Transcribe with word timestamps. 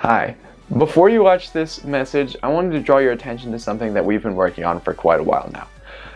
Hi. 0.00 0.34
Before 0.78 1.10
you 1.10 1.22
watch 1.22 1.52
this 1.52 1.84
message, 1.84 2.34
I 2.42 2.48
wanted 2.48 2.72
to 2.72 2.80
draw 2.80 2.96
your 3.00 3.12
attention 3.12 3.52
to 3.52 3.58
something 3.58 3.92
that 3.92 4.02
we've 4.02 4.22
been 4.22 4.34
working 4.34 4.64
on 4.64 4.80
for 4.80 4.94
quite 4.94 5.20
a 5.20 5.22
while 5.22 5.50
now. 5.52 5.68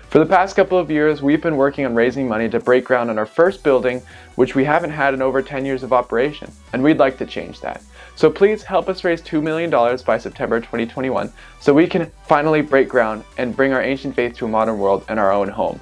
For 0.09 0.19
the 0.19 0.25
past 0.25 0.57
couple 0.57 0.79
of 0.79 0.91
years, 0.91 1.21
we've 1.21 1.43
been 1.43 1.59
working 1.59 1.85
on 1.85 1.95
raising 1.95 2.27
money 2.27 2.49
to 2.49 2.61
break 2.61 2.87
ground 2.87 3.11
on 3.11 3.19
our 3.19 3.27
first 3.27 3.63
building, 3.63 4.01
which 4.37 4.55
we 4.55 4.65
haven't 4.65 4.93
had 4.93 5.13
in 5.13 5.21
over 5.21 5.43
10 5.43 5.67
years 5.67 5.83
of 5.83 5.93
operation, 5.93 6.51
and 6.73 6.83
we'd 6.83 6.97
like 6.97 7.19
to 7.19 7.27
change 7.27 7.61
that. 7.61 7.83
So 8.17 8.31
please 8.31 8.63
help 8.63 8.89
us 8.89 9.05
raise 9.05 9.21
$2 9.21 9.43
million 9.43 9.69
by 10.07 10.17
September 10.17 10.61
2021 10.61 11.31
so 11.61 11.75
we 11.75 11.87
can 11.87 12.11
finally 12.27 12.63
break 12.63 12.89
ground 12.89 13.23
and 13.37 13.55
bring 13.55 13.75
our 13.75 13.83
ancient 13.83 14.17
faith 14.17 14.35
to 14.37 14.47
a 14.47 14.49
modern 14.49 14.79
world 14.79 15.05
in 15.11 15.19
our 15.19 15.31
own 15.31 15.51
home. 15.51 15.79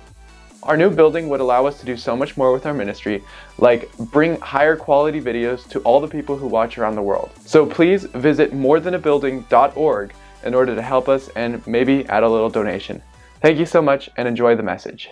Our 0.64 0.76
new 0.76 0.90
building 0.90 1.28
would 1.28 1.40
allow 1.40 1.66
us 1.66 1.80
to 1.80 1.86
do 1.86 1.96
so 1.96 2.16
much 2.16 2.36
more 2.36 2.52
with 2.52 2.66
our 2.66 2.74
ministry, 2.74 3.24
like 3.58 3.90
bring 3.98 4.38
higher 4.40 4.76
quality 4.76 5.20
videos 5.20 5.68
to 5.70 5.80
all 5.80 6.00
the 6.00 6.06
people 6.06 6.36
who 6.36 6.46
watch 6.46 6.78
around 6.78 6.94
the 6.94 7.02
world. 7.02 7.30
So 7.44 7.66
please 7.66 8.04
visit 8.04 8.52
morethanabuilding.org 8.52 10.12
in 10.44 10.54
order 10.54 10.76
to 10.76 10.82
help 10.82 11.08
us 11.08 11.28
and 11.34 11.66
maybe 11.66 12.06
add 12.06 12.22
a 12.22 12.28
little 12.28 12.48
donation. 12.48 13.02
Thank 13.40 13.58
you 13.58 13.66
so 13.66 13.82
much 13.82 14.08
and 14.16 14.28
enjoy 14.28 14.54
the 14.54 14.62
message. 14.62 15.08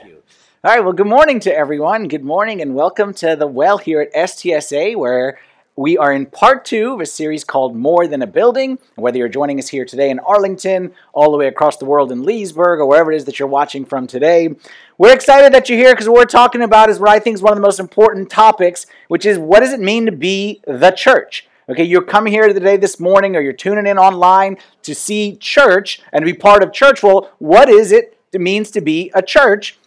All 0.62 0.70
right, 0.70 0.84
well, 0.84 0.92
good 0.92 1.08
morning 1.08 1.40
to 1.40 1.56
everyone. 1.56 2.06
Good 2.06 2.22
morning 2.22 2.62
and 2.62 2.76
welcome 2.76 3.12
to 3.14 3.34
the 3.34 3.48
well 3.48 3.78
here 3.78 4.02
at 4.02 4.14
STSA, 4.14 4.94
where 4.94 5.40
we 5.76 5.96
are 5.96 6.12
in 6.12 6.26
part 6.26 6.64
two 6.64 6.94
of 6.94 7.00
a 7.00 7.06
series 7.06 7.44
called 7.44 7.76
More 7.76 8.06
Than 8.06 8.22
a 8.22 8.26
Building. 8.26 8.78
Whether 8.96 9.18
you're 9.18 9.28
joining 9.28 9.58
us 9.58 9.68
here 9.68 9.84
today 9.84 10.10
in 10.10 10.18
Arlington, 10.18 10.92
all 11.12 11.30
the 11.30 11.38
way 11.38 11.46
across 11.46 11.76
the 11.76 11.84
world 11.84 12.12
in 12.12 12.22
Leesburg, 12.22 12.80
or 12.80 12.86
wherever 12.86 13.12
it 13.12 13.16
is 13.16 13.24
that 13.24 13.38
you're 13.38 13.48
watching 13.48 13.84
from 13.84 14.06
today, 14.06 14.54
we're 14.98 15.14
excited 15.14 15.52
that 15.52 15.68
you're 15.68 15.78
here 15.78 15.92
because 15.92 16.08
what 16.08 16.16
we're 16.16 16.24
talking 16.24 16.62
about 16.62 16.90
is 16.90 16.98
what 16.98 17.10
I 17.10 17.18
think 17.18 17.34
is 17.34 17.42
one 17.42 17.52
of 17.52 17.56
the 17.56 17.62
most 17.62 17.80
important 17.80 18.30
topics, 18.30 18.86
which 19.08 19.26
is 19.26 19.38
what 19.38 19.60
does 19.60 19.72
it 19.72 19.80
mean 19.80 20.06
to 20.06 20.12
be 20.12 20.60
the 20.66 20.90
church? 20.90 21.46
Okay, 21.68 21.84
you're 21.84 22.02
coming 22.02 22.32
here 22.32 22.48
today, 22.52 22.76
this 22.76 22.98
morning, 22.98 23.36
or 23.36 23.40
you're 23.40 23.52
tuning 23.52 23.86
in 23.86 23.96
online 23.96 24.58
to 24.82 24.94
see 24.94 25.36
church 25.36 26.02
and 26.12 26.22
to 26.22 26.26
be 26.26 26.36
part 26.36 26.62
of 26.62 26.72
church. 26.72 27.02
Well, 27.02 27.30
what 27.38 27.68
is 27.68 27.92
it 27.92 28.16
it 28.32 28.40
means 28.40 28.70
to 28.72 28.80
be 28.80 29.10
a 29.14 29.22
church. 29.22 29.78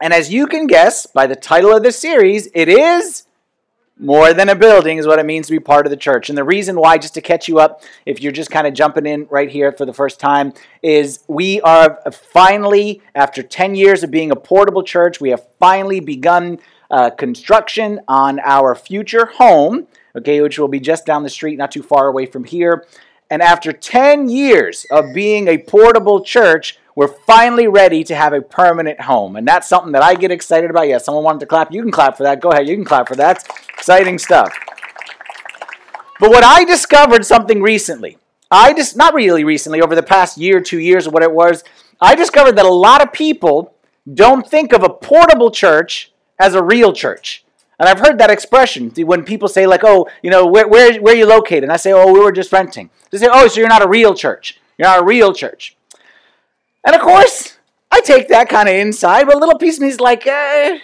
And 0.00 0.12
as 0.12 0.32
you 0.32 0.46
can 0.46 0.66
guess 0.66 1.06
by 1.06 1.26
the 1.26 1.36
title 1.36 1.74
of 1.74 1.82
this 1.82 1.98
series, 1.98 2.48
it 2.54 2.68
is 2.68 3.24
more 3.98 4.32
than 4.32 4.48
a 4.48 4.54
building, 4.54 4.98
is 4.98 5.06
what 5.06 5.18
it 5.18 5.26
means 5.26 5.46
to 5.48 5.52
be 5.52 5.60
part 5.60 5.86
of 5.86 5.90
the 5.90 5.96
church. 5.96 6.28
And 6.28 6.38
the 6.38 6.44
reason 6.44 6.76
why, 6.76 6.98
just 6.98 7.14
to 7.14 7.20
catch 7.20 7.48
you 7.48 7.58
up, 7.58 7.82
if 8.06 8.20
you're 8.20 8.32
just 8.32 8.50
kind 8.50 8.66
of 8.66 8.74
jumping 8.74 9.06
in 9.06 9.26
right 9.30 9.50
here 9.50 9.72
for 9.72 9.84
the 9.84 9.92
first 9.92 10.20
time, 10.20 10.52
is 10.82 11.24
we 11.26 11.60
are 11.62 11.98
finally, 12.12 13.02
after 13.14 13.42
10 13.42 13.74
years 13.74 14.02
of 14.02 14.10
being 14.10 14.30
a 14.30 14.36
portable 14.36 14.82
church, 14.82 15.20
we 15.20 15.30
have 15.30 15.46
finally 15.58 16.00
begun 16.00 16.58
uh, 16.90 17.10
construction 17.10 18.00
on 18.08 18.40
our 18.40 18.74
future 18.74 19.26
home, 19.26 19.86
okay, 20.16 20.40
which 20.40 20.58
will 20.58 20.68
be 20.68 20.80
just 20.80 21.04
down 21.04 21.22
the 21.22 21.30
street, 21.30 21.58
not 21.58 21.70
too 21.70 21.82
far 21.82 22.06
away 22.06 22.26
from 22.26 22.44
here. 22.44 22.86
And 23.30 23.42
after 23.42 23.72
10 23.72 24.28
years 24.28 24.86
of 24.90 25.12
being 25.12 25.48
a 25.48 25.58
portable 25.58 26.22
church, 26.22 26.78
we're 26.98 27.06
finally 27.06 27.68
ready 27.68 28.02
to 28.02 28.12
have 28.12 28.32
a 28.32 28.42
permanent 28.42 29.00
home. 29.00 29.36
And 29.36 29.46
that's 29.46 29.68
something 29.68 29.92
that 29.92 30.02
I 30.02 30.16
get 30.16 30.32
excited 30.32 30.68
about. 30.68 30.88
Yes, 30.88 31.04
someone 31.04 31.22
wanted 31.22 31.38
to 31.38 31.46
clap. 31.46 31.70
You 31.70 31.80
can 31.80 31.92
clap 31.92 32.16
for 32.16 32.24
that. 32.24 32.40
Go 32.40 32.50
ahead. 32.50 32.66
You 32.66 32.74
can 32.74 32.84
clap 32.84 33.06
for 33.06 33.14
that. 33.14 33.36
It's 33.36 33.68
exciting 33.68 34.18
stuff. 34.18 34.52
But 36.18 36.30
what 36.30 36.42
I 36.42 36.64
discovered 36.64 37.24
something 37.24 37.62
recently, 37.62 38.18
I 38.50 38.72
just 38.72 38.96
not 38.96 39.14
really 39.14 39.44
recently, 39.44 39.80
over 39.80 39.94
the 39.94 40.02
past 40.02 40.38
year, 40.38 40.60
two 40.60 40.80
years, 40.80 41.06
or 41.06 41.12
what 41.12 41.22
it 41.22 41.30
was, 41.30 41.62
I 42.00 42.16
discovered 42.16 42.56
that 42.56 42.66
a 42.66 42.68
lot 42.68 43.00
of 43.00 43.12
people 43.12 43.74
don't 44.12 44.44
think 44.44 44.72
of 44.72 44.82
a 44.82 44.88
portable 44.88 45.52
church 45.52 46.10
as 46.40 46.56
a 46.56 46.64
real 46.64 46.92
church. 46.92 47.44
And 47.78 47.88
I've 47.88 48.00
heard 48.00 48.18
that 48.18 48.28
expression 48.28 48.90
when 49.06 49.22
people 49.22 49.46
say, 49.46 49.68
like, 49.68 49.84
oh, 49.84 50.08
you 50.20 50.30
know, 50.30 50.48
where, 50.48 50.66
where, 50.66 51.00
where 51.00 51.14
are 51.14 51.16
you 51.16 51.26
located? 51.26 51.62
And 51.62 51.72
I 51.72 51.76
say, 51.76 51.92
oh, 51.92 52.12
we 52.12 52.18
were 52.18 52.32
just 52.32 52.50
renting. 52.50 52.90
They 53.12 53.18
say, 53.18 53.28
oh, 53.30 53.46
so 53.46 53.60
you're 53.60 53.68
not 53.68 53.84
a 53.84 53.88
real 53.88 54.14
church. 54.14 54.58
You're 54.76 54.88
not 54.88 55.02
a 55.02 55.04
real 55.04 55.32
church. 55.32 55.76
And 56.84 56.94
of 56.94 57.00
course, 57.00 57.58
I 57.90 58.00
take 58.00 58.28
that 58.28 58.48
kind 58.48 58.68
of 58.68 58.74
inside, 58.74 59.26
but 59.26 59.34
a 59.34 59.38
little 59.38 59.58
piece 59.58 59.76
of 59.76 59.82
me 59.82 59.88
is 59.88 60.00
like, 60.00 60.26
eh, 60.26 60.78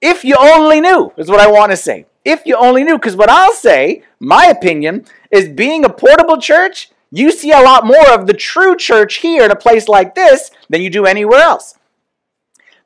if 0.00 0.24
you 0.24 0.36
only 0.38 0.80
knew, 0.80 1.12
is 1.16 1.30
what 1.30 1.40
I 1.40 1.50
want 1.50 1.72
to 1.72 1.76
say. 1.76 2.06
If 2.24 2.42
you 2.44 2.56
only 2.56 2.84
knew, 2.84 2.98
because 2.98 3.16
what 3.16 3.30
I'll 3.30 3.54
say, 3.54 4.02
my 4.20 4.46
opinion, 4.46 5.06
is 5.30 5.48
being 5.48 5.84
a 5.84 5.88
portable 5.88 6.40
church, 6.40 6.90
you 7.10 7.32
see 7.32 7.50
a 7.52 7.60
lot 7.60 7.86
more 7.86 8.10
of 8.10 8.26
the 8.26 8.34
true 8.34 8.76
church 8.76 9.16
here 9.16 9.44
in 9.44 9.50
a 9.50 9.56
place 9.56 9.88
like 9.88 10.14
this 10.14 10.50
than 10.68 10.82
you 10.82 10.90
do 10.90 11.06
anywhere 11.06 11.40
else. 11.40 11.78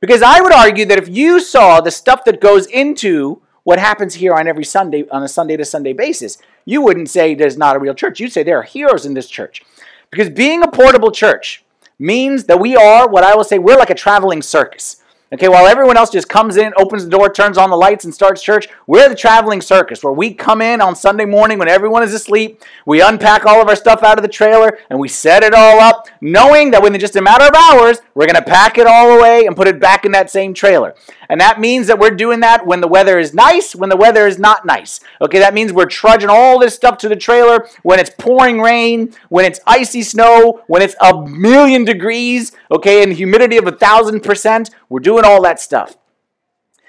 Because 0.00 0.22
I 0.22 0.40
would 0.40 0.52
argue 0.52 0.84
that 0.86 0.98
if 0.98 1.08
you 1.08 1.40
saw 1.40 1.80
the 1.80 1.90
stuff 1.90 2.24
that 2.24 2.40
goes 2.40 2.66
into 2.66 3.42
what 3.64 3.78
happens 3.78 4.14
here 4.14 4.34
on 4.34 4.48
every 4.48 4.64
Sunday, 4.64 5.08
on 5.10 5.22
a 5.22 5.28
Sunday 5.28 5.56
to 5.56 5.64
Sunday 5.64 5.92
basis, 5.92 6.38
you 6.64 6.82
wouldn't 6.82 7.08
say 7.08 7.34
there's 7.34 7.56
not 7.56 7.76
a 7.76 7.78
real 7.78 7.94
church. 7.94 8.20
You'd 8.20 8.32
say 8.32 8.42
there 8.42 8.58
are 8.58 8.64
heroes 8.64 9.06
in 9.06 9.14
this 9.14 9.28
church. 9.28 9.62
Because 10.10 10.28
being 10.28 10.62
a 10.62 10.70
portable 10.70 11.10
church, 11.10 11.64
means 12.02 12.44
that 12.44 12.60
we 12.60 12.76
are 12.76 13.08
what 13.08 13.24
I 13.24 13.34
will 13.34 13.44
say 13.44 13.58
we're 13.58 13.76
like 13.76 13.90
a 13.90 13.94
traveling 13.94 14.42
circus. 14.42 14.96
Okay, 15.32 15.48
while 15.48 15.66
everyone 15.66 15.96
else 15.96 16.10
just 16.10 16.28
comes 16.28 16.58
in, 16.58 16.74
opens 16.76 17.04
the 17.04 17.10
door, 17.10 17.32
turns 17.32 17.56
on 17.56 17.70
the 17.70 17.76
lights, 17.76 18.04
and 18.04 18.12
starts 18.12 18.42
church, 18.42 18.68
we're 18.86 19.08
the 19.08 19.14
traveling 19.14 19.62
circus 19.62 20.04
where 20.04 20.12
we 20.12 20.34
come 20.34 20.60
in 20.60 20.82
on 20.82 20.94
Sunday 20.94 21.24
morning 21.24 21.58
when 21.58 21.68
everyone 21.68 22.02
is 22.02 22.12
asleep. 22.12 22.62
We 22.84 23.00
unpack 23.00 23.46
all 23.46 23.62
of 23.62 23.66
our 23.66 23.74
stuff 23.74 24.02
out 24.02 24.18
of 24.18 24.22
the 24.22 24.28
trailer 24.28 24.76
and 24.90 24.98
we 24.98 25.08
set 25.08 25.42
it 25.42 25.54
all 25.54 25.80
up, 25.80 26.06
knowing 26.20 26.70
that 26.72 26.82
within 26.82 27.00
just 27.00 27.16
a 27.16 27.22
matter 27.22 27.44
of 27.44 27.54
hours, 27.54 28.02
we're 28.14 28.26
going 28.26 28.36
to 28.36 28.42
pack 28.42 28.76
it 28.76 28.86
all 28.86 29.18
away 29.18 29.46
and 29.46 29.56
put 29.56 29.68
it 29.68 29.80
back 29.80 30.04
in 30.04 30.12
that 30.12 30.28
same 30.28 30.52
trailer. 30.52 30.94
And 31.28 31.40
that 31.40 31.60
means 31.60 31.86
that 31.86 31.98
we're 31.98 32.10
doing 32.10 32.40
that 32.40 32.66
when 32.66 32.80
the 32.80 32.88
weather 32.88 33.18
is 33.18 33.32
nice, 33.32 33.74
when 33.74 33.88
the 33.88 33.96
weather 33.96 34.26
is 34.26 34.38
not 34.38 34.66
nice. 34.66 35.00
Okay, 35.20 35.38
that 35.38 35.54
means 35.54 35.72
we're 35.72 35.86
trudging 35.86 36.28
all 36.30 36.58
this 36.58 36.74
stuff 36.74 36.98
to 36.98 37.08
the 37.08 37.16
trailer 37.16 37.66
when 37.82 37.98
it's 37.98 38.10
pouring 38.18 38.60
rain, 38.60 39.14
when 39.28 39.44
it's 39.44 39.60
icy 39.66 40.02
snow, 40.02 40.62
when 40.66 40.82
it's 40.82 40.96
a 41.00 41.22
million 41.26 41.84
degrees, 41.84 42.52
okay, 42.70 43.02
and 43.02 43.12
humidity 43.12 43.56
of 43.56 43.66
a 43.66 43.72
thousand 43.72 44.22
percent. 44.22 44.70
We're 44.88 45.00
doing 45.00 45.24
all 45.24 45.42
that 45.42 45.60
stuff. 45.60 45.96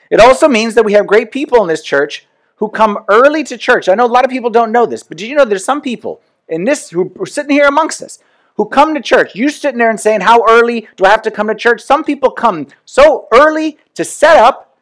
It 0.09 0.19
also 0.19 0.47
means 0.47 0.75
that 0.75 0.85
we 0.85 0.94
have 0.94 1.07
great 1.07 1.31
people 1.31 1.61
in 1.61 1.67
this 1.67 1.83
church 1.83 2.27
who 2.57 2.69
come 2.69 3.00
early 3.09 3.44
to 3.45 3.57
church. 3.57 3.89
I 3.89 3.95
know 3.95 4.05
a 4.05 4.07
lot 4.07 4.25
of 4.25 4.31
people 4.31 4.50
don't 4.50 4.71
know 4.71 4.85
this, 4.85 5.03
but 5.03 5.17
did 5.17 5.27
you 5.27 5.35
know 5.35 5.45
there's 5.45 5.65
some 5.65 5.81
people 5.81 6.21
in 6.47 6.65
this 6.65 6.89
who 6.89 7.11
are 7.19 7.25
sitting 7.25 7.51
here 7.51 7.67
amongst 7.67 8.01
us 8.01 8.19
who 8.56 8.66
come 8.66 8.94
to 8.94 9.02
church. 9.02 9.36
You 9.36 9.50
sitting 9.50 9.80
there 9.80 9.90
and 9.90 10.00
saying, 10.00 10.22
How 10.22 10.44
early 10.47 10.88
do 10.96 11.06
I 11.06 11.09
have 11.09 11.22
to 11.24 11.31
come 11.31 11.47
to 11.47 11.56
church? 11.56 11.81
Some 11.81 12.03
people 12.03 12.31
come 12.31 12.68
so 12.86 13.28
early 13.34 13.78
to 13.96 14.03
set 14.03 14.38
up, 14.38 14.78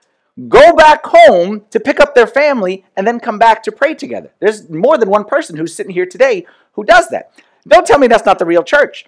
go 0.47 0.75
back 0.75 1.05
home 1.05 1.65
to 1.69 1.79
pick 1.79 1.99
up 1.99 2.15
their 2.15 2.27
family, 2.27 2.85
and 2.95 3.07
then 3.07 3.19
come 3.19 3.39
back 3.39 3.63
to 3.63 3.71
pray 3.71 3.93
together. 3.93 4.31
There's 4.39 4.69
more 4.69 4.97
than 4.97 5.09
one 5.09 5.25
person 5.25 5.57
who's 5.57 5.73
sitting 5.73 5.93
here 5.93 6.05
today 6.05 6.45
who 6.73 6.83
does 6.83 7.07
that. 7.09 7.31
Don't 7.67 7.85
tell 7.85 7.99
me 7.99 8.07
that's 8.07 8.25
not 8.25 8.39
the 8.39 8.45
real 8.45 8.63
church. 8.63 9.05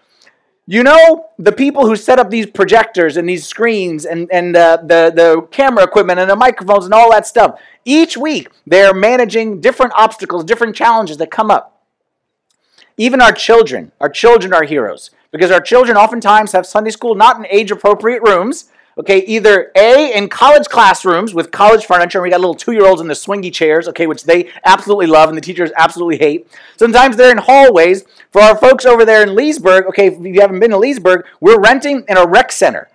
You 0.65 0.81
know, 0.81 1.29
the 1.37 1.51
people 1.51 1.87
who 1.87 1.97
set 1.97 2.19
up 2.19 2.29
these 2.29 2.45
projectors 2.45 3.17
and 3.17 3.27
these 3.27 3.45
screens 3.45 4.05
and, 4.05 4.29
and 4.31 4.55
uh, 4.55 4.77
the, 4.77 5.11
the 5.13 5.47
camera 5.51 5.83
equipment 5.83 6.19
and 6.19 6.29
the 6.29 6.37
microphones 6.37 6.85
and 6.85 6.93
all 6.93 7.11
that 7.11 7.27
stuff, 7.27 7.59
each 7.83 8.15
week 8.15 8.49
they're 8.65 8.93
managing 8.93 9.59
different 9.59 9.91
obstacles, 9.93 10.45
different 10.45 10.73
challenges 10.73 11.17
that 11.17 11.31
come 11.31 11.51
up. 11.51 11.72
Even 12.97 13.21
our 13.21 13.31
children, 13.31 13.91
our 13.99 14.09
children 14.09 14.53
are 14.53 14.63
heroes 14.63 15.09
because 15.31 15.51
our 15.51 15.61
children 15.61 15.97
oftentimes 15.97 16.51
have 16.51 16.65
Sunday 16.65 16.91
school 16.91 17.15
not 17.15 17.37
in 17.37 17.47
age 17.47 17.71
appropriate 17.71 18.21
rooms. 18.21 18.69
Okay, 18.95 19.25
either 19.25 19.71
A, 19.75 20.15
in 20.15 20.29
college 20.29 20.67
classrooms 20.67 21.33
with 21.33 21.49
college 21.49 21.85
furniture, 21.85 22.19
and 22.19 22.23
we 22.23 22.29
got 22.29 22.39
little 22.39 22.53
two 22.53 22.73
year 22.73 22.85
olds 22.85 23.01
in 23.01 23.07
the 23.07 23.15
swingy 23.15 23.51
chairs, 23.51 23.87
okay, 23.87 24.05
which 24.05 24.23
they 24.23 24.51
absolutely 24.65 25.07
love 25.07 25.29
and 25.29 25.37
the 25.37 25.41
teachers 25.41 25.71
absolutely 25.75 26.19
hate. 26.19 26.47
Sometimes 26.77 27.15
they're 27.15 27.31
in 27.31 27.39
hallways. 27.39 28.05
For 28.29 28.39
our 28.39 28.55
folks 28.55 28.85
over 28.85 29.03
there 29.03 29.23
in 29.23 29.33
Leesburg, 29.33 29.87
okay, 29.87 30.07
if 30.07 30.19
you 30.23 30.39
haven't 30.39 30.59
been 30.59 30.69
to 30.69 30.77
Leesburg, 30.77 31.25
we're 31.39 31.59
renting 31.59 32.05
in 32.07 32.17
a 32.17 32.27
rec 32.27 32.51
center. 32.51 32.87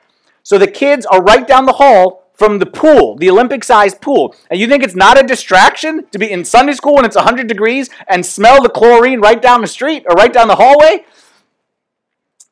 So 0.45 0.57
the 0.57 0.69
kids 0.69 1.05
are 1.07 1.21
right 1.21 1.47
down 1.47 1.67
the 1.67 1.73
hall 1.73 2.28
from 2.39 2.61
the 2.61 2.67
pool, 2.67 3.17
the 3.17 3.29
Olympic 3.29 3.65
sized 3.65 4.01
pool, 4.01 4.35
and 4.49 4.61
you 4.61 4.69
think 4.69 4.85
it's 4.85 4.95
not 4.95 5.23
a 5.23 5.27
distraction 5.27 6.07
to 6.13 6.19
be 6.19 6.31
in 6.31 6.45
Sunday 6.45 6.73
school 6.73 6.95
when 6.95 7.05
it's 7.05 7.17
100 7.17 7.49
degrees 7.49 7.91
and 8.07 8.25
smell 8.25 8.63
the 8.63 8.69
chlorine 8.69 9.21
right 9.21 9.43
down 9.43 9.61
the 9.61 9.67
street 9.67 10.07
or 10.09 10.15
right 10.15 10.33
down 10.33 10.47
the 10.47 10.55
hallway? 10.55 11.05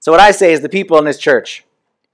So, 0.00 0.10
what 0.10 0.20
I 0.20 0.32
say 0.32 0.52
is 0.52 0.60
the 0.60 0.68
people 0.68 0.98
in 0.98 1.04
this 1.04 1.18
church, 1.18 1.64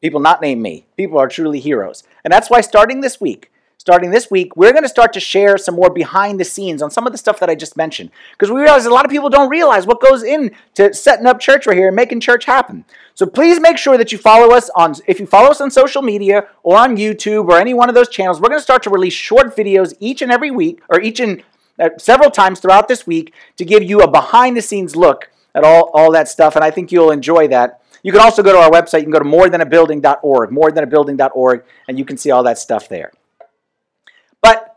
people 0.03 0.21
not 0.21 0.43
named 0.43 0.61
me, 0.61 0.85
people 0.99 1.19
are 1.19 1.29
truly 1.29 1.61
heroes. 1.61 2.05
And 2.25 2.33
that's 2.33 2.51
why 2.51 2.61
starting 2.61 3.01
this 3.01 3.21
week, 3.21 3.51
starting 3.83 4.13
this 4.13 4.31
week, 4.31 4.55
we're 4.55 4.71
going 4.71 4.85
to 4.85 4.89
start 4.89 5.13
to 5.13 5.19
share 5.19 5.59
some 5.59 5.75
more 5.75 5.91
behind 5.91 6.39
the 6.39 6.45
scenes 6.45 6.83
on 6.83 6.89
some 6.89 7.05
of 7.05 7.11
the 7.11 7.19
stuff 7.19 7.41
that 7.41 7.51
I 7.51 7.57
just 7.57 7.77
mentioned. 7.77 8.11
Because 8.31 8.49
we 8.49 8.61
realize 8.61 8.87
a 8.87 8.91
lot 8.91 9.05
of 9.05 9.11
people 9.11 9.29
don't 9.29 9.51
realize 9.51 9.89
what 9.89 10.01
goes 10.01 10.23
into 10.23 10.95
setting 10.95 11.27
up 11.27 11.41
church 11.41 11.67
right 11.67 11.77
here 11.77 11.89
and 11.89 11.97
making 11.97 12.21
church 12.21 12.45
happen. 12.45 12.85
So 13.15 13.27
please 13.27 13.59
make 13.59 13.77
sure 13.77 13.99
that 13.99 14.13
you 14.13 14.19
follow 14.19 14.55
us 14.55 14.71
on, 14.77 14.95
if 15.09 15.19
you 15.19 15.27
follow 15.27 15.51
us 15.51 15.61
on 15.61 15.73
social 15.73 16.01
media 16.01 16.47
or 16.63 16.79
on 16.79 16.97
YouTube 16.97 17.49
or 17.49 17.59
any 17.59 17.75
one 17.75 17.89
of 17.89 17.97
those 17.97 18.09
channels, 18.09 18.41
we're 18.41 18.51
going 18.51 18.61
to 18.61 18.63
start 18.63 18.85
to 18.85 18.91
release 18.91 19.15
short 19.15 19.57
videos 19.57 19.95
each 19.99 20.23
and 20.23 20.31
every 20.31 20.53
week, 20.53 20.81
or 20.89 21.01
each 21.01 21.19
and 21.19 21.43
uh, 21.81 21.89
several 21.99 22.31
times 22.31 22.61
throughout 22.61 22.87
this 22.87 23.05
week 23.05 23.35
to 23.57 23.65
give 23.65 23.83
you 23.83 23.99
a 24.01 24.09
behind 24.09 24.57
the 24.57 24.63
scenes 24.63 24.95
look 24.95 25.29
at 25.57 25.65
all, 25.65 25.91
all 25.93 26.13
that 26.13 26.29
stuff. 26.29 26.55
And 26.55 26.65
I 26.65 26.71
think 26.71 26.93
you'll 26.93 27.11
enjoy 27.11 27.49
that. 27.49 27.83
You 28.05 28.13
can 28.13 28.21
also 28.21 28.45
go 28.45 28.53
to 28.53 28.59
our 28.59 28.71
website. 28.71 28.99
You 28.99 29.11
can 29.11 29.13
go 29.13 29.19
to 29.19 29.25
morethan.abuilding.org, 29.25 30.51
morethan.abuilding.org, 30.51 31.65
and 31.89 31.99
you 31.99 32.05
can 32.05 32.17
see 32.17 32.31
all 32.31 32.45
that 32.45 32.59
stuff 32.59 32.89
there. 32.89 33.11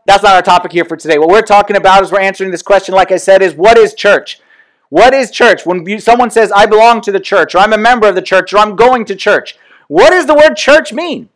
That's 0.06 0.22
not 0.22 0.34
our 0.34 0.42
topic 0.42 0.72
here 0.72 0.84
for 0.84 0.96
today. 0.96 1.18
What 1.18 1.28
we're 1.28 1.42
talking 1.42 1.76
about 1.76 2.02
as 2.02 2.12
we're 2.12 2.20
answering 2.20 2.52
this 2.52 2.62
question, 2.62 2.94
like 2.94 3.10
I 3.10 3.16
said, 3.16 3.42
is 3.42 3.54
what 3.54 3.76
is 3.76 3.92
church? 3.92 4.40
What 4.88 5.12
is 5.12 5.32
church? 5.32 5.66
When 5.66 6.00
someone 6.00 6.30
says, 6.30 6.52
I 6.52 6.66
belong 6.66 7.00
to 7.02 7.12
the 7.12 7.18
church, 7.18 7.54
or 7.54 7.58
I'm 7.58 7.72
a 7.72 7.78
member 7.78 8.06
of 8.06 8.14
the 8.14 8.22
church, 8.22 8.52
or 8.52 8.58
I'm 8.58 8.76
going 8.76 9.04
to 9.06 9.16
church, 9.16 9.58
what 9.88 10.10
does 10.10 10.26
the 10.26 10.34
word 10.34 10.54
church 10.54 10.92
mean? 10.92 11.28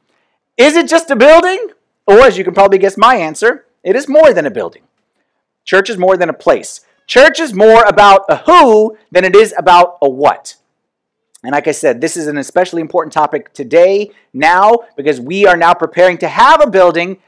Is 0.56 0.76
it 0.76 0.88
just 0.88 1.10
a 1.10 1.16
building? 1.16 1.70
Or, 2.06 2.20
as 2.20 2.38
you 2.38 2.44
can 2.44 2.54
probably 2.54 2.78
guess 2.78 2.96
my 2.96 3.16
answer, 3.16 3.66
it 3.82 3.96
is 3.96 4.08
more 4.08 4.32
than 4.32 4.46
a 4.46 4.50
building. 4.50 4.82
Church 5.64 5.90
is 5.90 5.98
more 5.98 6.16
than 6.16 6.28
a 6.28 6.32
place. 6.34 6.80
Church 7.06 7.40
is 7.40 7.52
more 7.52 7.82
about 7.84 8.24
a 8.28 8.36
who 8.36 8.96
than 9.10 9.24
it 9.24 9.34
is 9.34 9.52
about 9.58 9.98
a 10.00 10.08
what. 10.08 10.56
And 11.42 11.52
like 11.52 11.66
I 11.66 11.72
said, 11.72 12.00
this 12.00 12.16
is 12.16 12.26
an 12.26 12.38
especially 12.38 12.82
important 12.82 13.12
topic 13.12 13.52
today, 13.52 14.12
now, 14.32 14.80
because 14.96 15.20
we 15.20 15.46
are 15.46 15.56
now 15.56 15.74
preparing 15.74 16.18
to 16.18 16.28
have 16.28 16.62
a 16.62 16.70
building. 16.70 17.18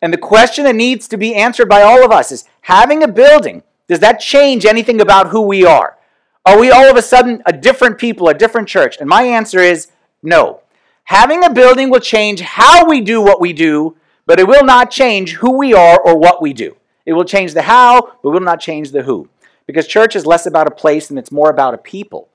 And 0.00 0.12
the 0.12 0.18
question 0.18 0.64
that 0.64 0.76
needs 0.76 1.08
to 1.08 1.16
be 1.16 1.34
answered 1.34 1.68
by 1.68 1.82
all 1.82 2.04
of 2.04 2.12
us 2.12 2.30
is 2.30 2.44
having 2.62 3.02
a 3.02 3.08
building, 3.08 3.62
does 3.88 4.00
that 4.00 4.20
change 4.20 4.64
anything 4.64 5.00
about 5.00 5.28
who 5.28 5.42
we 5.42 5.64
are? 5.64 5.96
Are 6.44 6.58
we 6.58 6.70
all 6.70 6.88
of 6.90 6.96
a 6.96 7.02
sudden 7.02 7.42
a 7.46 7.52
different 7.52 7.98
people, 7.98 8.28
a 8.28 8.34
different 8.34 8.68
church? 8.68 8.96
And 8.98 9.08
my 9.08 9.22
answer 9.22 9.60
is 9.60 9.88
no. 10.22 10.60
Having 11.04 11.44
a 11.44 11.52
building 11.52 11.90
will 11.90 12.00
change 12.00 12.40
how 12.40 12.86
we 12.86 13.00
do 13.00 13.20
what 13.20 13.40
we 13.40 13.52
do, 13.52 13.96
but 14.26 14.38
it 14.38 14.46
will 14.46 14.64
not 14.64 14.90
change 14.90 15.34
who 15.34 15.56
we 15.56 15.72
are 15.74 16.00
or 16.00 16.18
what 16.18 16.40
we 16.40 16.52
do. 16.52 16.76
It 17.06 17.14
will 17.14 17.24
change 17.24 17.54
the 17.54 17.62
how, 17.62 18.12
but 18.22 18.30
will 18.30 18.40
not 18.40 18.60
change 18.60 18.92
the 18.92 19.02
who. 19.02 19.28
Because 19.66 19.86
church 19.86 20.14
is 20.14 20.26
less 20.26 20.46
about 20.46 20.66
a 20.66 20.74
place 20.74 21.10
and 21.10 21.18
it's 21.18 21.32
more 21.32 21.50
about 21.50 21.74
a 21.74 21.78
people. 21.78 22.28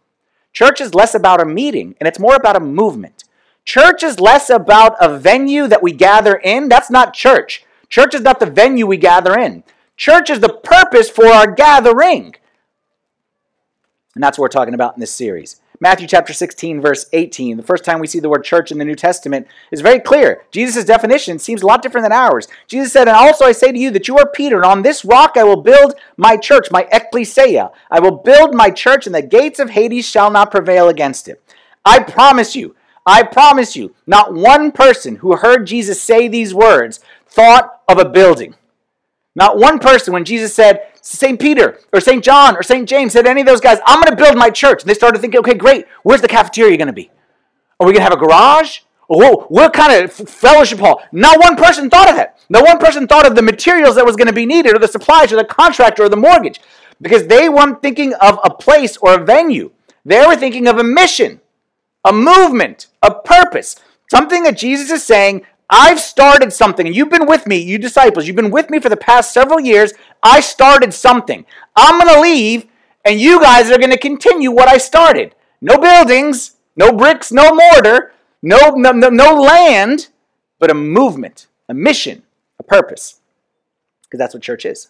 Church 0.51 0.81
is 0.81 0.95
less 0.95 1.15
about 1.15 1.41
a 1.41 1.45
meeting 1.45 1.95
and 1.99 2.07
it's 2.07 2.19
more 2.19 2.35
about 2.35 2.55
a 2.55 2.59
movement. 2.59 3.22
Church 3.65 4.03
is 4.03 4.19
less 4.19 4.49
about 4.49 4.95
a 4.99 5.17
venue 5.17 5.67
that 5.67 5.83
we 5.83 5.91
gather 5.91 6.35
in. 6.35 6.69
That's 6.69 6.91
not 6.91 7.13
church. 7.13 7.63
Church 7.89 8.13
is 8.13 8.21
not 8.21 8.39
the 8.39 8.45
venue 8.45 8.85
we 8.85 8.97
gather 8.97 9.37
in. 9.37 9.63
Church 9.95 10.29
is 10.29 10.39
the 10.39 10.49
purpose 10.49 11.09
for 11.09 11.27
our 11.27 11.51
gathering. 11.51 12.35
And 14.15 14.23
that's 14.23 14.37
what 14.37 14.43
we're 14.43 14.49
talking 14.49 14.73
about 14.73 14.95
in 14.95 14.99
this 14.99 15.13
series. 15.13 15.61
Matthew 15.79 16.07
chapter 16.07 16.33
16, 16.33 16.79
verse 16.81 17.07
18. 17.13 17.57
The 17.57 17.63
first 17.63 17.83
time 17.83 17.99
we 17.99 18.07
see 18.07 18.19
the 18.19 18.29
word 18.29 18.43
church 18.43 18.71
in 18.71 18.77
the 18.77 18.85
New 18.85 18.95
Testament 18.95 19.47
is 19.71 19.81
very 19.81 19.99
clear. 19.99 20.43
Jesus' 20.51 20.85
definition 20.85 21.39
seems 21.39 21.61
a 21.61 21.65
lot 21.65 21.81
different 21.81 22.05
than 22.05 22.13
ours. 22.13 22.47
Jesus 22.67 22.93
said, 22.93 23.07
And 23.07 23.17
also 23.17 23.45
I 23.45 23.51
say 23.51 23.71
to 23.71 23.77
you 23.77 23.91
that 23.91 24.07
you 24.07 24.17
are 24.17 24.29
Peter, 24.29 24.57
and 24.57 24.65
on 24.65 24.81
this 24.81 25.03
rock 25.03 25.33
I 25.35 25.43
will 25.43 25.61
build 25.61 25.95
my 26.15 26.37
church, 26.37 26.69
my 26.71 26.87
ecclesia. 26.91 27.71
I 27.91 27.99
will 27.99 28.17
build 28.17 28.53
my 28.53 28.69
church, 28.69 29.07
and 29.07 29.15
the 29.15 29.21
gates 29.21 29.59
of 29.59 29.71
Hades 29.71 30.07
shall 30.07 30.31
not 30.31 30.51
prevail 30.51 30.89
against 30.89 31.27
it. 31.27 31.43
I 31.83 31.99
promise 31.99 32.55
you, 32.55 32.75
I 33.05 33.23
promise 33.23 33.75
you, 33.75 33.93
not 34.07 34.33
one 34.33 34.71
person 34.71 35.17
who 35.17 35.35
heard 35.35 35.67
Jesus 35.67 36.01
say 36.01 36.27
these 36.27 36.53
words 36.53 36.99
thought 37.27 37.81
of 37.87 37.99
a 37.99 38.09
building. 38.09 38.55
Not 39.35 39.57
one 39.57 39.79
person, 39.79 40.13
when 40.13 40.25
Jesus 40.25 40.53
said, 40.53 40.87
St. 41.01 41.39
Peter 41.39 41.79
or 41.91 41.99
St. 41.99 42.23
John 42.23 42.55
or 42.55 42.63
St. 42.63 42.87
James 42.87 43.13
said 43.13 43.25
any 43.25 43.41
of 43.41 43.47
those 43.47 43.59
guys, 43.59 43.79
I'm 43.85 44.01
going 44.01 44.15
to 44.15 44.23
build 44.23 44.37
my 44.37 44.49
church. 44.49 44.83
And 44.83 44.89
they 44.89 44.93
started 44.93 45.19
thinking, 45.19 45.39
okay, 45.39 45.55
great. 45.55 45.85
Where's 46.03 46.21
the 46.21 46.27
cafeteria 46.27 46.77
going 46.77 46.87
to 46.87 46.93
be? 46.93 47.11
Are 47.79 47.87
we 47.87 47.93
going 47.93 48.05
to 48.05 48.09
have 48.09 48.13
a 48.13 48.17
garage? 48.17 48.79
Whoa, 49.07 49.45
what 49.49 49.73
kind 49.73 50.03
of 50.03 50.13
fellowship 50.13 50.79
hall? 50.79 51.03
Not 51.11 51.39
one 51.39 51.55
person 51.55 51.89
thought 51.89 52.09
of 52.09 52.15
that. 52.15 52.39
No 52.49 52.61
one 52.61 52.79
person 52.79 53.05
thought 53.05 53.27
of 53.27 53.35
the 53.35 53.41
materials 53.41 53.95
that 53.95 54.05
was 54.05 54.15
going 54.15 54.27
to 54.27 54.33
be 54.33 54.45
needed 54.45 54.75
or 54.75 54.79
the 54.79 54.87
supplies 54.87 55.33
or 55.33 55.35
the 55.35 55.43
contractor 55.43 56.03
or 56.03 56.09
the 56.09 56.15
mortgage 56.15 56.61
because 57.01 57.27
they 57.27 57.49
weren't 57.49 57.81
thinking 57.81 58.13
of 58.15 58.39
a 58.43 58.49
place 58.49 58.95
or 58.97 59.15
a 59.15 59.23
venue. 59.23 59.71
They 60.05 60.25
were 60.25 60.35
thinking 60.35 60.67
of 60.67 60.77
a 60.77 60.83
mission, 60.83 61.41
a 62.05 62.13
movement, 62.13 62.87
a 63.01 63.13
purpose. 63.13 63.75
Something 64.09 64.43
that 64.43 64.57
Jesus 64.57 64.91
is 64.91 65.03
saying, 65.03 65.45
I've 65.69 65.99
started 65.99 66.53
something, 66.53 66.85
you've 66.85 67.09
been 67.09 67.25
with 67.25 67.47
me, 67.47 67.57
you 67.57 67.77
disciples, 67.77 68.27
you've 68.27 68.35
been 68.35 68.51
with 68.51 68.69
me 68.69 68.79
for 68.79 68.89
the 68.89 68.97
past 68.97 69.33
several 69.33 69.59
years. 69.59 69.93
I 70.21 70.39
started 70.39 70.93
something. 70.93 71.45
I'm 71.75 71.99
going 71.99 72.13
to 72.13 72.21
leave, 72.21 72.67
and 73.05 73.19
you 73.19 73.41
guys 73.41 73.71
are 73.71 73.79
going 73.79 73.89
to 73.89 73.97
continue 73.97 74.51
what 74.51 74.67
I 74.67 74.77
started. 74.77 75.33
No 75.61 75.77
buildings, 75.77 76.57
no 76.75 76.91
bricks, 76.91 77.31
no 77.31 77.55
mortar, 77.55 78.13
no, 78.41 78.71
no, 78.71 78.91
no 78.91 79.41
land, 79.41 80.09
but 80.59 80.69
a 80.69 80.75
movement, 80.75 81.47
a 81.69 81.73
mission, 81.73 82.23
a 82.59 82.63
purpose. 82.63 83.21
Because 84.03 84.19
that's 84.19 84.33
what 84.33 84.43
church 84.43 84.65
is. 84.65 84.89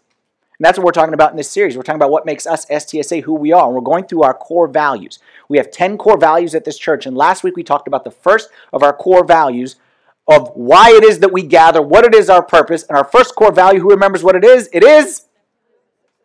And 0.59 0.65
that's 0.65 0.77
what 0.77 0.85
we're 0.85 0.91
talking 0.91 1.13
about 1.13 1.31
in 1.31 1.37
this 1.37 1.49
series. 1.49 1.75
We're 1.75 1.83
talking 1.83 1.99
about 1.99 2.11
what 2.11 2.25
makes 2.25 2.45
us 2.45 2.65
STSA 2.65 3.23
who 3.23 3.33
we 3.33 3.51
are. 3.51 3.65
And 3.65 3.75
we're 3.75 3.81
going 3.81 4.05
through 4.05 4.23
our 4.23 4.33
core 4.33 4.67
values. 4.67 5.19
We 5.53 5.59
have 5.59 5.69
10 5.69 5.99
core 5.99 6.17
values 6.17 6.55
at 6.55 6.65
this 6.65 6.79
church. 6.79 7.05
And 7.05 7.15
last 7.15 7.43
week 7.43 7.55
we 7.55 7.61
talked 7.61 7.87
about 7.87 8.03
the 8.03 8.09
first 8.09 8.49
of 8.73 8.81
our 8.81 8.91
core 8.91 9.23
values, 9.23 9.75
of 10.27 10.49
why 10.55 10.89
it 10.95 11.03
is 11.03 11.19
that 11.19 11.31
we 11.31 11.43
gather, 11.43 11.79
what 11.79 12.03
it 12.05 12.15
is 12.15 12.27
our 12.27 12.41
purpose, 12.41 12.81
and 12.89 12.97
our 12.97 13.03
first 13.03 13.35
core 13.35 13.51
value, 13.51 13.79
who 13.79 13.91
remembers 13.91 14.23
what 14.23 14.35
it 14.35 14.43
is? 14.43 14.67
It 14.73 14.83
is 14.83 15.25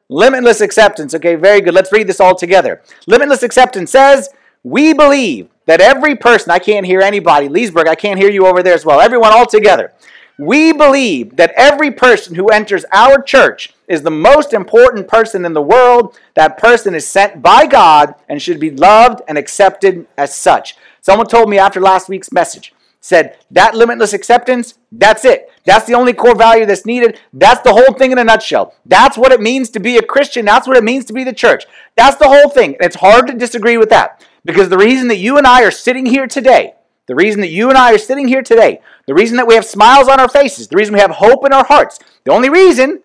limitless 0.09 0.63
acceptance. 0.63 1.15
Okay, 1.15 1.35
very 1.35 1.61
good. 1.61 1.75
Let's 1.75 1.93
read 1.93 2.07
this 2.07 2.21
all 2.21 2.35
together. 2.35 2.81
Limitless 3.07 3.43
acceptance 3.43 3.91
says, 3.91 4.31
We 4.63 4.95
believe 4.95 5.51
that 5.67 5.83
every 5.83 6.17
person, 6.17 6.51
I 6.51 6.59
can't 6.59 6.87
hear 6.87 7.03
anybody, 7.03 7.51
Leesburg, 7.51 7.87
I 7.87 7.97
can't 7.97 8.19
hear 8.19 8.31
you 8.31 8.47
over 8.47 8.63
there 8.63 8.73
as 8.73 8.87
well, 8.87 8.99
everyone 8.99 9.35
all 9.35 9.45
together. 9.45 9.93
We 10.39 10.73
believe 10.73 11.37
that 11.37 11.53
every 11.55 11.91
person 11.91 12.35
who 12.35 12.49
enters 12.49 12.87
our 12.95 13.21
church 13.21 13.75
is 13.89 14.03
the 14.03 14.11
most 14.11 14.53
important 14.53 15.09
person 15.09 15.45
in 15.45 15.55
the 15.55 15.63
world. 15.63 16.19
That 16.35 16.59
person 16.59 16.95
is 16.95 17.07
sent 17.07 17.43
by 17.43 17.67
God 17.67 18.15
and 18.29 18.41
should 18.41 18.61
be 18.61 18.71
loved 18.71 19.23
and 19.27 19.39
accepted 19.39 20.07
as 20.17 20.35
such. 20.35 20.77
Someone 21.01 21.27
told 21.27 21.49
me 21.49 21.59
after 21.59 21.81
last 21.81 22.09
week's 22.09 22.31
message, 22.31 22.75
said 23.01 23.39
that 23.51 23.75
limitless 23.75 24.13
acceptance, 24.13 24.75
that's 24.93 25.25
it. 25.25 25.51
That's 25.65 25.87
the 25.87 25.95
only 25.95 26.13
core 26.13 26.35
value 26.35 26.67
that's 26.67 26.85
needed. 26.85 27.21
That's 27.33 27.63
the 27.63 27.73
whole 27.73 27.95
thing 27.95 28.13
in 28.13 28.19
a 28.19 28.25
nutshell. 28.25 28.75
That's 28.85 29.17
what 29.17 29.33
it 29.33 29.41
means 29.41 29.71
to 29.71 29.81
be 29.81 29.97
a 29.97 30.03
Christian. 30.03 30.45
That's 30.45 30.67
what 30.67 30.77
it 30.77 30.85
means 30.85 31.05
to 31.07 31.13
be 31.13 31.25
the 31.25 31.33
church. 31.33 31.65
That's 31.97 32.17
the 32.17 32.29
whole 32.29 32.51
thing. 32.51 32.75
And 32.75 32.83
it's 32.83 32.97
hard 32.97 33.27
to 33.29 33.35
disagree 33.35 33.79
with 33.79 33.91
that 33.91 34.27
because 34.45 34.69
the 34.69 34.79
reason 34.79 35.09
that 35.09 35.19
you 35.19 35.39
and 35.39 35.47
I 35.47 35.63
are 35.63 35.71
sitting 35.71 36.07
here 36.07 36.27
today, 36.27 36.75
the 37.07 37.15
reason 37.15 37.41
that 37.41 37.49
you 37.49 37.69
and 37.69 37.79
I 37.79 37.95
are 37.95 37.99
sitting 37.99 38.29
here 38.29 38.43
today, 38.43 38.81
the 39.07 39.15
reason 39.15 39.37
that 39.37 39.47
we 39.47 39.55
have 39.55 39.65
smiles 39.65 40.09
on 40.09 40.21
our 40.21 40.29
faces, 40.29 40.69
the 40.69 40.77
reason 40.77 40.95
we 40.95 41.01
have 41.01 41.13
hope 41.13 41.47
in 41.47 41.53
our 41.53 41.65
hearts, 41.65 41.99
the 42.25 42.33
only 42.33 42.51
reason 42.51 43.03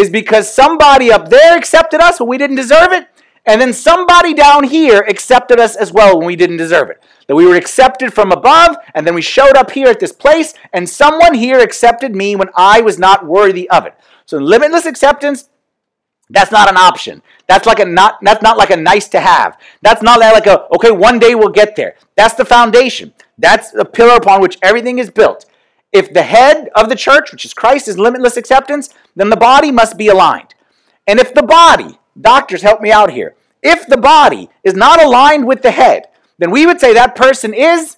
is 0.00 0.10
because 0.10 0.52
somebody 0.52 1.12
up 1.12 1.28
there 1.28 1.56
accepted 1.56 2.00
us 2.00 2.18
when 2.18 2.28
we 2.28 2.38
didn't 2.38 2.56
deserve 2.56 2.92
it, 2.92 3.08
and 3.46 3.60
then 3.60 3.72
somebody 3.72 4.34
down 4.34 4.64
here 4.64 5.04
accepted 5.08 5.60
us 5.60 5.76
as 5.76 5.92
well 5.92 6.18
when 6.18 6.26
we 6.26 6.36
didn't 6.36 6.56
deserve 6.56 6.90
it 6.90 7.02
that 7.30 7.36
we 7.36 7.46
were 7.46 7.54
accepted 7.54 8.12
from 8.12 8.32
above, 8.32 8.76
and 8.92 9.06
then 9.06 9.14
we 9.14 9.22
showed 9.22 9.56
up 9.56 9.70
here 9.70 9.86
at 9.86 10.00
this 10.00 10.10
place, 10.10 10.52
and 10.72 10.90
someone 10.90 11.32
here 11.32 11.60
accepted 11.60 12.12
me 12.12 12.34
when 12.34 12.48
I 12.56 12.80
was 12.80 12.98
not 12.98 13.24
worthy 13.24 13.70
of 13.70 13.86
it. 13.86 13.94
So 14.26 14.38
limitless 14.38 14.84
acceptance, 14.84 15.48
that's 16.28 16.50
not 16.50 16.68
an 16.68 16.76
option. 16.76 17.22
That's 17.46 17.66
like 17.68 17.78
a 17.78 17.84
not 17.84 18.18
that's 18.22 18.42
not 18.42 18.58
like 18.58 18.70
a 18.70 18.76
nice 18.76 19.06
to 19.10 19.20
have. 19.20 19.56
That's 19.80 20.02
not 20.02 20.18
like 20.18 20.48
a 20.48 20.66
okay, 20.74 20.90
one 20.90 21.20
day 21.20 21.36
we'll 21.36 21.50
get 21.50 21.76
there. 21.76 21.94
That's 22.16 22.34
the 22.34 22.44
foundation. 22.44 23.14
That's 23.38 23.70
the 23.70 23.84
pillar 23.84 24.16
upon 24.16 24.40
which 24.40 24.58
everything 24.60 24.98
is 24.98 25.08
built. 25.08 25.46
If 25.92 26.12
the 26.12 26.22
head 26.22 26.70
of 26.76 26.88
the 26.88 26.96
church, 26.96 27.32
which 27.32 27.44
is 27.44 27.54
Christ, 27.54 27.88
is 27.88 27.98
limitless 27.98 28.36
acceptance, 28.36 28.90
then 29.16 29.30
the 29.30 29.36
body 29.36 29.70
must 29.70 29.98
be 29.98 30.08
aligned. 30.08 30.54
And 31.06 31.18
if 31.18 31.34
the 31.34 31.42
body, 31.42 31.98
doctors 32.20 32.62
help 32.62 32.80
me 32.80 32.92
out 32.92 33.10
here, 33.10 33.34
if 33.62 33.86
the 33.86 33.96
body 33.96 34.48
is 34.62 34.74
not 34.74 35.02
aligned 35.02 35.46
with 35.46 35.62
the 35.62 35.72
head, 35.72 36.06
then 36.38 36.50
we 36.50 36.64
would 36.64 36.80
say 36.80 36.94
that 36.94 37.16
person 37.16 37.52
is 37.52 37.96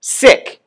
sick. 0.00 0.60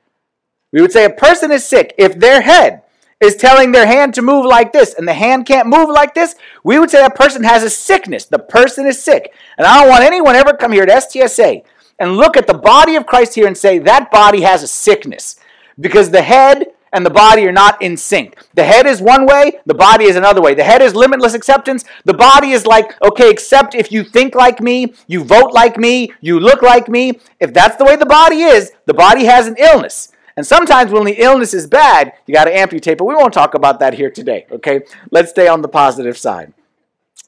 We 0.71 0.81
would 0.81 0.91
say 0.91 1.05
a 1.05 1.09
person 1.09 1.51
is 1.51 1.65
sick 1.65 1.93
if 1.97 2.17
their 2.19 2.41
head 2.41 2.81
is 3.19 3.35
telling 3.35 3.71
their 3.71 3.85
hand 3.85 4.13
to 4.15 4.21
move 4.21 4.45
like 4.45 4.73
this 4.73 4.93
and 4.95 5.07
the 5.07 5.13
hand 5.13 5.45
can't 5.45 5.67
move 5.67 5.89
like 5.89 6.13
this. 6.13 6.35
We 6.63 6.79
would 6.79 6.89
say 6.89 6.99
that 6.99 7.15
person 7.15 7.43
has 7.43 7.63
a 7.63 7.69
sickness. 7.69 8.25
The 8.25 8.39
person 8.39 8.85
is 8.85 9.01
sick. 9.01 9.33
And 9.57 9.65
I 9.65 9.79
don't 9.79 9.89
want 9.89 10.03
anyone 10.03 10.35
ever 10.35 10.53
come 10.53 10.73
here 10.73 10.83
at 10.83 10.89
STSA 10.89 11.63
and 11.99 12.17
look 12.17 12.35
at 12.35 12.47
the 12.47 12.53
body 12.53 12.95
of 12.95 13.05
Christ 13.05 13.35
here 13.35 13.47
and 13.47 13.57
say 13.57 13.77
that 13.79 14.11
body 14.11 14.41
has 14.41 14.63
a 14.63 14.67
sickness 14.67 15.37
because 15.79 16.09
the 16.09 16.21
head 16.21 16.67
and 16.93 17.05
the 17.05 17.09
body 17.09 17.45
are 17.47 17.51
not 17.51 17.81
in 17.81 17.97
sync. 17.97 18.37
The 18.53 18.63
head 18.63 18.85
is 18.85 19.01
one 19.01 19.25
way, 19.25 19.59
the 19.65 19.73
body 19.73 20.05
is 20.05 20.15
another 20.15 20.41
way. 20.41 20.53
The 20.53 20.63
head 20.63 20.81
is 20.81 20.93
limitless 20.93 21.33
acceptance. 21.33 21.83
The 22.05 22.13
body 22.13 22.51
is 22.51 22.65
like, 22.65 23.01
okay, 23.01 23.29
accept 23.29 23.73
if 23.73 23.91
you 23.91 24.03
think 24.03 24.35
like 24.35 24.61
me, 24.61 24.93
you 25.07 25.23
vote 25.23 25.53
like 25.53 25.77
me, 25.77 26.13
you 26.21 26.39
look 26.39 26.61
like 26.61 26.87
me. 26.87 27.19
If 27.39 27.53
that's 27.53 27.77
the 27.77 27.85
way 27.85 27.95
the 27.95 28.05
body 28.05 28.43
is, 28.43 28.71
the 28.85 28.93
body 28.93 29.25
has 29.25 29.47
an 29.47 29.55
illness. 29.57 30.09
And 30.37 30.45
sometimes 30.45 30.91
when 30.91 31.05
the 31.05 31.21
illness 31.21 31.53
is 31.53 31.67
bad, 31.67 32.13
you 32.25 32.33
got 32.33 32.45
to 32.45 32.55
amputate, 32.55 32.97
but 32.97 33.05
we 33.05 33.15
won't 33.15 33.33
talk 33.33 33.53
about 33.53 33.79
that 33.79 33.95
here 33.95 34.09
today, 34.09 34.45
okay? 34.51 34.81
Let's 35.11 35.31
stay 35.31 35.47
on 35.47 35.61
the 35.61 35.67
positive 35.67 36.17
side. 36.17 36.53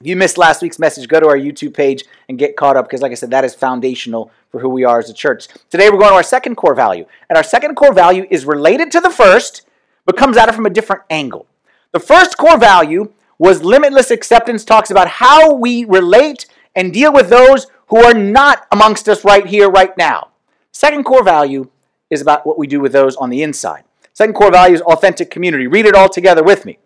If 0.01 0.07
you 0.07 0.17
missed 0.17 0.37
last 0.37 0.61
week's 0.61 0.77
message, 0.77 1.07
go 1.07 1.21
to 1.21 1.27
our 1.27 1.37
YouTube 1.37 1.73
page 1.73 2.03
and 2.27 2.37
get 2.37 2.57
caught 2.57 2.75
up 2.75 2.85
because, 2.85 3.01
like 3.01 3.13
I 3.13 3.15
said, 3.15 3.31
that 3.31 3.45
is 3.45 3.55
foundational 3.55 4.29
for 4.49 4.59
who 4.59 4.67
we 4.67 4.83
are 4.83 4.99
as 4.99 5.09
a 5.09 5.13
church. 5.13 5.47
Today, 5.69 5.89
we're 5.89 5.99
going 5.99 6.09
to 6.09 6.15
our 6.15 6.23
second 6.23 6.55
core 6.55 6.75
value. 6.75 7.05
And 7.29 7.37
our 7.37 7.43
second 7.43 7.75
core 7.75 7.93
value 7.93 8.27
is 8.29 8.43
related 8.43 8.91
to 8.91 8.99
the 8.99 9.09
first, 9.09 9.65
but 10.05 10.17
comes 10.17 10.35
at 10.35 10.49
it 10.49 10.55
from 10.55 10.65
a 10.65 10.69
different 10.69 11.03
angle. 11.09 11.47
The 11.93 12.01
first 12.01 12.37
core 12.37 12.57
value 12.57 13.13
was 13.37 13.63
limitless 13.63 14.11
acceptance, 14.11 14.65
talks 14.65 14.91
about 14.91 15.07
how 15.07 15.53
we 15.53 15.85
relate 15.85 16.45
and 16.75 16.93
deal 16.93 17.13
with 17.13 17.29
those 17.29 17.67
who 17.87 18.03
are 18.03 18.13
not 18.13 18.67
amongst 18.73 19.07
us 19.07 19.23
right 19.23 19.45
here, 19.45 19.69
right 19.69 19.97
now. 19.97 20.31
Second 20.73 21.05
core 21.05 21.23
value 21.23 21.69
is 22.09 22.21
about 22.21 22.45
what 22.45 22.59
we 22.59 22.67
do 22.67 22.81
with 22.81 22.91
those 22.91 23.15
on 23.15 23.29
the 23.29 23.43
inside. 23.43 23.85
Second 24.11 24.33
core 24.33 24.51
value 24.51 24.75
is 24.75 24.81
authentic 24.81 25.31
community. 25.31 25.67
Read 25.67 25.85
it 25.85 25.95
all 25.95 26.09
together 26.09 26.43
with 26.43 26.65
me. 26.65 26.79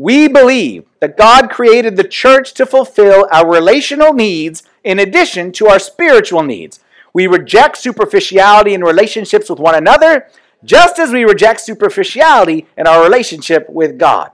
We 0.00 0.28
believe 0.28 0.86
that 1.00 1.18
God 1.18 1.50
created 1.50 1.96
the 1.96 2.08
church 2.08 2.54
to 2.54 2.64
fulfill 2.64 3.28
our 3.30 3.46
relational 3.46 4.14
needs 4.14 4.62
in 4.82 4.98
addition 4.98 5.52
to 5.52 5.66
our 5.66 5.78
spiritual 5.78 6.42
needs. 6.42 6.80
We 7.12 7.26
reject 7.26 7.76
superficiality 7.76 8.72
in 8.72 8.82
relationships 8.82 9.50
with 9.50 9.58
one 9.58 9.74
another, 9.74 10.28
just 10.64 10.98
as 10.98 11.12
we 11.12 11.24
reject 11.24 11.60
superficiality 11.60 12.66
in 12.78 12.86
our 12.86 13.02
relationship 13.02 13.68
with 13.68 13.98
God. 13.98 14.30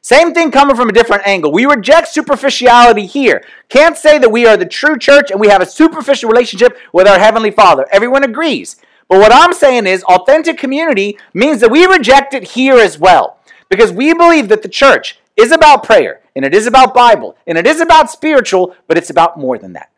Same 0.00 0.32
thing 0.32 0.50
coming 0.50 0.76
from 0.76 0.88
a 0.88 0.92
different 0.92 1.26
angle. 1.26 1.52
We 1.52 1.66
reject 1.66 2.08
superficiality 2.08 3.04
here. 3.04 3.44
Can't 3.68 3.98
say 3.98 4.16
that 4.16 4.32
we 4.32 4.46
are 4.46 4.56
the 4.56 4.64
true 4.64 4.98
church 4.98 5.30
and 5.30 5.38
we 5.38 5.48
have 5.48 5.60
a 5.60 5.66
superficial 5.66 6.30
relationship 6.30 6.78
with 6.94 7.06
our 7.06 7.18
Heavenly 7.18 7.50
Father. 7.50 7.86
Everyone 7.92 8.24
agrees. 8.24 8.76
But 9.10 9.20
what 9.20 9.32
I'm 9.32 9.52
saying 9.52 9.86
is, 9.86 10.02
authentic 10.04 10.56
community 10.56 11.18
means 11.34 11.60
that 11.60 11.70
we 11.70 11.84
reject 11.84 12.32
it 12.32 12.44
here 12.44 12.78
as 12.78 12.98
well. 12.98 13.37
Because 13.68 13.92
we 13.92 14.14
believe 14.14 14.48
that 14.48 14.62
the 14.62 14.68
church 14.68 15.18
is 15.36 15.52
about 15.52 15.84
prayer, 15.84 16.20
and 16.34 16.44
it 16.44 16.54
is 16.54 16.66
about 16.66 16.94
Bible, 16.94 17.36
and 17.46 17.58
it 17.58 17.66
is 17.66 17.80
about 17.80 18.10
spiritual, 18.10 18.74
but 18.86 18.98
it's 18.98 19.10
about 19.10 19.38
more 19.38 19.58
than 19.58 19.74
that. 19.74 19.90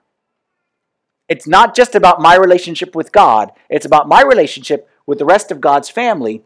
It's 1.28 1.46
not 1.46 1.76
just 1.76 1.94
about 1.94 2.20
my 2.20 2.34
relationship 2.36 2.94
with 2.94 3.12
God, 3.12 3.52
it's 3.68 3.86
about 3.86 4.08
my 4.08 4.22
relationship 4.22 4.88
with 5.06 5.18
the 5.18 5.24
rest 5.24 5.50
of 5.50 5.60
God's 5.60 5.88
family 5.88 6.42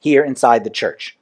here 0.00 0.24
inside 0.24 0.64
the 0.64 0.70
church. 0.70 1.18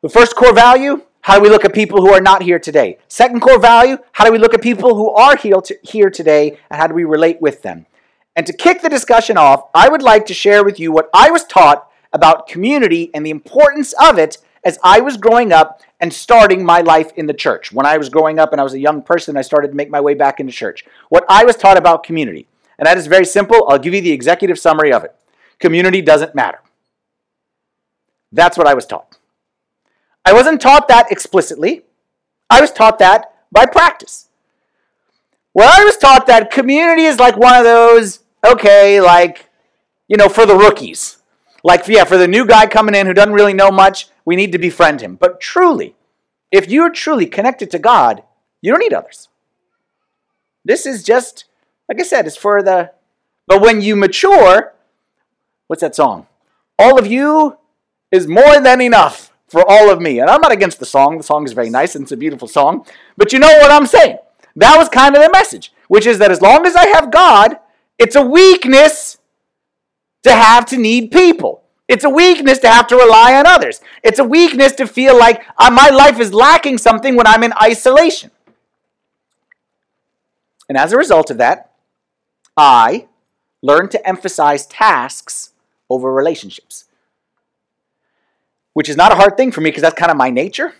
The 0.00 0.08
first 0.08 0.34
core 0.34 0.54
value 0.54 1.02
how 1.22 1.36
do 1.36 1.42
we 1.42 1.50
look 1.50 1.64
at 1.64 1.72
people 1.72 2.00
who 2.00 2.12
are 2.12 2.20
not 2.20 2.42
here 2.42 2.58
today? 2.58 2.98
Second 3.06 3.40
core 3.40 3.60
value 3.60 3.98
how 4.10 4.24
do 4.24 4.32
we 4.32 4.38
look 4.38 4.54
at 4.54 4.62
people 4.62 4.96
who 4.96 5.10
are 5.10 5.36
here 5.36 6.10
today 6.10 6.58
and 6.68 6.80
how 6.80 6.88
do 6.88 6.94
we 6.94 7.04
relate 7.04 7.40
with 7.40 7.62
them? 7.62 7.86
And 8.34 8.46
to 8.46 8.52
kick 8.52 8.82
the 8.82 8.88
discussion 8.88 9.36
off, 9.36 9.68
I 9.74 9.88
would 9.88 10.02
like 10.02 10.26
to 10.26 10.34
share 10.34 10.64
with 10.64 10.80
you 10.80 10.90
what 10.90 11.10
I 11.14 11.30
was 11.30 11.44
taught 11.44 11.88
about 12.12 12.46
community 12.46 13.10
and 13.14 13.24
the 13.24 13.30
importance 13.30 13.94
of 14.00 14.18
it 14.18 14.38
as 14.64 14.78
I 14.84 15.00
was 15.00 15.16
growing 15.16 15.52
up 15.52 15.80
and 16.00 16.12
starting 16.12 16.64
my 16.64 16.80
life 16.80 17.12
in 17.16 17.26
the 17.26 17.34
church. 17.34 17.72
When 17.72 17.86
I 17.86 17.96
was 17.96 18.08
growing 18.08 18.38
up 18.38 18.52
and 18.52 18.60
I 18.60 18.64
was 18.64 18.74
a 18.74 18.78
young 18.78 19.02
person, 19.02 19.36
I 19.36 19.42
started 19.42 19.68
to 19.68 19.74
make 19.74 19.90
my 19.90 20.00
way 20.00 20.14
back 20.14 20.40
into 20.40 20.52
church. 20.52 20.84
What 21.08 21.24
I 21.28 21.44
was 21.44 21.56
taught 21.56 21.76
about 21.76 22.04
community. 22.04 22.46
And 22.78 22.86
that 22.86 22.98
is 22.98 23.06
very 23.06 23.24
simple. 23.24 23.68
I'll 23.68 23.78
give 23.78 23.94
you 23.94 24.00
the 24.00 24.12
executive 24.12 24.58
summary 24.58 24.92
of 24.92 25.04
it. 25.04 25.14
Community 25.58 26.00
doesn't 26.02 26.34
matter. 26.34 26.58
That's 28.32 28.56
what 28.56 28.66
I 28.66 28.74
was 28.74 28.86
taught. 28.86 29.18
I 30.24 30.32
wasn't 30.32 30.60
taught 30.60 30.88
that 30.88 31.10
explicitly. 31.10 31.82
I 32.48 32.60
was 32.60 32.72
taught 32.72 32.98
that 32.98 33.34
by 33.50 33.66
practice. 33.66 34.28
Well, 35.54 35.70
I 35.70 35.84
was 35.84 35.96
taught 35.96 36.26
that 36.28 36.50
community 36.50 37.02
is 37.02 37.18
like 37.18 37.36
one 37.36 37.54
of 37.54 37.64
those, 37.64 38.20
okay, 38.44 39.00
like, 39.00 39.50
you 40.08 40.16
know, 40.16 40.28
for 40.28 40.46
the 40.46 40.56
rookies. 40.56 41.18
Like, 41.64 41.86
yeah, 41.86 42.04
for 42.04 42.16
the 42.18 42.28
new 42.28 42.44
guy 42.46 42.66
coming 42.66 42.94
in 42.94 43.06
who 43.06 43.14
doesn't 43.14 43.32
really 43.32 43.54
know 43.54 43.70
much, 43.70 44.08
we 44.24 44.36
need 44.36 44.52
to 44.52 44.58
befriend 44.58 45.00
him. 45.00 45.16
But 45.16 45.40
truly, 45.40 45.94
if 46.50 46.68
you're 46.68 46.90
truly 46.90 47.26
connected 47.26 47.70
to 47.70 47.78
God, 47.78 48.22
you 48.60 48.72
don't 48.72 48.80
need 48.80 48.92
others. 48.92 49.28
This 50.64 50.86
is 50.86 51.02
just, 51.02 51.44
like 51.88 52.00
I 52.00 52.04
said, 52.04 52.26
it's 52.26 52.36
for 52.36 52.62
the. 52.62 52.92
But 53.46 53.60
when 53.60 53.80
you 53.80 53.96
mature, 53.96 54.74
what's 55.66 55.82
that 55.82 55.96
song? 55.96 56.26
All 56.78 56.98
of 56.98 57.06
you 57.06 57.56
is 58.10 58.26
more 58.26 58.60
than 58.60 58.80
enough 58.80 59.32
for 59.48 59.68
all 59.68 59.90
of 59.90 60.00
me. 60.00 60.20
And 60.20 60.30
I'm 60.30 60.40
not 60.40 60.52
against 60.52 60.78
the 60.78 60.86
song. 60.86 61.18
The 61.18 61.24
song 61.24 61.44
is 61.44 61.52
very 61.52 61.70
nice 61.70 61.94
and 61.94 62.04
it's 62.04 62.12
a 62.12 62.16
beautiful 62.16 62.48
song. 62.48 62.86
But 63.16 63.32
you 63.32 63.38
know 63.38 63.48
what 63.48 63.70
I'm 63.70 63.86
saying? 63.86 64.18
That 64.56 64.76
was 64.76 64.88
kind 64.88 65.16
of 65.16 65.22
the 65.22 65.30
message, 65.32 65.72
which 65.88 66.06
is 66.06 66.18
that 66.18 66.30
as 66.30 66.40
long 66.40 66.66
as 66.66 66.76
I 66.76 66.86
have 66.88 67.10
God, 67.10 67.58
it's 67.98 68.16
a 68.16 68.22
weakness 68.22 69.18
to 70.22 70.32
have 70.32 70.66
to 70.66 70.76
need 70.76 71.10
people. 71.10 71.62
It's 71.88 72.04
a 72.04 72.10
weakness 72.10 72.58
to 72.60 72.68
have 72.68 72.86
to 72.88 72.96
rely 72.96 73.34
on 73.34 73.46
others. 73.46 73.80
It's 74.02 74.18
a 74.18 74.24
weakness 74.24 74.72
to 74.72 74.86
feel 74.86 75.18
like 75.18 75.44
uh, 75.58 75.70
my 75.70 75.90
life 75.90 76.20
is 76.20 76.32
lacking 76.32 76.78
something 76.78 77.16
when 77.16 77.26
I'm 77.26 77.42
in 77.42 77.52
isolation. 77.60 78.30
And 80.68 80.78
as 80.78 80.92
a 80.92 80.96
result 80.96 81.30
of 81.30 81.38
that, 81.38 81.72
I 82.56 83.08
learned 83.62 83.90
to 83.90 84.08
emphasize 84.08 84.66
tasks 84.66 85.52
over 85.90 86.12
relationships, 86.12 86.86
which 88.72 88.88
is 88.88 88.96
not 88.96 89.12
a 89.12 89.16
hard 89.16 89.36
thing 89.36 89.52
for 89.52 89.60
me 89.60 89.70
because 89.70 89.82
that's 89.82 89.98
kind 89.98 90.10
of 90.10 90.16
my 90.16 90.30
nature. 90.30 90.74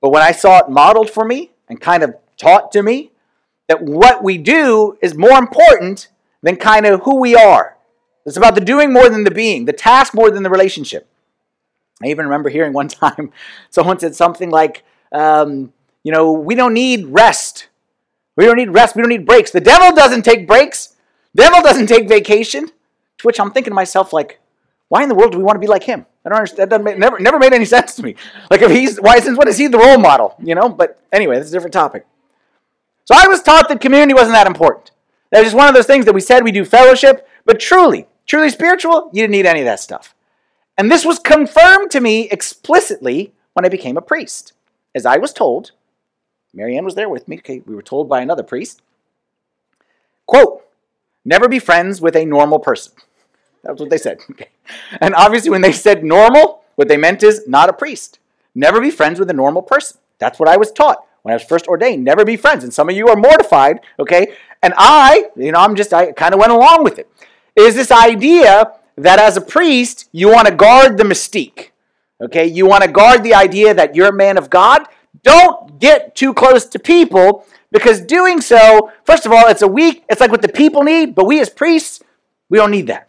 But 0.00 0.10
when 0.10 0.22
I 0.22 0.32
saw 0.32 0.60
it 0.60 0.70
modeled 0.70 1.10
for 1.10 1.24
me 1.24 1.50
and 1.68 1.80
kind 1.80 2.02
of 2.02 2.14
taught 2.38 2.72
to 2.72 2.82
me, 2.82 3.10
that 3.68 3.82
what 3.82 4.24
we 4.24 4.38
do 4.38 4.96
is 5.02 5.14
more 5.14 5.38
important 5.38 6.08
than 6.42 6.56
kind 6.56 6.86
of 6.86 7.02
who 7.02 7.20
we 7.20 7.36
are. 7.36 7.76
It's 8.26 8.36
about 8.36 8.54
the 8.54 8.60
doing 8.60 8.92
more 8.92 9.08
than 9.08 9.24
the 9.24 9.30
being, 9.30 9.64
the 9.64 9.72
task 9.72 10.14
more 10.14 10.30
than 10.30 10.42
the 10.42 10.50
relationship. 10.50 11.08
I 12.02 12.08
even 12.08 12.26
remember 12.26 12.48
hearing 12.48 12.72
one 12.72 12.88
time 12.88 13.32
someone 13.70 13.98
said 13.98 14.14
something 14.14 14.50
like, 14.50 14.84
um, 15.12 15.72
you 16.02 16.12
know, 16.12 16.32
we 16.32 16.54
don't 16.54 16.74
need 16.74 17.06
rest. 17.06 17.68
We 18.36 18.46
don't 18.46 18.56
need 18.56 18.70
rest. 18.70 18.96
We 18.96 19.02
don't 19.02 19.10
need 19.10 19.26
breaks. 19.26 19.50
The 19.50 19.60
devil 19.60 19.94
doesn't 19.94 20.22
take 20.22 20.46
breaks. 20.46 20.96
The 21.34 21.42
devil 21.42 21.62
doesn't 21.62 21.86
take 21.86 22.08
vacation. 22.08 22.66
To 22.66 23.26
which 23.26 23.38
I'm 23.38 23.50
thinking 23.50 23.72
to 23.72 23.74
myself, 23.74 24.14
like, 24.14 24.40
why 24.88 25.02
in 25.02 25.08
the 25.10 25.14
world 25.14 25.32
do 25.32 25.38
we 25.38 25.44
want 25.44 25.56
to 25.56 25.60
be 25.60 25.66
like 25.66 25.84
him? 25.84 26.06
I 26.24 26.30
don't 26.30 26.38
understand. 26.38 26.72
That 26.72 26.82
make, 26.82 26.98
never, 26.98 27.18
never 27.18 27.38
made 27.38 27.52
any 27.52 27.64
sense 27.76 27.94
to 27.96 28.02
me. 28.02 28.14
Like, 28.50 28.62
if 28.62 28.70
he's, 28.70 28.98
why, 28.98 29.20
since 29.20 29.36
when 29.36 29.48
is 29.48 29.58
he 29.58 29.66
the 29.66 29.78
role 29.78 29.98
model? 29.98 30.34
You 30.42 30.54
know, 30.54 30.68
but 30.68 30.98
anyway, 31.12 31.36
that's 31.36 31.50
a 31.50 31.52
different 31.52 31.74
topic. 31.74 32.06
So 33.04 33.14
I 33.14 33.26
was 33.26 33.42
taught 33.42 33.68
that 33.68 33.80
community 33.80 34.14
wasn't 34.14 34.34
that 34.34 34.46
important. 34.46 34.90
That 35.30 35.40
was 35.40 35.46
just 35.46 35.56
one 35.56 35.68
of 35.68 35.74
those 35.74 35.86
things 35.86 36.06
that 36.06 36.14
we 36.14 36.20
said 36.20 36.44
we 36.44 36.52
do 36.52 36.64
fellowship, 36.64 37.28
but 37.44 37.60
truly, 37.60 38.06
truly 38.30 38.48
spiritual, 38.48 39.10
you 39.12 39.22
didn't 39.24 39.32
need 39.32 39.44
any 39.44 39.58
of 39.58 39.66
that 39.66 39.80
stuff. 39.80 40.14
And 40.78 40.88
this 40.88 41.04
was 41.04 41.18
confirmed 41.18 41.90
to 41.90 42.00
me 42.00 42.28
explicitly 42.30 43.34
when 43.54 43.64
I 43.64 43.68
became 43.68 43.96
a 43.96 44.02
priest. 44.02 44.52
As 44.94 45.04
I 45.04 45.16
was 45.16 45.32
told, 45.32 45.72
Marianne 46.54 46.84
was 46.84 46.94
there 46.94 47.08
with 47.08 47.26
me, 47.26 47.38
okay, 47.38 47.60
we 47.66 47.74
were 47.74 47.82
told 47.82 48.08
by 48.08 48.20
another 48.20 48.44
priest, 48.44 48.82
quote, 50.26 50.64
never 51.24 51.48
be 51.48 51.58
friends 51.58 52.00
with 52.00 52.14
a 52.14 52.24
normal 52.24 52.60
person. 52.60 52.92
That's 53.64 53.80
what 53.80 53.90
they 53.90 53.98
said. 53.98 54.20
Okay. 54.30 54.48
And 55.00 55.16
obviously, 55.16 55.50
when 55.50 55.62
they 55.62 55.72
said 55.72 56.04
normal, 56.04 56.62
what 56.76 56.86
they 56.86 56.96
meant 56.96 57.24
is 57.24 57.48
not 57.48 57.68
a 57.68 57.72
priest. 57.72 58.20
Never 58.54 58.80
be 58.80 58.92
friends 58.92 59.18
with 59.18 59.28
a 59.28 59.34
normal 59.34 59.62
person. 59.62 59.98
That's 60.20 60.38
what 60.38 60.48
I 60.48 60.56
was 60.56 60.70
taught 60.70 61.04
when 61.22 61.32
I 61.32 61.34
was 61.34 61.42
first 61.42 61.66
ordained. 61.66 62.04
Never 62.04 62.24
be 62.24 62.36
friends. 62.36 62.62
And 62.62 62.72
some 62.72 62.88
of 62.88 62.94
you 62.94 63.08
are 63.08 63.16
mortified, 63.16 63.80
okay? 63.98 64.36
And 64.62 64.72
I, 64.76 65.30
you 65.34 65.50
know, 65.50 65.58
I'm 65.58 65.74
just, 65.74 65.92
I 65.92 66.12
kind 66.12 66.32
of 66.32 66.38
went 66.38 66.52
along 66.52 66.84
with 66.84 67.00
it. 67.00 67.10
Is 67.56 67.74
this 67.74 67.90
idea 67.90 68.72
that 68.96 69.18
as 69.18 69.36
a 69.36 69.40
priest, 69.40 70.08
you 70.12 70.28
want 70.28 70.46
to 70.46 70.54
guard 70.54 70.98
the 70.98 71.04
mystique, 71.04 71.70
okay? 72.20 72.46
You 72.46 72.66
want 72.66 72.84
to 72.84 72.90
guard 72.90 73.22
the 73.22 73.34
idea 73.34 73.74
that 73.74 73.94
you're 73.94 74.08
a 74.08 74.12
man 74.12 74.38
of 74.38 74.50
God. 74.50 74.86
Don't 75.22 75.78
get 75.78 76.14
too 76.14 76.34
close 76.34 76.66
to 76.66 76.78
people 76.78 77.46
because 77.72 78.00
doing 78.00 78.40
so, 78.40 78.92
first 79.04 79.26
of 79.26 79.32
all, 79.32 79.48
it's 79.48 79.62
a 79.62 79.68
weak, 79.68 80.04
it's 80.08 80.20
like 80.20 80.30
what 80.30 80.42
the 80.42 80.48
people 80.48 80.82
need, 80.82 81.14
but 81.14 81.26
we 81.26 81.40
as 81.40 81.48
priests, 81.48 82.02
we 82.48 82.58
don't 82.58 82.70
need 82.70 82.88
that. 82.88 83.08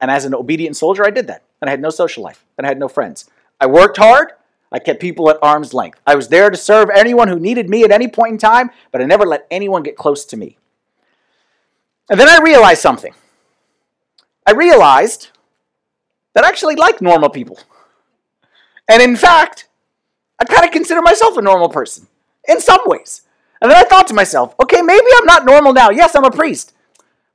And 0.00 0.10
as 0.10 0.24
an 0.24 0.34
obedient 0.34 0.76
soldier, 0.76 1.06
I 1.06 1.10
did 1.10 1.28
that. 1.28 1.44
And 1.60 1.68
I 1.68 1.70
had 1.70 1.80
no 1.80 1.90
social 1.90 2.24
life, 2.24 2.44
and 2.58 2.66
I 2.66 2.70
had 2.70 2.78
no 2.78 2.88
friends. 2.88 3.30
I 3.60 3.66
worked 3.66 3.98
hard, 3.98 4.32
I 4.72 4.78
kept 4.78 5.00
people 5.00 5.30
at 5.30 5.38
arm's 5.42 5.74
length. 5.74 6.00
I 6.06 6.16
was 6.16 6.28
there 6.28 6.50
to 6.50 6.56
serve 6.56 6.88
anyone 6.90 7.28
who 7.28 7.38
needed 7.38 7.68
me 7.68 7.84
at 7.84 7.92
any 7.92 8.08
point 8.08 8.32
in 8.32 8.38
time, 8.38 8.70
but 8.90 9.00
I 9.00 9.04
never 9.04 9.26
let 9.26 9.46
anyone 9.50 9.82
get 9.82 9.96
close 9.96 10.24
to 10.24 10.36
me. 10.36 10.56
And 12.10 12.18
then 12.18 12.28
I 12.28 12.40
realized 12.42 12.80
something. 12.80 13.14
I 14.46 14.52
realized 14.52 15.28
that 16.34 16.44
I 16.44 16.48
actually 16.48 16.76
like 16.76 17.00
normal 17.00 17.30
people. 17.30 17.58
And 18.88 19.02
in 19.02 19.16
fact, 19.16 19.68
I 20.40 20.44
kind 20.44 20.64
of 20.64 20.72
consider 20.72 21.00
myself 21.00 21.36
a 21.36 21.42
normal 21.42 21.68
person 21.68 22.08
in 22.48 22.60
some 22.60 22.80
ways. 22.86 23.22
And 23.60 23.70
then 23.70 23.78
I 23.78 23.84
thought 23.84 24.08
to 24.08 24.14
myself, 24.14 24.54
okay, 24.60 24.82
maybe 24.82 25.06
I'm 25.16 25.26
not 25.26 25.44
normal 25.44 25.72
now. 25.72 25.90
Yes, 25.90 26.16
I'm 26.16 26.24
a 26.24 26.30
priest. 26.30 26.74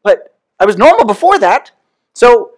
But 0.03 0.35
I 0.59 0.65
was 0.65 0.77
normal 0.77 1.05
before 1.05 1.39
that. 1.39 1.71
So 2.13 2.51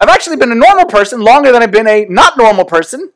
I've 0.00 0.08
actually 0.08 0.36
been 0.36 0.52
a 0.52 0.54
normal 0.54 0.86
person 0.86 1.20
longer 1.20 1.52
than 1.52 1.62
I've 1.62 1.70
been 1.70 1.86
a 1.86 2.06
not 2.06 2.38
normal 2.38 2.64
person. 2.64 3.12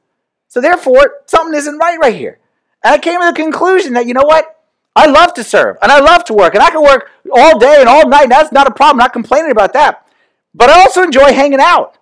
So 0.48 0.60
therefore, 0.60 1.14
something 1.26 1.56
isn't 1.56 1.78
right 1.78 1.98
right 1.98 2.14
here. 2.14 2.38
And 2.82 2.94
I 2.94 2.98
came 2.98 3.20
to 3.20 3.26
the 3.26 3.32
conclusion 3.32 3.94
that, 3.94 4.06
you 4.06 4.12
know 4.12 4.24
what? 4.24 4.53
I 4.96 5.06
love 5.06 5.34
to 5.34 5.44
serve 5.44 5.76
and 5.82 5.90
I 5.90 5.98
love 5.98 6.24
to 6.24 6.34
work 6.34 6.54
and 6.54 6.62
I 6.62 6.70
can 6.70 6.82
work 6.82 7.10
all 7.34 7.58
day 7.58 7.76
and 7.80 7.88
all 7.88 8.08
night. 8.08 8.24
And 8.24 8.32
That's 8.32 8.52
not 8.52 8.66
a 8.66 8.70
problem. 8.70 9.00
I'm 9.00 9.04
not 9.04 9.12
complaining 9.12 9.50
about 9.50 9.72
that. 9.72 10.06
But 10.54 10.70
I 10.70 10.80
also 10.82 11.02
enjoy 11.02 11.32
hanging 11.32 11.60
out. 11.60 11.98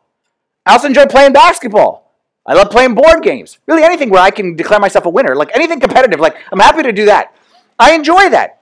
I 0.66 0.72
also 0.72 0.88
enjoy 0.88 1.06
playing 1.06 1.32
basketball. 1.32 2.12
I 2.44 2.54
love 2.54 2.70
playing 2.70 2.94
board 2.94 3.22
games. 3.22 3.58
Really 3.66 3.82
anything 3.82 4.11
where 4.11 4.20
I 4.20 4.30
can 4.30 4.56
declare 4.56 4.80
myself 4.80 5.06
a 5.06 5.11
winner. 5.11 5.34
Like 5.34 5.50
anything 5.54 5.80
competitive. 5.80 6.20
Like 6.20 6.37
I'm 6.50 6.58
happy 6.58 6.82
to 6.82 6.92
do 6.92 7.06
that. 7.06 7.34
I 7.78 7.94
enjoy 7.94 8.28
that. 8.28 8.61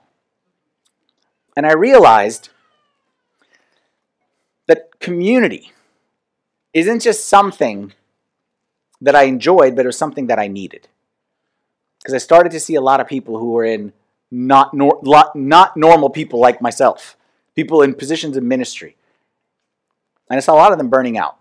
And 1.57 1.65
I 1.65 1.73
realized 1.73 2.49
that 4.67 4.99
community 4.99 5.71
isn't 6.73 7.01
just 7.01 7.27
something 7.27 7.91
that 9.01 9.15
I 9.15 9.23
enjoyed, 9.23 9.75
but 9.75 9.85
it 9.85 9.87
was 9.87 9.97
something 9.97 10.27
that 10.27 10.39
I 10.39 10.47
needed. 10.47 10.87
Because 11.99 12.13
I 12.13 12.19
started 12.19 12.51
to 12.53 12.59
see 12.59 12.75
a 12.75 12.81
lot 12.81 13.01
of 13.01 13.07
people 13.07 13.37
who 13.37 13.51
were 13.51 13.65
in 13.65 13.91
not, 14.31 14.73
nor- 14.73 15.01
not 15.35 15.77
normal 15.77 16.09
people 16.09 16.39
like 16.39 16.61
myself, 16.61 17.17
people 17.55 17.81
in 17.81 17.93
positions 17.93 18.37
of 18.37 18.43
ministry. 18.43 18.95
And 20.29 20.37
I 20.37 20.39
saw 20.39 20.53
a 20.53 20.55
lot 20.55 20.71
of 20.71 20.77
them 20.77 20.89
burning 20.89 21.17
out. 21.17 21.37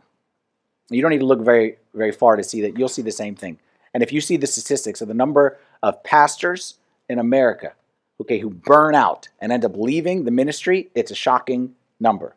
You 0.90 1.00
don't 1.00 1.12
need 1.12 1.20
to 1.20 1.26
look 1.26 1.40
very, 1.40 1.76
very 1.94 2.11
far 2.11 2.37
to 2.37 2.42
see 2.42 2.62
that. 2.62 2.76
You'll 2.76 2.88
see 2.88 3.02
the 3.02 3.12
same 3.12 3.37
thing. 3.37 3.59
And 3.94 4.02
if 4.02 4.12
you 4.12 4.20
see 4.20 4.37
the 4.37 4.47
statistics 4.47 5.00
of 5.00 5.09
the 5.09 5.14
number 5.14 5.59
of 5.82 6.02
pastors 6.02 6.75
in 7.09 7.18
America, 7.18 7.75
okay, 8.20 8.40
who 8.40 8.50
burn 8.50 8.94
out 8.94 9.28
and 9.40 9.52
end 9.52 9.64
up 9.64 9.76
leaving 9.76 10.25
the 10.25 10.30
ministry, 10.30 10.90
it's 10.94 11.11
a 11.11 11.14
shocking 11.14 11.75
number. 12.00 12.35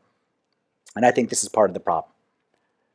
And 0.95 1.05
I 1.05 1.12
think 1.12 1.29
this 1.29 1.43
is 1.43 1.50
part 1.50 1.69
of 1.69 1.74
the 1.74 1.79
problem. 1.79 2.12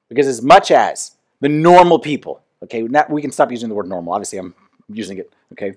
Because 0.09 0.27
as 0.27 0.41
much 0.41 0.71
as 0.71 1.17
the 1.41 1.49
normal 1.49 1.99
people, 1.99 2.41
okay, 2.62 2.83
we 3.09 3.21
can 3.21 3.33
stop 3.33 3.50
using 3.50 3.69
the 3.69 3.75
word 3.75 3.88
normal. 3.88 4.12
Obviously, 4.12 4.38
I'm 4.38 4.55
using 4.88 5.19
it, 5.19 5.33
okay? 5.53 5.75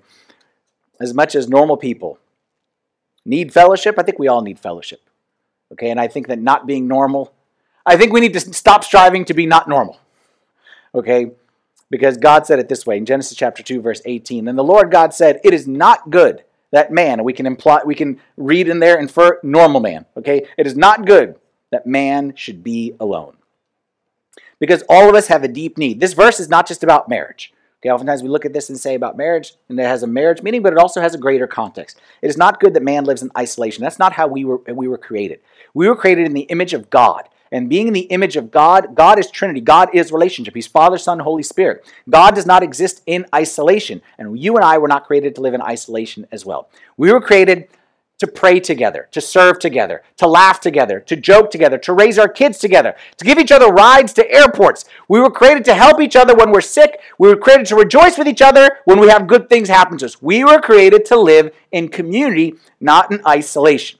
As 1.00 1.14
much 1.14 1.34
as 1.34 1.48
normal 1.48 1.76
people 1.76 2.18
need 3.24 3.52
fellowship, 3.52 3.98
I 3.98 4.02
think 4.02 4.18
we 4.18 4.28
all 4.28 4.42
need 4.42 4.58
fellowship, 4.58 5.00
okay? 5.72 5.90
And 5.90 6.00
I 6.00 6.08
think 6.08 6.28
that 6.28 6.38
not 6.38 6.66
being 6.66 6.86
normal, 6.86 7.32
I 7.84 7.96
think 7.96 8.12
we 8.12 8.20
need 8.20 8.34
to 8.34 8.40
stop 8.40 8.84
striving 8.84 9.24
to 9.26 9.34
be 9.34 9.46
not 9.46 9.68
normal, 9.68 9.98
okay? 10.94 11.32
Because 11.90 12.16
God 12.16 12.46
said 12.46 12.58
it 12.58 12.68
this 12.68 12.86
way 12.86 12.96
in 12.96 13.06
Genesis 13.06 13.36
chapter 13.36 13.62
2, 13.62 13.80
verse 13.80 14.00
18. 14.04 14.48
And 14.48 14.58
the 14.58 14.64
Lord 14.64 14.90
God 14.90 15.12
said, 15.12 15.40
It 15.44 15.52
is 15.52 15.68
not 15.68 16.10
good 16.10 16.42
that 16.70 16.90
man, 16.90 17.22
we 17.22 17.32
can 17.32 17.46
imply, 17.46 17.82
we 17.84 17.94
can 17.94 18.18
read 18.36 18.66
in 18.66 18.80
there, 18.80 18.98
infer 18.98 19.38
normal 19.42 19.80
man, 19.80 20.06
okay? 20.16 20.46
It 20.56 20.66
is 20.66 20.76
not 20.76 21.06
good 21.06 21.36
that 21.70 21.86
man 21.86 22.34
should 22.34 22.64
be 22.64 22.94
alone 22.98 23.36
because 24.58 24.84
all 24.88 25.08
of 25.08 25.16
us 25.16 25.26
have 25.26 25.42
a 25.42 25.48
deep 25.48 25.76
need. 25.76 25.98
This 25.98 26.12
verse 26.12 26.38
is 26.38 26.48
not 26.48 26.68
just 26.68 26.84
about 26.84 27.08
marriage. 27.08 27.52
Okay, 27.82 27.90
oftentimes 27.90 28.22
we 28.22 28.28
look 28.28 28.44
at 28.44 28.52
this 28.52 28.68
and 28.68 28.78
say 28.78 28.94
about 28.94 29.16
marriage, 29.16 29.54
and 29.68 29.78
it 29.80 29.82
has 29.82 30.04
a 30.04 30.06
marriage 30.06 30.40
meaning, 30.40 30.62
but 30.62 30.72
it 30.72 30.78
also 30.78 31.00
has 31.00 31.16
a 31.16 31.18
greater 31.18 31.48
context. 31.48 32.00
It 32.22 32.28
is 32.28 32.36
not 32.36 32.60
good 32.60 32.74
that 32.74 32.82
man 32.82 33.04
lives 33.04 33.22
in 33.22 33.30
isolation. 33.36 33.82
That's 33.82 33.98
not 33.98 34.12
how 34.12 34.28
we 34.28 34.44
were, 34.44 34.58
we 34.68 34.86
were 34.86 34.98
created. 34.98 35.40
We 35.74 35.88
were 35.88 35.96
created 35.96 36.26
in 36.26 36.32
the 36.32 36.42
image 36.42 36.74
of 36.74 36.90
God. 36.90 37.28
And 37.50 37.68
being 37.68 37.88
in 37.88 37.92
the 37.92 38.02
image 38.02 38.36
of 38.36 38.52
God, 38.52 38.94
God 38.94 39.18
is 39.18 39.30
Trinity. 39.30 39.60
God 39.60 39.90
is 39.92 40.12
relationship. 40.12 40.54
He's 40.54 40.68
Father, 40.68 40.96
Son, 40.96 41.18
Holy 41.18 41.42
Spirit. 41.42 41.84
God 42.08 42.36
does 42.36 42.46
not 42.46 42.62
exist 42.62 43.02
in 43.06 43.26
isolation. 43.34 44.00
And 44.16 44.38
you 44.38 44.54
and 44.54 44.64
I 44.64 44.78
were 44.78 44.88
not 44.88 45.06
created 45.06 45.34
to 45.34 45.40
live 45.40 45.52
in 45.52 45.60
isolation 45.60 46.26
as 46.30 46.46
well. 46.46 46.70
We 46.96 47.12
were 47.12 47.20
created 47.20 47.66
to 48.22 48.26
pray 48.28 48.60
together, 48.60 49.08
to 49.10 49.20
serve 49.20 49.58
together, 49.58 50.00
to 50.16 50.28
laugh 50.28 50.60
together, 50.60 51.00
to 51.00 51.16
joke 51.16 51.50
together, 51.50 51.76
to 51.76 51.92
raise 51.92 52.20
our 52.20 52.28
kids 52.28 52.56
together, 52.56 52.94
to 53.16 53.24
give 53.24 53.36
each 53.36 53.50
other 53.50 53.66
rides 53.66 54.12
to 54.12 54.30
airports. 54.30 54.84
We 55.08 55.18
were 55.18 55.28
created 55.28 55.64
to 55.64 55.74
help 55.74 56.00
each 56.00 56.14
other 56.14 56.32
when 56.32 56.52
we're 56.52 56.60
sick. 56.60 57.00
We 57.18 57.26
were 57.26 57.36
created 57.36 57.66
to 57.66 57.74
rejoice 57.74 58.16
with 58.16 58.28
each 58.28 58.40
other 58.40 58.78
when 58.84 59.00
we 59.00 59.08
have 59.08 59.26
good 59.26 59.48
things 59.48 59.68
happen 59.68 59.98
to 59.98 60.04
us. 60.04 60.22
We 60.22 60.44
were 60.44 60.60
created 60.60 61.04
to 61.06 61.18
live 61.18 61.52
in 61.72 61.88
community, 61.88 62.54
not 62.80 63.10
in 63.10 63.20
isolation. 63.26 63.98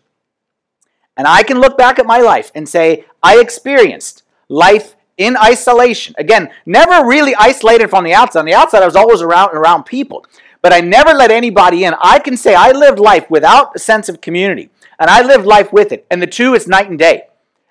And 1.17 1.26
I 1.26 1.43
can 1.43 1.61
look 1.61 1.76
back 1.76 1.99
at 1.99 2.07
my 2.07 2.19
life 2.19 2.52
and 2.55 2.69
say, 2.69 3.05
I 3.25 3.41
experienced 3.41 4.23
life 4.49 4.95
in 5.19 5.37
isolation. 5.37 6.14
Again, 6.17 6.52
never 6.64 7.05
really 7.05 7.35
isolated 7.35 7.91
from 7.91 8.05
the 8.05 8.14
outside. 8.14 8.38
On 8.38 8.47
the 8.47 8.55
outside, 8.55 8.85
I 8.85 8.87
was 8.87 8.95
always 8.95 9.21
around 9.21 9.50
around 9.50 9.83
people 9.83 10.25
but 10.62 10.73
I 10.73 10.81
never 10.81 11.12
let 11.12 11.31
anybody 11.31 11.85
in. 11.85 11.95
I 12.00 12.19
can 12.21 12.37
say 12.37 12.54
I 12.54 12.71
lived 12.71 12.99
life 12.99 13.28
without 13.28 13.76
a 13.76 13.78
sense 13.78 14.09
of 14.09 14.21
community, 14.21 14.71
and 14.99 15.11
I 15.11 15.23
lived 15.23 15.45
life 15.45 15.73
with 15.73 15.92
it. 15.92 16.07
And 16.11 16.23
the 16.23 16.26
two 16.26 16.54
is 16.54 16.66
night 16.66 16.88
and 16.88 16.99
day. 16.99 17.25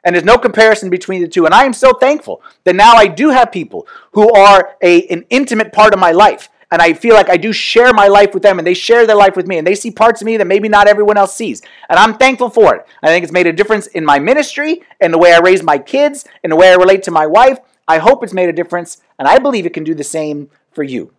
And 0.03 0.15
there's 0.15 0.25
no 0.25 0.38
comparison 0.38 0.89
between 0.89 1.21
the 1.21 1.27
two. 1.27 1.45
And 1.45 1.53
I 1.53 1.63
am 1.63 1.74
so 1.74 1.93
thankful 1.93 2.41
that 2.63 2.75
now 2.75 2.93
I 2.93 3.07
do 3.07 3.29
have 3.29 3.51
people 3.51 3.88
who 4.13 4.31
are 4.33 4.75
a, 4.81 5.07
an 5.07 5.25
intimate 5.29 5.71
part 5.71 5.93
of 5.93 6.00
my 6.00 6.12
life. 6.12 6.50
And 6.71 6.81
I 6.81 6.93
feel 6.93 7.15
like 7.15 7.29
I 7.29 7.36
do 7.38 7.51
share 7.51 7.93
my 7.93 8.07
life 8.07 8.33
with 8.33 8.43
them, 8.43 8.57
and 8.57 8.65
they 8.65 8.74
share 8.74 9.05
their 9.05 9.15
life 9.15 9.36
with 9.36 9.45
me, 9.45 9.57
and 9.57 9.67
they 9.67 9.75
see 9.75 9.91
parts 9.91 10.21
of 10.21 10.25
me 10.25 10.38
that 10.38 10.48
maybe 10.48 10.69
not 10.69 10.88
everyone 10.88 11.17
else 11.17 11.36
sees. 11.36 11.62
And 11.89 12.00
I'm 12.00 12.17
thankful 12.17 12.50
for 12.50 12.75
it. 12.75 12.88
I 13.03 13.07
think 13.07 13.24
it's 13.24 13.33
made 13.33 13.45
a 13.45 13.53
difference 13.53 13.88
in 13.88 14.05
my 14.05 14.19
ministry, 14.19 14.81
in 15.01 15.12
the 15.12 15.17
way 15.17 15.33
I 15.33 15.39
raise 15.39 15.62
my 15.63 15.77
kids, 15.77 16.25
in 16.43 16.50
the 16.50 16.55
way 16.55 16.71
I 16.71 16.75
relate 16.75 17.03
to 17.03 17.12
my 17.12 17.27
wife. 17.27 17.60
I 17.88 17.98
hope 17.98 18.24
it's 18.24 18.33
made 18.33 18.48
a 18.48 18.53
difference, 18.53 19.01
and 19.19 19.27
I 19.27 19.38
believe 19.38 19.65
it 19.65 19.74
can 19.74 19.83
do 19.83 19.93
the 19.93 20.03
same 20.05 20.50
for 20.71 20.83
you. 20.83 21.12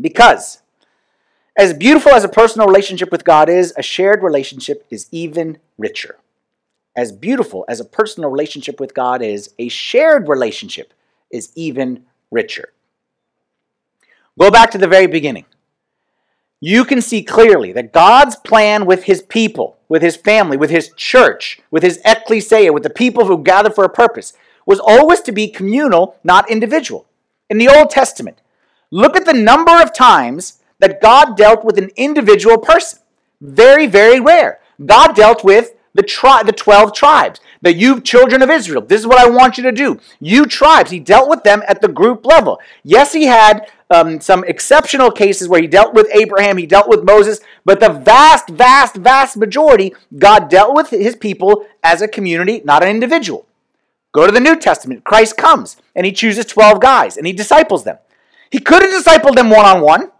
Because 0.00 0.62
as 1.58 1.74
beautiful 1.74 2.12
as 2.12 2.22
a 2.22 2.28
personal 2.28 2.68
relationship 2.68 3.10
with 3.10 3.24
God 3.24 3.48
is, 3.48 3.74
a 3.76 3.82
shared 3.82 4.22
relationship 4.22 4.86
is 4.90 5.08
even 5.10 5.58
richer. 5.76 6.16
As 6.94 7.10
beautiful 7.10 7.64
as 7.68 7.80
a 7.80 7.84
personal 7.84 8.30
relationship 8.30 8.78
with 8.78 8.94
God 8.94 9.22
is, 9.22 9.52
a 9.58 9.68
shared 9.68 10.28
relationship 10.28 10.94
is 11.32 11.50
even 11.56 12.04
richer. 12.30 12.72
Go 14.38 14.52
back 14.52 14.70
to 14.70 14.78
the 14.78 14.86
very 14.86 15.08
beginning. 15.08 15.46
You 16.60 16.84
can 16.84 17.02
see 17.02 17.24
clearly 17.24 17.72
that 17.72 17.92
God's 17.92 18.36
plan 18.36 18.86
with 18.86 19.04
his 19.04 19.22
people, 19.22 19.78
with 19.88 20.00
his 20.00 20.14
family, 20.14 20.56
with 20.56 20.70
his 20.70 20.92
church, 20.96 21.60
with 21.72 21.82
his 21.82 22.00
ecclesia, 22.04 22.72
with 22.72 22.84
the 22.84 22.90
people 22.90 23.26
who 23.26 23.42
gather 23.42 23.70
for 23.70 23.82
a 23.82 23.88
purpose, 23.88 24.32
was 24.64 24.78
always 24.78 25.20
to 25.22 25.32
be 25.32 25.48
communal, 25.48 26.16
not 26.22 26.48
individual. 26.48 27.06
In 27.50 27.58
the 27.58 27.68
Old 27.68 27.90
Testament, 27.90 28.40
look 28.92 29.16
at 29.16 29.24
the 29.24 29.32
number 29.32 29.72
of 29.82 29.92
times 29.92 30.58
that 30.78 31.00
God 31.00 31.36
dealt 31.36 31.64
with 31.64 31.78
an 31.78 31.90
individual 31.96 32.58
person. 32.58 33.00
Very, 33.40 33.86
very 33.86 34.20
rare. 34.20 34.60
God 34.84 35.14
dealt 35.14 35.44
with 35.44 35.74
the 35.94 36.02
tri- 36.02 36.42
the 36.44 36.52
12 36.52 36.92
tribes, 36.92 37.40
the 37.60 37.72
you 37.72 38.00
children 38.00 38.42
of 38.42 38.50
Israel. 38.50 38.82
This 38.82 39.00
is 39.00 39.06
what 39.06 39.18
I 39.18 39.28
want 39.28 39.58
you 39.58 39.64
to 39.64 39.72
do. 39.72 39.98
You 40.20 40.46
tribes. 40.46 40.90
He 40.90 41.00
dealt 41.00 41.28
with 41.28 41.42
them 41.42 41.62
at 41.66 41.80
the 41.80 41.88
group 41.88 42.24
level. 42.24 42.60
Yes, 42.84 43.12
he 43.12 43.24
had 43.24 43.68
um, 43.90 44.20
some 44.20 44.44
exceptional 44.44 45.10
cases 45.10 45.48
where 45.48 45.60
he 45.60 45.66
dealt 45.66 45.94
with 45.94 46.08
Abraham, 46.12 46.58
he 46.58 46.66
dealt 46.66 46.88
with 46.88 47.04
Moses, 47.04 47.40
but 47.64 47.80
the 47.80 47.88
vast, 47.88 48.48
vast, 48.48 48.96
vast 48.96 49.36
majority, 49.36 49.94
God 50.16 50.48
dealt 50.48 50.74
with 50.74 50.90
his 50.90 51.16
people 51.16 51.66
as 51.82 52.02
a 52.02 52.08
community, 52.08 52.60
not 52.64 52.82
an 52.82 52.90
individual. 52.90 53.46
Go 54.12 54.26
to 54.26 54.32
the 54.32 54.40
New 54.40 54.56
Testament. 54.56 55.04
Christ 55.04 55.36
comes 55.36 55.76
and 55.94 56.06
he 56.06 56.12
chooses 56.12 56.46
12 56.46 56.80
guys 56.80 57.16
and 57.16 57.26
he 57.26 57.32
disciples 57.32 57.84
them. 57.84 57.98
He 58.50 58.58
could 58.58 58.82
have 58.82 58.90
discipled 58.90 59.34
them 59.34 59.50
one 59.50 59.66
on 59.66 59.80
one. 59.80 60.12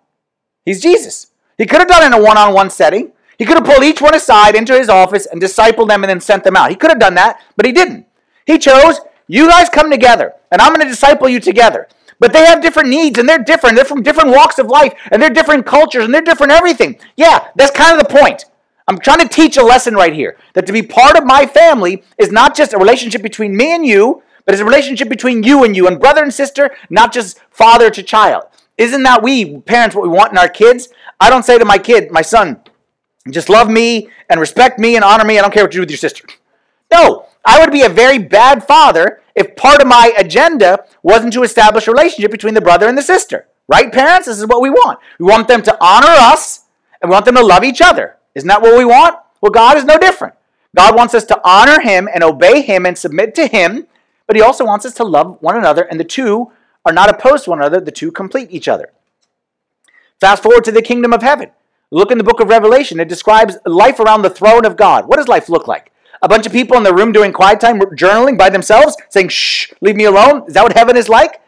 He's 0.69 0.83
Jesus. 0.83 1.29
He 1.57 1.65
could 1.65 1.79
have 1.79 1.89
done 1.89 2.03
it 2.03 2.09
in 2.09 2.13
a 2.13 2.23
one 2.23 2.37
on 2.37 2.53
one 2.53 2.69
setting. 2.69 3.13
He 3.39 3.47
could 3.47 3.57
have 3.57 3.65
pulled 3.65 3.85
each 3.85 4.03
one 4.03 4.15
aside 4.15 4.55
into 4.55 4.75
his 4.75 4.91
office 4.91 5.25
and 5.25 5.41
discipled 5.41 5.89
them 5.89 6.05
and 6.05 6.11
then 6.11 6.21
sent 6.21 6.45
them 6.45 6.57
out. 6.57 6.69
He 6.69 6.77
could 6.77 6.91
have 6.91 7.01
done 7.01 7.15
that, 7.15 7.41
but 7.57 7.65
he 7.65 7.73
didn't. 7.73 8.05
He 8.45 8.59
chose, 8.59 9.01
you 9.29 9.49
guys 9.49 9.71
come 9.71 9.91
together, 9.91 10.35
and 10.53 10.61
I'm 10.61 10.75
going 10.75 10.85
to 10.85 10.91
disciple 10.91 11.27
you 11.27 11.41
together. 11.41 11.89
But 12.21 12.35
they 12.35 12.45
have 12.45 12.61
different 12.61 12.91
needs, 12.91 13.19
and 13.19 13.27
they're 13.27 13.39
different. 13.39 13.77
They're 13.77 13.87
from 13.87 14.03
different 14.03 14.29
walks 14.29 14.59
of 14.59 14.67
life, 14.67 14.93
and 15.11 15.23
they're 15.23 15.31
different 15.31 15.65
cultures, 15.65 16.05
and 16.05 16.13
they're 16.13 16.21
different 16.21 16.53
everything. 16.53 16.99
Yeah, 17.17 17.49
that's 17.57 17.71
kind 17.71 17.99
of 17.99 18.07
the 18.07 18.15
point. 18.15 18.45
I'm 18.89 18.99
trying 18.99 19.27
to 19.27 19.29
teach 19.29 19.57
a 19.57 19.65
lesson 19.65 19.95
right 19.95 20.13
here 20.13 20.37
that 20.53 20.67
to 20.67 20.73
be 20.75 20.83
part 20.83 21.17
of 21.17 21.25
my 21.25 21.47
family 21.47 22.03
is 22.19 22.31
not 22.31 22.55
just 22.55 22.75
a 22.75 22.79
relationship 22.79 23.23
between 23.23 23.57
me 23.57 23.75
and 23.75 23.87
you, 23.87 24.23
but 24.45 24.53
it's 24.53 24.61
a 24.61 24.67
relationship 24.67 25.09
between 25.09 25.45
you 25.45 25.65
and 25.65 25.75
you, 25.75 25.87
and 25.87 25.99
brother 25.99 26.23
and 26.23 26.35
sister, 26.35 26.77
not 26.91 27.11
just 27.11 27.41
father 27.51 27.89
to 27.89 28.03
child. 28.03 28.43
Isn't 28.79 29.03
that 29.03 29.23
we, 29.23 29.59
parents, 29.59 29.95
what 29.95 30.03
we 30.03 30.09
want 30.09 30.33
in 30.33 30.39
our 30.39 30.49
kids? 30.49 30.89
I 31.21 31.29
don't 31.29 31.45
say 31.45 31.59
to 31.59 31.65
my 31.65 31.79
kid, 31.79 32.11
my 32.13 32.23
son, 32.23 32.61
just 33.31 33.49
love 33.49 33.69
me 33.69 34.09
and 34.31 34.41
respect 34.41 34.79
me 34.79 34.95
and 34.95 35.05
honor 35.05 35.25
me. 35.25 35.39
I 35.39 35.43
don't 35.43 35.53
care 35.53 35.65
what 35.65 35.75
you 35.75 35.79
do 35.79 35.83
with 35.83 35.91
your 35.91 35.99
sister. 35.99 36.27
No, 36.93 37.27
I 37.45 37.61
would 37.61 37.73
be 37.73 37.83
a 37.83 37.89
very 37.89 38.19
bad 38.19 38.67
father 38.67 39.21
if 39.35 39.57
part 39.57 39.83
of 39.83 39.89
my 39.89 40.13
agenda 40.17 40.85
wasn't 41.03 41.33
to 41.35 41.43
establish 41.43 41.89
a 41.89 41.93
relationship 41.93 42.31
between 42.31 42.55
the 42.55 42.61
brother 42.61 42.89
and 42.89 42.97
the 42.97 43.03
sister. 43.03 43.47
Right, 43.67 43.93
parents? 43.93 44.27
This 44.27 44.39
is 44.39 44.47
what 44.47 44.63
we 44.63 44.71
want. 44.71 44.99
We 45.19 45.27
want 45.27 45.49
them 45.49 45.63
to 45.63 45.77
honor 45.81 46.07
us 46.09 46.65
and 47.03 47.11
we 47.11 47.15
want 47.15 47.27
them 47.27 47.35
to 47.35 47.45
love 47.45 47.65
each 47.65 47.83
other. 47.83 48.17
Isn't 48.35 48.49
that 48.49 48.63
what 48.63 48.79
we 48.79 48.85
want? 48.85 49.17
Well, 49.41 49.51
God 49.51 49.77
is 49.77 49.85
no 49.85 49.99
different. 49.99 50.35
God 50.75 50.97
wants 50.97 51.15
us 51.15 51.25
to 51.25 51.41
honor 51.45 51.81
Him 51.81 52.09
and 52.13 52.23
obey 52.23 52.63
Him 52.63 52.87
and 52.87 52.97
submit 52.97 53.35
to 53.35 53.47
Him, 53.47 53.87
but 54.27 54.37
He 54.37 54.43
also 54.43 54.65
wants 54.65 54.87
us 54.87 54.95
to 54.95 55.05
love 55.05 55.37
one 55.41 55.57
another, 55.57 55.83
and 55.83 55.99
the 55.99 56.05
two 56.05 56.51
are 56.89 56.93
not 56.93 57.11
opposed 57.11 57.45
to 57.45 57.51
one 57.51 57.61
another, 57.61 57.81
the 57.81 57.93
two 57.93 58.11
complete 58.11 58.49
each 58.51 58.67
other. 58.67 58.91
Fast 60.21 60.43
forward 60.43 60.65
to 60.65 60.73
the 60.73 60.83
kingdom 60.83 61.13
of 61.13 61.23
heaven. 61.23 61.51
Look 61.91 62.11
in 62.11 62.19
the 62.19 62.25
book 62.25 62.41
of 62.41 62.49
Revelation. 62.49 62.99
It 62.99 63.09
describes 63.09 63.57
life 63.65 64.01
around 64.01 64.23
the 64.23 64.31
throne 64.31 64.65
of 64.65 64.77
God. 64.77 65.07
What 65.07 65.17
does 65.17 65.29
life 65.29 65.49
look 65.49 65.69
like? 65.69 65.93
A 66.21 66.29
bunch 66.29 66.47
of 66.47 66.53
people 66.53 66.77
in 66.77 66.83
the 66.83 66.95
room 66.95 67.13
doing 67.13 67.33
quiet 67.33 67.61
time, 67.61 67.79
journaling 67.79 68.37
by 68.37 68.51
themselves, 68.51 68.97
saying, 69.11 69.29
shh, 69.29 69.73
leave 69.81 69.97
me 69.97 70.05
alone? 70.05 70.45
Is 70.49 70.55
that 70.55 70.65
what 70.65 70.77
heaven 70.77 70.97
is 70.97 71.09
like? 71.09 71.41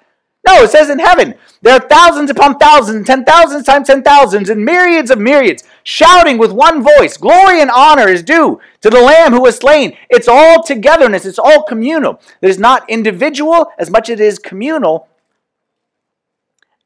No, 0.47 0.63
it 0.63 0.71
says 0.71 0.89
in 0.89 0.99
heaven, 0.99 1.35
there 1.61 1.75
are 1.75 1.89
thousands 1.89 2.31
upon 2.31 2.57
thousands, 2.57 3.07
ten 3.07 3.25
thousands 3.25 3.67
times 3.67 3.87
ten 3.87 4.03
thousands, 4.03 4.49
and 4.49 4.65
myriads 4.65 5.11
of 5.11 5.19
myriads, 5.19 5.65
shouting 5.83 6.39
with 6.39 6.51
one 6.51 6.83
voice, 6.83 7.19
Glory 7.19 7.61
and 7.61 7.71
honor 7.71 8.09
is 8.09 8.23
due 8.23 8.59
to 8.81 8.89
the 8.89 9.01
Lamb 9.01 9.33
who 9.33 9.43
was 9.43 9.57
slain. 9.57 9.97
It's 10.09 10.29
all 10.29 10.63
togetherness, 10.63 11.27
it's 11.27 11.39
all 11.39 11.65
communal. 11.65 12.23
It 12.41 12.49
is 12.49 12.59
not 12.59 12.89
individual 12.89 13.71
as 13.79 13.91
much 13.91 14.09
as 14.09 14.19
it 14.19 14.25
is 14.25 14.39
communal 14.39 15.09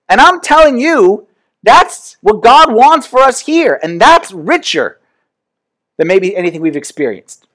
and 0.08 0.20
I'm 0.20 0.40
telling 0.40 0.78
you, 0.78 1.26
that's 1.62 2.16
what 2.20 2.42
God 2.42 2.72
wants 2.72 3.06
for 3.06 3.20
us 3.20 3.40
here, 3.40 3.78
and 3.82 4.00
that's 4.00 4.32
richer 4.32 5.00
than 5.96 6.08
maybe 6.08 6.36
anything 6.36 6.60
we've 6.60 6.76
experienced. 6.76 7.46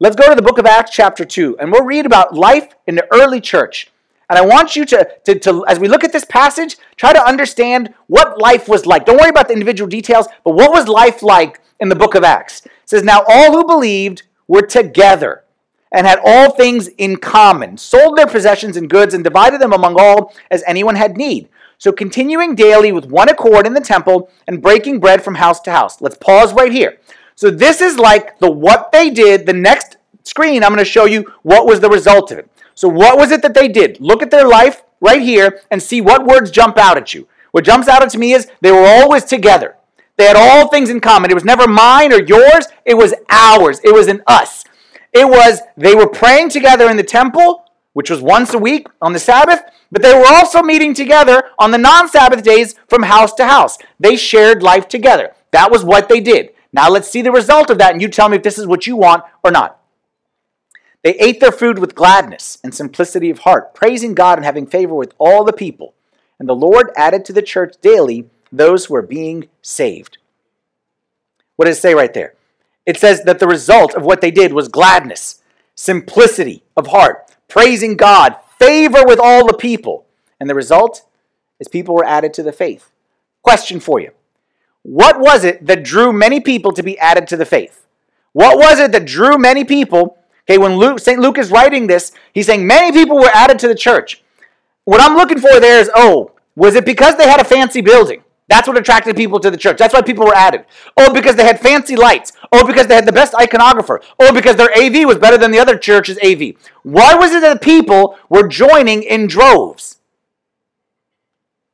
Let's 0.00 0.16
go 0.16 0.28
to 0.28 0.34
the 0.34 0.42
book 0.42 0.58
of 0.58 0.66
Acts, 0.66 0.92
chapter 0.92 1.24
2, 1.24 1.58
and 1.58 1.72
we'll 1.72 1.84
read 1.84 2.06
about 2.06 2.34
life 2.34 2.74
in 2.86 2.94
the 2.94 3.06
early 3.12 3.40
church. 3.40 3.90
And 4.30 4.38
I 4.38 4.44
want 4.44 4.76
you 4.76 4.84
to, 4.86 5.08
to, 5.24 5.38
to, 5.38 5.64
as 5.66 5.78
we 5.78 5.88
look 5.88 6.04
at 6.04 6.12
this 6.12 6.24
passage, 6.24 6.76
try 6.96 7.12
to 7.12 7.26
understand 7.26 7.94
what 8.08 8.40
life 8.40 8.68
was 8.68 8.84
like. 8.84 9.06
Don't 9.06 9.18
worry 9.18 9.30
about 9.30 9.48
the 9.48 9.54
individual 9.54 9.88
details, 9.88 10.28
but 10.44 10.54
what 10.54 10.70
was 10.70 10.86
life 10.86 11.22
like 11.22 11.60
in 11.80 11.88
the 11.88 11.96
book 11.96 12.14
of 12.14 12.24
Acts? 12.24 12.64
It 12.66 12.72
says, 12.84 13.02
Now 13.02 13.24
all 13.28 13.52
who 13.52 13.64
believed 13.64 14.24
were 14.46 14.62
together 14.62 15.44
and 15.90 16.06
had 16.06 16.20
all 16.24 16.50
things 16.50 16.88
in 16.98 17.16
common, 17.16 17.78
sold 17.78 18.18
their 18.18 18.26
possessions 18.26 18.76
and 18.76 18.90
goods, 18.90 19.14
and 19.14 19.24
divided 19.24 19.60
them 19.60 19.72
among 19.72 19.98
all 19.98 20.34
as 20.50 20.62
anyone 20.66 20.96
had 20.96 21.16
need. 21.16 21.48
So 21.78 21.92
continuing 21.92 22.56
daily 22.56 22.90
with 22.90 23.06
one 23.06 23.28
accord 23.28 23.64
in 23.64 23.72
the 23.72 23.80
temple 23.80 24.30
and 24.48 24.60
breaking 24.60 24.98
bread 24.98 25.22
from 25.22 25.36
house 25.36 25.60
to 25.60 25.70
house. 25.70 26.00
Let's 26.00 26.16
pause 26.16 26.52
right 26.52 26.72
here. 26.72 26.98
So 27.36 27.52
this 27.52 27.80
is 27.80 27.98
like 27.98 28.38
the 28.40 28.50
what 28.50 28.90
they 28.90 29.10
did. 29.10 29.46
The 29.46 29.52
next 29.52 29.96
screen, 30.24 30.64
I'm 30.64 30.70
going 30.70 30.84
to 30.84 30.84
show 30.84 31.04
you 31.04 31.32
what 31.42 31.66
was 31.66 31.78
the 31.78 31.88
result 31.88 32.32
of 32.32 32.38
it. 32.38 32.50
So 32.74 32.88
what 32.88 33.16
was 33.16 33.30
it 33.30 33.42
that 33.42 33.54
they 33.54 33.68
did? 33.68 34.00
Look 34.00 34.22
at 34.22 34.30
their 34.32 34.46
life 34.46 34.82
right 35.00 35.22
here 35.22 35.60
and 35.70 35.80
see 35.80 36.00
what 36.00 36.26
words 36.26 36.50
jump 36.50 36.78
out 36.78 36.96
at 36.96 37.14
you. 37.14 37.28
What 37.52 37.64
jumps 37.64 37.88
out 37.88 38.02
at 38.02 38.16
me 38.16 38.32
is 38.32 38.48
they 38.60 38.72
were 38.72 38.86
always 38.86 39.24
together. 39.24 39.76
They 40.16 40.26
had 40.26 40.36
all 40.36 40.66
things 40.66 40.90
in 40.90 41.00
common. 41.00 41.30
It 41.30 41.34
was 41.34 41.44
never 41.44 41.68
mine 41.68 42.12
or 42.12 42.20
yours. 42.20 42.66
It 42.84 42.94
was 42.94 43.14
ours. 43.30 43.80
It 43.84 43.94
was 43.94 44.08
an 44.08 44.22
us. 44.26 44.64
It 45.12 45.28
was 45.28 45.60
they 45.76 45.94
were 45.94 46.08
praying 46.08 46.50
together 46.50 46.90
in 46.90 46.96
the 46.96 47.04
temple, 47.04 47.64
which 47.98 48.10
was 48.10 48.22
once 48.22 48.54
a 48.54 48.58
week 48.58 48.86
on 49.02 49.12
the 49.12 49.18
Sabbath, 49.18 49.60
but 49.90 50.02
they 50.02 50.14
were 50.14 50.24
also 50.24 50.62
meeting 50.62 50.94
together 50.94 51.42
on 51.58 51.72
the 51.72 51.78
non 51.78 52.08
Sabbath 52.08 52.44
days 52.44 52.76
from 52.86 53.02
house 53.02 53.34
to 53.34 53.44
house. 53.44 53.76
They 53.98 54.14
shared 54.14 54.62
life 54.62 54.86
together. 54.86 55.34
That 55.50 55.72
was 55.72 55.82
what 55.82 56.08
they 56.08 56.20
did. 56.20 56.50
Now 56.72 56.88
let's 56.88 57.10
see 57.10 57.22
the 57.22 57.32
result 57.32 57.70
of 57.70 57.78
that, 57.78 57.94
and 57.94 58.00
you 58.00 58.06
tell 58.06 58.28
me 58.28 58.36
if 58.36 58.44
this 58.44 58.56
is 58.56 58.68
what 58.68 58.86
you 58.86 58.94
want 58.94 59.24
or 59.42 59.50
not. 59.50 59.80
They 61.02 61.18
ate 61.18 61.40
their 61.40 61.50
food 61.50 61.80
with 61.80 61.96
gladness 61.96 62.58
and 62.62 62.72
simplicity 62.72 63.30
of 63.30 63.40
heart, 63.40 63.74
praising 63.74 64.14
God 64.14 64.38
and 64.38 64.44
having 64.44 64.68
favor 64.68 64.94
with 64.94 65.12
all 65.18 65.42
the 65.42 65.52
people. 65.52 65.94
And 66.38 66.48
the 66.48 66.54
Lord 66.54 66.92
added 66.96 67.24
to 67.24 67.32
the 67.32 67.42
church 67.42 67.74
daily 67.82 68.30
those 68.52 68.84
who 68.84 68.94
are 68.94 69.02
being 69.02 69.48
saved. 69.60 70.18
What 71.56 71.64
does 71.64 71.78
it 71.78 71.80
say 71.80 71.96
right 71.96 72.14
there? 72.14 72.34
It 72.86 72.96
says 72.96 73.24
that 73.24 73.40
the 73.40 73.48
result 73.48 73.96
of 73.96 74.04
what 74.04 74.20
they 74.20 74.30
did 74.30 74.52
was 74.52 74.68
gladness, 74.68 75.42
simplicity 75.74 76.62
of 76.76 76.86
heart, 76.86 77.27
praising 77.48 77.96
God, 77.96 78.36
favor 78.58 79.04
with 79.06 79.18
all 79.18 79.46
the 79.46 79.56
people. 79.56 80.06
And 80.38 80.48
the 80.48 80.54
result 80.54 81.06
is 81.58 81.68
people 81.68 81.94
were 81.94 82.04
added 82.04 82.32
to 82.34 82.42
the 82.42 82.52
faith. 82.52 82.90
Question 83.42 83.80
for 83.80 84.00
you 84.00 84.12
What 84.82 85.18
was 85.18 85.44
it 85.44 85.66
that 85.66 85.82
drew 85.82 86.12
many 86.12 86.40
people 86.40 86.72
to 86.72 86.82
be 86.82 86.98
added 86.98 87.26
to 87.28 87.36
the 87.36 87.46
faith? 87.46 87.86
What 88.32 88.58
was 88.58 88.78
it 88.78 88.92
that 88.92 89.06
drew 89.06 89.38
many 89.38 89.64
people? 89.64 90.18
Okay, 90.48 90.58
when 90.58 90.76
Luke, 90.76 90.98
St. 90.98 91.20
Luke 91.20 91.38
is 91.38 91.50
writing 91.50 91.86
this, 91.86 92.12
he's 92.32 92.46
saying 92.46 92.66
many 92.66 92.92
people 92.92 93.16
were 93.16 93.30
added 93.34 93.58
to 93.58 93.68
the 93.68 93.74
church. 93.74 94.22
What 94.84 95.00
I'm 95.00 95.16
looking 95.16 95.38
for 95.38 95.60
there 95.60 95.80
is 95.80 95.90
oh, 95.94 96.32
was 96.56 96.74
it 96.74 96.86
because 96.86 97.16
they 97.16 97.28
had 97.28 97.40
a 97.40 97.44
fancy 97.44 97.80
building? 97.80 98.22
That's 98.48 98.66
what 98.66 98.78
attracted 98.78 99.14
people 99.14 99.38
to 99.40 99.50
the 99.50 99.58
church. 99.58 99.76
That's 99.76 99.92
why 99.92 100.00
people 100.00 100.24
were 100.24 100.34
added. 100.34 100.64
Oh, 100.96 101.12
because 101.12 101.36
they 101.36 101.44
had 101.44 101.60
fancy 101.60 101.96
lights. 101.96 102.32
Oh, 102.50 102.66
because 102.66 102.86
they 102.86 102.94
had 102.94 103.06
the 103.06 103.12
best 103.12 103.34
iconographer. 103.34 104.02
Oh, 104.18 104.32
because 104.32 104.56
their 104.56 104.70
AV 104.76 105.06
was 105.06 105.18
better 105.18 105.36
than 105.36 105.50
the 105.50 105.58
other 105.58 105.76
church's 105.76 106.18
AV. 106.24 106.54
Why 106.82 107.14
was 107.14 107.32
it 107.32 107.42
that 107.42 107.60
people 107.60 108.18
were 108.30 108.48
joining 108.48 109.02
in 109.02 109.26
droves? 109.26 109.98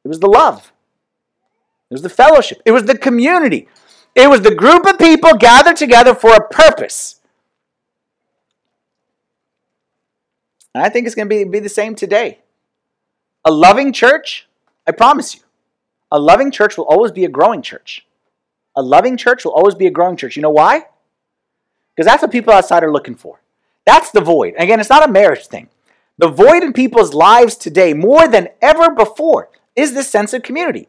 It 0.04 0.08
was 0.08 0.18
the 0.18 0.26
love. 0.26 0.72
It 1.90 1.94
was 1.94 2.02
the 2.02 2.08
fellowship. 2.08 2.60
It 2.64 2.72
was 2.72 2.84
the 2.84 2.98
community. 2.98 3.68
It 4.16 4.28
was 4.28 4.40
the 4.40 4.54
group 4.54 4.84
of 4.84 4.98
people 4.98 5.34
gathered 5.34 5.76
together 5.76 6.14
for 6.14 6.34
a 6.34 6.48
purpose. 6.48 7.20
And 10.74 10.82
I 10.82 10.88
think 10.88 11.06
it's 11.06 11.14
going 11.14 11.28
to 11.28 11.34
be, 11.34 11.44
be 11.44 11.60
the 11.60 11.68
same 11.68 11.94
today. 11.94 12.40
A 13.44 13.52
loving 13.52 13.92
church, 13.92 14.48
I 14.88 14.90
promise 14.90 15.36
you 15.36 15.43
a 16.14 16.20
loving 16.20 16.52
church 16.52 16.78
will 16.78 16.84
always 16.84 17.10
be 17.10 17.24
a 17.24 17.28
growing 17.28 17.60
church. 17.60 18.06
A 18.76 18.82
loving 18.82 19.16
church 19.16 19.44
will 19.44 19.52
always 19.52 19.74
be 19.74 19.88
a 19.88 19.90
growing 19.90 20.16
church. 20.16 20.36
You 20.36 20.42
know 20.42 20.50
why? 20.50 20.86
Because 21.94 22.06
that's 22.06 22.22
what 22.22 22.30
people 22.30 22.52
outside 22.52 22.84
are 22.84 22.92
looking 22.92 23.16
for. 23.16 23.40
That's 23.84 24.12
the 24.12 24.20
void. 24.20 24.54
Again, 24.56 24.78
it's 24.78 24.88
not 24.90 25.06
a 25.06 25.10
marriage 25.10 25.48
thing. 25.48 25.70
The 26.18 26.28
void 26.28 26.62
in 26.62 26.72
people's 26.72 27.14
lives 27.14 27.56
today, 27.56 27.94
more 27.94 28.28
than 28.28 28.48
ever 28.62 28.94
before, 28.94 29.48
is 29.74 29.92
this 29.92 30.08
sense 30.08 30.32
of 30.32 30.44
community. 30.44 30.86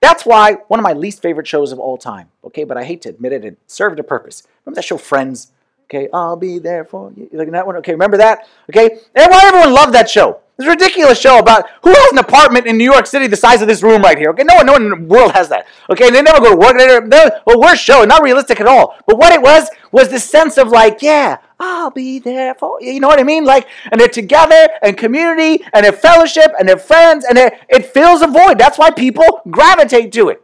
That's 0.00 0.24
why 0.24 0.58
one 0.68 0.78
of 0.78 0.84
my 0.84 0.92
least 0.92 1.22
favorite 1.22 1.48
shows 1.48 1.72
of 1.72 1.80
all 1.80 1.98
time, 1.98 2.28
okay, 2.44 2.62
but 2.62 2.76
I 2.76 2.84
hate 2.84 3.02
to 3.02 3.08
admit 3.08 3.32
it, 3.32 3.44
it 3.44 3.58
served 3.66 3.98
a 3.98 4.04
purpose. 4.04 4.44
Remember 4.64 4.76
that 4.76 4.84
show 4.84 4.96
Friends? 4.96 5.50
Okay, 5.86 6.08
I'll 6.12 6.36
be 6.36 6.60
there 6.60 6.84
for 6.84 7.12
you. 7.16 7.28
Like 7.32 7.50
that 7.50 7.66
one? 7.66 7.74
Okay, 7.78 7.92
remember 7.92 8.18
that? 8.18 8.46
Okay, 8.70 9.00
everyone, 9.16 9.44
everyone 9.44 9.72
loved 9.72 9.94
that 9.94 10.08
show. 10.08 10.38
This 10.58 10.66
ridiculous 10.66 11.20
show 11.20 11.38
about 11.38 11.68
who 11.84 11.90
has 11.90 12.12
an 12.12 12.18
apartment 12.18 12.66
in 12.66 12.76
New 12.76 12.90
York 12.90 13.06
City 13.06 13.28
the 13.28 13.36
size 13.36 13.62
of 13.62 13.68
this 13.68 13.80
room 13.80 14.02
right 14.02 14.18
here. 14.18 14.30
Okay, 14.30 14.42
no 14.42 14.56
one, 14.56 14.66
no 14.66 14.72
one 14.72 14.82
in 14.82 14.90
the 14.90 14.96
world 14.96 15.30
has 15.30 15.48
that. 15.50 15.68
Okay, 15.88 16.08
and 16.08 16.16
they 16.16 16.20
never 16.20 16.40
go 16.40 16.50
to 16.50 16.56
work. 16.56 16.76
They 16.76 16.86
never, 16.86 17.06
they, 17.06 17.30
well, 17.46 17.60
worst 17.60 17.84
show, 17.84 18.04
not 18.04 18.24
realistic 18.24 18.60
at 18.60 18.66
all. 18.66 18.96
But 19.06 19.18
what 19.18 19.32
it 19.32 19.40
was 19.40 19.68
was 19.92 20.08
this 20.08 20.28
sense 20.28 20.58
of 20.58 20.68
like, 20.68 21.00
yeah, 21.00 21.38
I'll 21.60 21.92
be 21.92 22.18
there 22.18 22.56
for 22.56 22.82
you. 22.82 22.90
You 22.90 22.98
know 22.98 23.06
what 23.06 23.20
I 23.20 23.22
mean? 23.22 23.44
Like, 23.44 23.68
and 23.92 24.00
they're 24.00 24.08
together 24.08 24.68
and 24.82 24.98
community 24.98 25.64
and 25.72 25.84
they're 25.84 25.92
fellowship 25.92 26.50
and 26.58 26.68
they're 26.68 26.76
friends 26.76 27.24
and 27.24 27.38
they're, 27.38 27.56
it 27.68 27.86
fills 27.86 28.20
a 28.20 28.26
void. 28.26 28.58
That's 28.58 28.78
why 28.78 28.90
people 28.90 29.42
gravitate 29.48 30.10
to 30.14 30.28
it. 30.28 30.42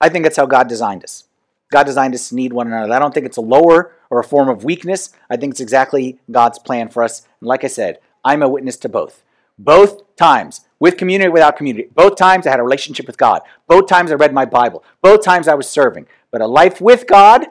I 0.00 0.08
think 0.08 0.24
that's 0.24 0.36
how 0.36 0.46
God 0.46 0.68
designed 0.68 1.02
us. 1.02 1.24
God 1.72 1.84
designed 1.84 2.14
us 2.14 2.28
to 2.28 2.36
need 2.36 2.52
one 2.52 2.68
another. 2.68 2.92
I 2.92 2.98
don't 2.98 3.12
think 3.12 3.26
it's 3.26 3.38
a 3.38 3.42
lower 3.42 3.92
or 4.10 4.20
a 4.20 4.24
form 4.24 4.48
of 4.48 4.62
weakness. 4.62 5.10
I 5.28 5.36
think 5.36 5.52
it's 5.52 5.60
exactly 5.60 6.20
God's 6.30 6.58
plan 6.58 6.88
for 6.88 7.02
us. 7.02 7.26
And 7.40 7.48
like 7.48 7.64
I 7.64 7.68
said, 7.68 7.98
I'm 8.24 8.42
a 8.42 8.48
witness 8.48 8.76
to 8.78 8.88
both. 8.88 9.24
Both 9.58 10.14
times, 10.16 10.60
with 10.78 10.96
community, 10.96 11.30
without 11.30 11.56
community. 11.56 11.88
Both 11.94 12.16
times 12.16 12.46
I 12.46 12.50
had 12.50 12.60
a 12.60 12.64
relationship 12.64 13.06
with 13.06 13.16
God. 13.16 13.40
Both 13.66 13.86
times 13.86 14.12
I 14.12 14.16
read 14.16 14.34
my 14.34 14.44
Bible. 14.44 14.84
Both 15.00 15.24
times 15.24 15.48
I 15.48 15.54
was 15.54 15.68
serving. 15.68 16.06
But 16.30 16.40
a 16.40 16.46
life 16.46 16.80
with 16.80 17.06
God 17.06 17.46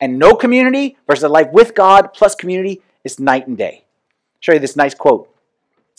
and 0.00 0.18
no 0.18 0.34
community 0.34 0.98
versus 1.06 1.24
a 1.24 1.28
life 1.28 1.48
with 1.52 1.74
God 1.74 2.12
plus 2.12 2.34
community 2.34 2.82
is 3.04 3.18
night 3.18 3.46
and 3.46 3.56
day. 3.56 3.84
I'll 3.84 4.38
show 4.40 4.52
you 4.52 4.58
this 4.58 4.76
nice 4.76 4.94
quote 4.94 5.34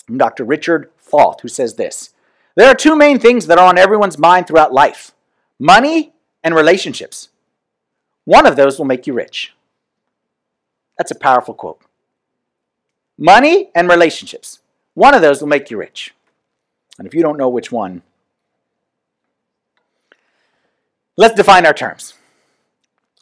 from 0.05 0.17
Dr. 0.17 0.43
Richard 0.43 0.91
Foth, 0.97 1.41
who 1.41 1.47
says 1.47 1.75
this 1.75 2.13
There 2.55 2.69
are 2.69 2.75
two 2.75 2.95
main 2.95 3.17
things 3.17 3.47
that 3.47 3.57
are 3.57 3.67
on 3.67 3.77
everyone's 3.77 4.19
mind 4.19 4.47
throughout 4.47 4.73
life 4.73 5.13
money 5.59 6.13
and 6.43 6.53
relationships. 6.53 7.29
One 8.25 8.45
of 8.45 8.55
those 8.55 8.77
will 8.77 8.85
make 8.85 9.05
you 9.07 9.13
rich. 9.13 9.53
That's 10.97 11.11
a 11.11 11.15
powerful 11.15 11.53
quote. 11.53 11.81
Money 13.17 13.69
and 13.75 13.89
relationships. 13.89 14.59
One 14.93 15.13
of 15.13 15.21
those 15.21 15.41
will 15.41 15.47
make 15.47 15.69
you 15.69 15.77
rich. 15.77 16.13
And 16.97 17.07
if 17.07 17.13
you 17.13 17.21
don't 17.21 17.37
know 17.37 17.49
which 17.49 17.71
one, 17.71 18.03
let's 21.17 21.35
define 21.35 21.65
our 21.65 21.73
terms. 21.73 22.13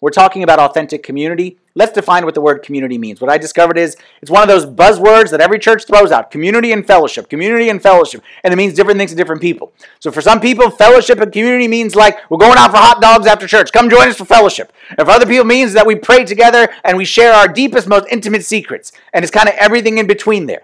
We're 0.02 0.10
talking 0.10 0.44
about 0.44 0.60
authentic 0.60 1.04
community. 1.04 1.58
Let's 1.74 1.94
define 1.94 2.26
what 2.26 2.34
the 2.34 2.42
word 2.42 2.64
community 2.64 2.98
means. 2.98 3.22
What 3.22 3.30
I 3.30 3.38
discovered 3.38 3.78
is 3.78 3.96
it's 4.22 4.32
one 4.32 4.42
of 4.42 4.50
those 4.50 4.66
buzzwords 4.66 5.30
that 5.32 5.40
every 5.40 5.60
church 5.60 5.86
throws 5.86 6.12
out 6.12 6.32
community 6.32 6.72
and 6.72 6.86
fellowship, 6.86 7.30
community 7.30 7.70
and 7.70 7.82
fellowship. 7.82 8.24
And 8.44 8.54
it 8.54 8.58
means 8.58 8.74
different 8.74 8.98
things 8.98 9.12
to 9.12 9.18
different 9.18 9.42
people. 9.42 9.72
So 10.00 10.12
for 10.12 10.22
some 10.22 10.42
people, 10.42 10.70
fellowship 10.70 11.20
and 11.20 11.32
community 11.32 11.68
means 11.68 11.96
like 11.96 12.18
we're 12.30 12.38
going 12.38 12.58
out 12.58 12.72
for 12.72 12.78
hot 12.78 13.02
dogs 13.02 13.28
after 13.28 13.48
church. 13.48 13.72
Come 13.72 13.90
join 13.90 14.10
us 14.10 14.18
for 14.18 14.26
fellowship. 14.26 14.74
And 14.98 15.08
for 15.08 15.12
other 15.12 15.26
people, 15.26 15.46
means 15.46 15.74
that 15.74 15.86
we 15.86 15.96
pray 15.96 16.24
together 16.24 16.70
and 16.84 16.98
we 16.98 17.06
share 17.06 17.34
our 17.34 17.48
deepest, 17.48 17.88
most 17.88 18.08
intimate 18.10 18.46
secrets. 18.46 18.92
And 19.14 19.24
it's 19.24 19.32
kind 19.32 19.50
of 19.50 19.56
everything 19.56 19.98
in 19.98 20.08
between 20.08 20.46
there. 20.46 20.64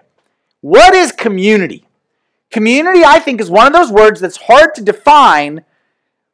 What 0.60 0.94
is 0.94 1.12
community? 1.12 1.84
Community, 2.50 3.04
I 3.04 3.18
think, 3.18 3.40
is 3.40 3.50
one 3.50 3.66
of 3.66 3.72
those 3.72 3.92
words 3.92 4.20
that's 4.20 4.36
hard 4.36 4.74
to 4.76 4.82
define, 4.82 5.64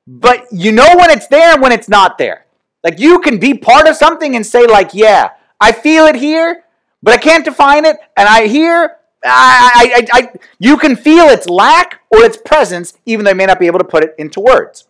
but 0.07 0.47
you 0.53 0.73
know 0.73 0.97
when 0.97 1.11
it's 1.11 1.27
there 1.29 1.53
and 1.53 1.63
when 1.63 1.73
it's 1.73 1.89
not 1.89 2.19
there. 2.19 2.44
Like 2.85 3.01
you 3.01 3.18
can 3.20 3.38
be 3.38 3.55
part 3.55 3.88
of 3.88 3.97
something 3.97 4.37
and 4.37 4.47
say, 4.47 4.66
like, 4.66 4.90
yeah, 4.92 5.31
I 5.61 5.73
feel 5.73 6.05
it 6.05 6.16
here, 6.16 6.64
but 7.03 7.14
I 7.14 7.16
can't 7.16 7.44
define 7.44 7.87
it, 7.87 7.97
and 8.16 8.29
I 8.29 8.47
hear 8.47 8.99
I, 9.25 10.07
I, 10.12 10.18
I, 10.18 10.29
you 10.59 10.77
can 10.77 10.97
feel 10.97 11.25
its 11.29 11.49
lack 11.49 12.01
or 12.11 12.23
its 12.23 12.37
presence, 12.37 12.92
even 13.07 13.25
though 13.25 13.31
you 13.31 13.37
may 13.37 13.47
not 13.47 13.59
be 13.59 13.66
able 13.66 13.79
to 13.79 13.85
put 13.85 14.05
it 14.05 14.14
into 14.18 14.40
words. 14.40 14.87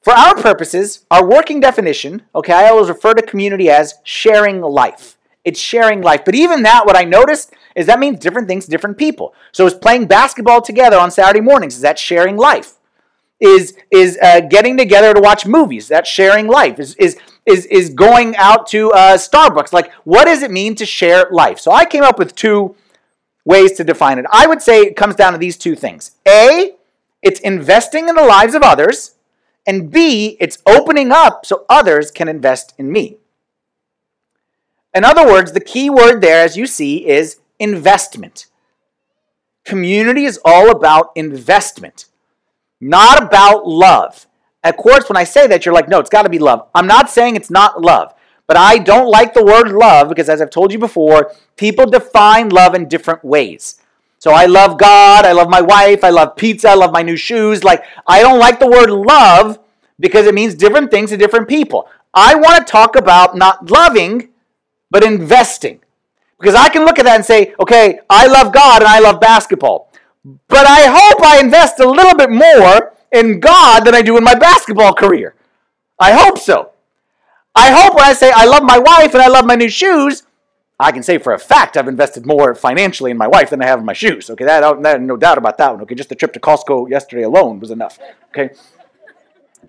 For 0.00 0.12
our 0.12 0.34
purposes, 0.34 1.04
our 1.10 1.26
working 1.26 1.60
definition, 1.60 2.22
okay, 2.34 2.52
I 2.52 2.68
always 2.68 2.88
refer 2.88 3.14
to 3.14 3.22
community 3.22 3.70
as 3.70 3.94
sharing 4.04 4.60
life. 4.60 5.16
It's 5.44 5.60
sharing 5.60 6.00
life. 6.00 6.24
But 6.24 6.34
even 6.34 6.62
that, 6.62 6.86
what 6.86 6.96
I 6.96 7.04
noticed 7.04 7.52
is 7.74 7.86
that 7.86 7.98
means 7.98 8.18
different 8.18 8.48
things 8.48 8.66
different 8.66 8.96
people. 8.96 9.34
So 9.52 9.66
is 9.66 9.74
playing 9.74 10.06
basketball 10.06 10.62
together 10.62 10.98
on 10.98 11.10
Saturday 11.10 11.40
mornings, 11.40 11.74
is 11.74 11.80
that 11.82 11.98
sharing 11.98 12.36
life? 12.36 12.74
Is 13.40 13.76
is 13.90 14.18
uh, 14.22 14.40
getting 14.40 14.76
together 14.76 15.12
to 15.14 15.20
watch 15.20 15.46
movies. 15.46 15.88
That's 15.88 16.08
sharing 16.08 16.46
life. 16.46 16.78
Is 16.78 16.94
is 16.96 17.18
is 17.46 17.66
is 17.66 17.90
going 17.90 18.36
out 18.36 18.66
to 18.68 18.90
uh, 18.92 19.16
Starbucks. 19.16 19.72
Like, 19.72 19.92
what 20.04 20.24
does 20.26 20.42
it 20.42 20.50
mean 20.50 20.74
to 20.76 20.86
share 20.86 21.26
life? 21.30 21.58
So 21.58 21.72
I 21.72 21.84
came 21.84 22.02
up 22.02 22.18
with 22.18 22.34
two 22.34 22.76
ways 23.44 23.72
to 23.72 23.84
define 23.84 24.18
it. 24.18 24.26
I 24.30 24.46
would 24.46 24.62
say 24.62 24.80
it 24.82 24.96
comes 24.96 25.14
down 25.14 25.32
to 25.32 25.38
these 25.38 25.56
two 25.56 25.74
things: 25.74 26.12
a, 26.26 26.74
it's 27.22 27.40
investing 27.40 28.08
in 28.08 28.14
the 28.14 28.24
lives 28.24 28.54
of 28.54 28.62
others, 28.62 29.16
and 29.66 29.90
b, 29.90 30.36
it's 30.40 30.58
opening 30.66 31.12
up 31.12 31.44
so 31.44 31.64
others 31.68 32.10
can 32.10 32.28
invest 32.28 32.74
in 32.78 32.90
me. 32.90 33.18
In 34.94 35.04
other 35.04 35.26
words, 35.26 35.52
the 35.52 35.60
key 35.60 35.90
word 35.90 36.20
there, 36.20 36.44
as 36.44 36.56
you 36.56 36.68
see, 36.68 37.08
is 37.08 37.38
investment. 37.58 38.46
Community 39.64 40.24
is 40.24 40.38
all 40.44 40.70
about 40.70 41.10
investment 41.16 42.06
not 42.84 43.22
about 43.22 43.66
love. 43.66 44.26
Of 44.62 44.76
course, 44.76 45.08
when 45.08 45.16
I 45.16 45.24
say 45.24 45.46
that, 45.46 45.64
you're 45.64 45.74
like, 45.74 45.88
no, 45.88 46.00
it's 46.00 46.10
got 46.10 46.22
to 46.22 46.28
be 46.28 46.38
love. 46.38 46.68
I'm 46.74 46.86
not 46.86 47.08
saying 47.08 47.34
it's 47.34 47.50
not 47.50 47.80
love, 47.80 48.14
but 48.46 48.56
I 48.56 48.78
don't 48.78 49.10
like 49.10 49.32
the 49.32 49.44
word 49.44 49.72
love 49.72 50.08
because, 50.08 50.28
as 50.28 50.42
I've 50.42 50.50
told 50.50 50.70
you 50.70 50.78
before, 50.78 51.32
people 51.56 51.86
define 51.86 52.50
love 52.50 52.74
in 52.74 52.88
different 52.88 53.24
ways. 53.24 53.80
So 54.18 54.32
I 54.32 54.46
love 54.46 54.78
God, 54.78 55.24
I 55.24 55.32
love 55.32 55.48
my 55.48 55.60
wife, 55.60 56.04
I 56.04 56.10
love 56.10 56.36
pizza, 56.36 56.70
I 56.70 56.74
love 56.74 56.92
my 56.92 57.02
new 57.02 57.16
shoes. 57.16 57.64
Like, 57.64 57.84
I 58.06 58.22
don't 58.22 58.38
like 58.38 58.60
the 58.60 58.66
word 58.66 58.90
love 58.90 59.58
because 59.98 60.26
it 60.26 60.34
means 60.34 60.54
different 60.54 60.90
things 60.90 61.10
to 61.10 61.16
different 61.16 61.48
people. 61.48 61.88
I 62.12 62.34
want 62.34 62.66
to 62.66 62.70
talk 62.70 62.96
about 62.96 63.36
not 63.36 63.70
loving, 63.70 64.30
but 64.90 65.04
investing. 65.04 65.80
Because 66.38 66.54
I 66.54 66.68
can 66.68 66.84
look 66.84 66.98
at 66.98 67.04
that 67.06 67.16
and 67.16 67.24
say, 67.24 67.54
okay, 67.58 68.00
I 68.10 68.26
love 68.26 68.52
God 68.52 68.82
and 68.82 68.88
I 68.88 68.98
love 68.98 69.20
basketball. 69.20 69.90
But 70.24 70.66
I 70.66 70.86
hope 70.86 71.22
I 71.22 71.40
invest 71.40 71.80
a 71.80 71.88
little 71.88 72.16
bit 72.16 72.30
more 72.30 72.94
in 73.12 73.40
God 73.40 73.84
than 73.84 73.94
I 73.94 74.02
do 74.02 74.16
in 74.16 74.24
my 74.24 74.34
basketball 74.34 74.94
career. 74.94 75.34
I 75.98 76.12
hope 76.12 76.38
so. 76.38 76.70
I 77.54 77.70
hope 77.70 77.94
when 77.94 78.04
I 78.04 78.14
say 78.14 78.32
I 78.34 78.46
love 78.46 78.64
my 78.64 78.78
wife 78.78 79.14
and 79.14 79.22
I 79.22 79.28
love 79.28 79.46
my 79.46 79.54
new 79.54 79.68
shoes, 79.68 80.24
I 80.80 80.90
can 80.90 81.04
say 81.04 81.18
for 81.18 81.32
a 81.32 81.38
fact 81.38 81.76
I've 81.76 81.86
invested 81.86 82.26
more 82.26 82.54
financially 82.54 83.12
in 83.12 83.16
my 83.16 83.28
wife 83.28 83.50
than 83.50 83.62
I 83.62 83.66
have 83.66 83.78
in 83.78 83.84
my 83.84 83.92
shoes. 83.92 84.28
Okay, 84.28 84.44
that, 84.44 84.82
that 84.82 85.00
no 85.00 85.16
doubt 85.16 85.38
about 85.38 85.56
that 85.58 85.72
one. 85.72 85.82
Okay, 85.82 85.94
just 85.94 86.08
the 86.08 86.16
trip 86.16 86.32
to 86.32 86.40
Costco 86.40 86.90
yesterday 86.90 87.22
alone 87.22 87.60
was 87.60 87.70
enough. 87.70 87.98
Okay, 88.30 88.50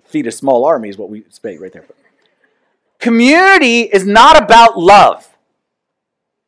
feed 0.04 0.26
a 0.26 0.32
small 0.32 0.64
army 0.64 0.88
is 0.88 0.98
what 0.98 1.10
we 1.10 1.24
say 1.30 1.56
right 1.58 1.72
there. 1.72 1.86
Community 2.98 3.82
is 3.82 4.04
not 4.04 4.42
about 4.42 4.78
love. 4.78 5.28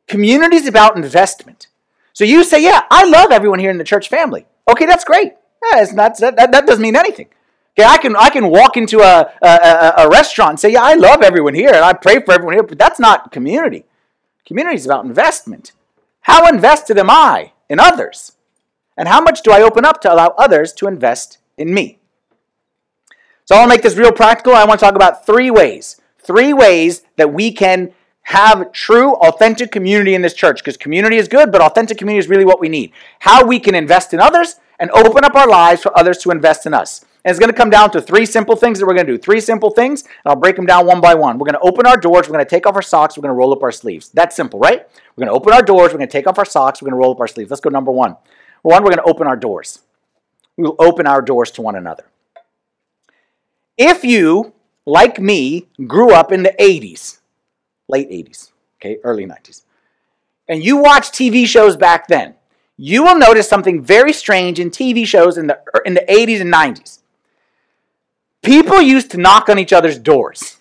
Community 0.07 0.57
is 0.57 0.67
about 0.67 0.97
investment. 0.97 1.67
So 2.13 2.23
you 2.23 2.43
say, 2.43 2.61
yeah, 2.63 2.83
I 2.89 3.05
love 3.05 3.31
everyone 3.31 3.59
here 3.59 3.71
in 3.71 3.77
the 3.77 3.83
church 3.83 4.09
family. 4.09 4.45
Okay, 4.67 4.85
that's 4.85 5.03
great. 5.03 5.33
Yeah, 5.63 5.85
not, 5.93 6.17
that, 6.19 6.35
that, 6.35 6.51
that 6.51 6.65
doesn't 6.65 6.81
mean 6.81 6.95
anything. 6.95 7.27
Okay, 7.77 7.87
I 7.87 7.97
can 7.97 8.15
I 8.15 8.29
can 8.29 8.49
walk 8.49 8.75
into 8.75 8.99
a, 8.99 9.31
a, 9.41 9.93
a 9.99 10.09
restaurant 10.09 10.51
and 10.51 10.59
say, 10.59 10.73
yeah, 10.73 10.83
I 10.83 10.95
love 10.95 11.21
everyone 11.21 11.53
here 11.53 11.69
and 11.69 11.83
I 11.83 11.93
pray 11.93 12.19
for 12.19 12.33
everyone 12.33 12.55
here, 12.55 12.63
but 12.63 12.77
that's 12.77 12.99
not 12.99 13.31
community. 13.31 13.85
Community 14.45 14.75
is 14.75 14.85
about 14.85 15.05
investment. 15.05 15.71
How 16.21 16.47
invested 16.47 16.97
am 16.97 17.09
I 17.09 17.53
in 17.69 17.79
others? 17.79 18.33
And 18.97 19.07
how 19.07 19.21
much 19.21 19.43
do 19.43 19.51
I 19.51 19.61
open 19.61 19.85
up 19.85 20.01
to 20.01 20.13
allow 20.13 20.33
others 20.37 20.73
to 20.73 20.87
invest 20.87 21.37
in 21.57 21.73
me? 21.73 21.99
So 23.45 23.55
I 23.55 23.59
want 23.59 23.71
to 23.71 23.77
make 23.77 23.83
this 23.83 23.95
real 23.95 24.11
practical. 24.11 24.53
I 24.53 24.65
want 24.65 24.79
to 24.79 24.85
talk 24.85 24.95
about 24.95 25.25
three 25.25 25.49
ways. 25.49 26.01
Three 26.19 26.53
ways 26.53 27.03
that 27.15 27.33
we 27.33 27.51
can 27.51 27.93
have 28.29 28.71
true, 28.71 29.15
authentic 29.15 29.71
community 29.71 30.13
in 30.13 30.21
this 30.21 30.35
church. 30.35 30.59
Because 30.59 30.77
community 30.77 31.17
is 31.17 31.27
good, 31.27 31.51
but 31.51 31.61
authentic 31.61 31.97
community 31.97 32.19
is 32.19 32.29
really 32.29 32.45
what 32.45 32.59
we 32.59 32.69
need. 32.69 32.91
How 33.17 33.43
we 33.43 33.59
can 33.59 33.73
invest 33.73 34.13
in 34.13 34.19
others 34.19 34.57
and 34.79 34.91
open 34.91 35.25
up 35.25 35.33
our 35.33 35.47
lives 35.47 35.81
for 35.81 35.97
others 35.97 36.19
to 36.19 36.29
invest 36.29 36.67
in 36.67 36.75
us. 36.75 37.03
And 37.25 37.31
it's 37.31 37.39
going 37.39 37.51
to 37.51 37.57
come 37.57 37.71
down 37.71 37.89
to 37.91 38.01
three 38.01 38.27
simple 38.27 38.55
things 38.55 38.77
that 38.77 38.85
we're 38.85 38.93
going 38.93 39.07
to 39.07 39.13
do. 39.13 39.17
Three 39.17 39.39
simple 39.41 39.71
things, 39.71 40.03
and 40.03 40.11
I'll 40.25 40.35
break 40.35 40.55
them 40.57 40.67
down 40.67 40.85
one 40.85 41.01
by 41.01 41.15
one. 41.15 41.39
We're 41.39 41.45
going 41.45 41.59
to 41.59 41.67
open 41.67 41.87
our 41.87 41.97
doors, 41.97 42.27
we're 42.27 42.33
going 42.33 42.45
to 42.45 42.49
take 42.49 42.67
off 42.67 42.75
our 42.75 42.83
socks, 42.83 43.17
we're 43.17 43.23
going 43.23 43.33
to 43.33 43.35
roll 43.35 43.51
up 43.51 43.63
our 43.63 43.71
sleeves. 43.71 44.09
That's 44.09 44.35
simple, 44.35 44.59
right? 44.59 44.87
We're 45.15 45.25
going 45.25 45.33
to 45.33 45.35
open 45.35 45.51
our 45.51 45.63
doors, 45.63 45.91
we're 45.91 45.97
going 45.97 46.09
to 46.09 46.11
take 46.11 46.27
off 46.27 46.37
our 46.37 46.45
socks, 46.45 46.81
we're 46.81 46.91
going 46.91 46.99
to 47.01 47.03
roll 47.03 47.13
up 47.13 47.19
our 47.19 47.27
sleeves. 47.27 47.49
Let's 47.49 47.61
go 47.61 47.69
number 47.69 47.91
one. 47.91 48.15
One, 48.61 48.83
we're 48.83 48.91
going 48.91 49.03
to 49.03 49.09
open 49.09 49.25
our 49.25 49.35
doors. 49.35 49.79
We 50.55 50.65
will 50.65 50.75
open 50.77 51.07
our 51.07 51.21
doors 51.21 51.49
to 51.51 51.63
one 51.63 51.75
another. 51.75 52.05
If 53.75 54.03
you, 54.03 54.53
like 54.85 55.19
me, 55.19 55.67
grew 55.87 56.13
up 56.13 56.31
in 56.31 56.43
the 56.43 56.53
80s, 56.59 57.18
late 57.89 58.09
80s, 58.09 58.51
okay, 58.77 58.97
early 59.03 59.25
90s, 59.25 59.63
and 60.47 60.63
you 60.63 60.77
watch 60.77 61.09
TV 61.09 61.45
shows 61.45 61.75
back 61.75 62.07
then, 62.07 62.35
you 62.77 63.03
will 63.03 63.17
notice 63.17 63.49
something 63.49 63.83
very 63.83 64.13
strange 64.13 64.59
in 64.59 64.71
TV 64.71 65.05
shows 65.05 65.37
in 65.37 65.47
the, 65.47 65.59
er, 65.75 65.81
in 65.85 65.95
the 65.95 66.05
80s 66.07 66.39
and 66.39 66.53
90s 66.53 66.99
People 68.41 68.81
used 68.81 69.11
to 69.11 69.17
knock 69.17 69.49
on 69.49 69.59
each 69.59 69.73
other's 69.73 69.97
doors. 69.97 70.57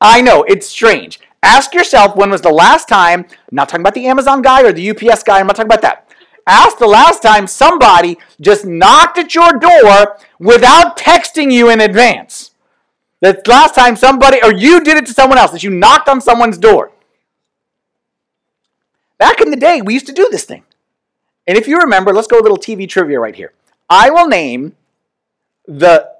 I 0.00 0.20
know, 0.20 0.42
it's 0.44 0.66
strange. 0.66 1.20
Ask 1.42 1.74
yourself 1.74 2.16
when 2.16 2.30
was 2.30 2.40
the 2.40 2.52
last 2.52 2.88
time, 2.88 3.20
I'm 3.20 3.36
not 3.52 3.68
talking 3.68 3.82
about 3.82 3.94
the 3.94 4.06
Amazon 4.06 4.42
guy 4.42 4.62
or 4.62 4.72
the 4.72 4.90
UPS 4.90 5.22
guy, 5.22 5.38
I'm 5.38 5.46
not 5.46 5.56
talking 5.56 5.70
about 5.70 5.82
that. 5.82 6.08
Ask 6.46 6.78
the 6.78 6.86
last 6.86 7.22
time 7.22 7.46
somebody 7.46 8.18
just 8.40 8.66
knocked 8.66 9.18
at 9.18 9.34
your 9.34 9.52
door 9.52 10.18
without 10.38 10.98
texting 10.98 11.52
you 11.52 11.70
in 11.70 11.80
advance. 11.80 12.50
The 13.20 13.40
last 13.46 13.74
time 13.74 13.96
somebody, 13.96 14.40
or 14.42 14.52
you 14.52 14.82
did 14.82 14.96
it 14.96 15.06
to 15.06 15.12
someone 15.12 15.38
else, 15.38 15.52
that 15.52 15.62
you 15.62 15.70
knocked 15.70 16.08
on 16.08 16.20
someone's 16.20 16.58
door. 16.58 16.92
Back 19.18 19.40
in 19.40 19.50
the 19.50 19.56
day, 19.56 19.80
we 19.80 19.94
used 19.94 20.06
to 20.06 20.12
do 20.12 20.28
this 20.30 20.44
thing. 20.44 20.64
And 21.46 21.56
if 21.56 21.68
you 21.68 21.78
remember, 21.78 22.12
let's 22.12 22.26
go 22.26 22.38
a 22.38 22.42
little 22.42 22.58
TV 22.58 22.88
trivia 22.88 23.20
right 23.20 23.34
here. 23.34 23.52
I 23.88 24.10
will 24.10 24.28
name 24.28 24.74
the 25.66 26.10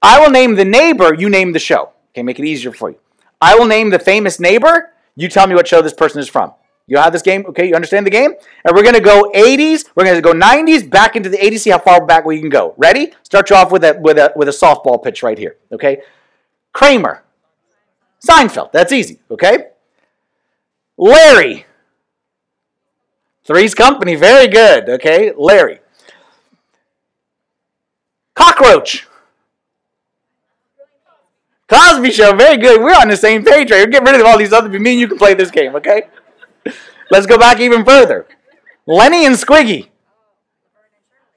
I 0.00 0.20
will 0.20 0.30
name 0.30 0.54
the 0.54 0.64
neighbor, 0.64 1.14
you 1.14 1.28
name 1.28 1.52
the 1.52 1.58
show. 1.58 1.90
Okay, 2.12 2.22
make 2.22 2.38
it 2.38 2.44
easier 2.44 2.72
for 2.72 2.90
you. 2.90 2.98
I 3.40 3.56
will 3.56 3.66
name 3.66 3.90
the 3.90 3.98
famous 3.98 4.38
neighbor, 4.40 4.92
you 5.16 5.28
tell 5.28 5.46
me 5.46 5.54
what 5.54 5.66
show 5.66 5.82
this 5.82 5.92
person 5.92 6.20
is 6.20 6.28
from. 6.28 6.52
You 6.86 6.96
have 6.98 7.12
this 7.12 7.22
game? 7.22 7.44
Okay, 7.48 7.68
you 7.68 7.74
understand 7.74 8.06
the 8.06 8.10
game? 8.10 8.32
And 8.64 8.74
we're 8.74 8.82
gonna 8.82 9.00
go 9.00 9.30
80s, 9.34 9.84
we're 9.94 10.04
gonna 10.04 10.20
go 10.20 10.32
90s, 10.32 10.88
back 10.88 11.16
into 11.16 11.28
the 11.28 11.36
80s, 11.36 11.60
see 11.60 11.70
how 11.70 11.78
far 11.78 12.04
back 12.06 12.24
we 12.24 12.40
can 12.40 12.48
go. 12.48 12.74
Ready? 12.76 13.12
Start 13.24 13.50
you 13.50 13.56
off 13.56 13.70
with 13.70 13.84
a 13.84 13.98
with 14.00 14.18
a 14.18 14.32
with 14.36 14.48
a 14.48 14.52
softball 14.52 15.02
pitch 15.02 15.22
right 15.22 15.36
here. 15.36 15.56
Okay? 15.72 16.00
Kramer. 16.78 17.24
Seinfeld. 18.24 18.70
That's 18.70 18.92
easy, 18.92 19.18
okay? 19.32 19.70
Larry. 20.96 21.66
Three's 23.42 23.74
Company, 23.74 24.14
very 24.14 24.46
good. 24.46 24.88
Okay, 24.88 25.32
Larry. 25.36 25.80
Cockroach. 28.36 29.08
Cosby 31.68 32.12
Show, 32.12 32.36
very 32.36 32.56
good. 32.58 32.80
We're 32.80 32.94
on 32.94 33.08
the 33.08 33.16
same 33.16 33.44
page, 33.44 33.72
right? 33.72 33.84
We're 33.84 33.90
getting 33.90 34.06
rid 34.06 34.20
of 34.20 34.26
all 34.28 34.38
these 34.38 34.52
other. 34.52 34.68
people. 34.68 34.84
Me 34.84 34.92
and 34.92 35.00
you 35.00 35.08
can 35.08 35.18
play 35.18 35.34
this 35.34 35.50
game, 35.50 35.74
okay? 35.74 36.04
Let's 37.10 37.26
go 37.26 37.36
back 37.38 37.58
even 37.58 37.84
further. 37.84 38.24
Lenny 38.86 39.26
and 39.26 39.34
Squiggy. 39.34 39.88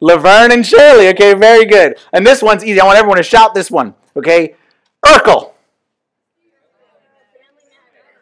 Laverne 0.01 0.51
and 0.51 0.63
Shirley. 0.63 1.07
Okay, 1.09 1.33
very 1.33 1.65
good. 1.65 1.97
And 2.13 2.27
this 2.27 2.43
one's 2.43 2.63
easy. 2.63 2.79
I 2.79 2.85
want 2.85 2.99
everyone 2.99 3.17
to 3.17 3.23
shout 3.23 3.55
this 3.55 3.71
one. 3.71 3.95
Okay, 4.15 4.55
Urkel. 5.05 5.51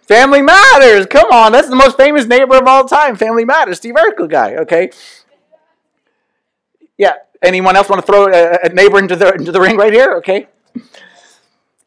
Family 0.07 0.41
Matters. 0.41 1.05
Come 1.05 1.29
on, 1.31 1.51
that's 1.51 1.69
the 1.69 1.75
most 1.75 1.97
famous 1.97 2.25
neighbor 2.25 2.55
of 2.55 2.67
all 2.67 2.85
time. 2.85 3.15
Family 3.15 3.45
Matters. 3.45 3.77
Steve 3.77 3.95
Urkel 3.95 4.29
guy. 4.29 4.55
Okay. 4.55 4.89
Yeah. 6.97 7.13
Anyone 7.41 7.75
else 7.75 7.89
want 7.89 8.05
to 8.05 8.11
throw 8.11 8.27
a, 8.27 8.69
neighbor 8.69 8.99
into 8.99 9.15
the 9.15 9.33
into 9.33 9.51
the 9.51 9.61
ring 9.61 9.77
right 9.77 9.93
here? 9.93 10.15
Okay. 10.17 10.47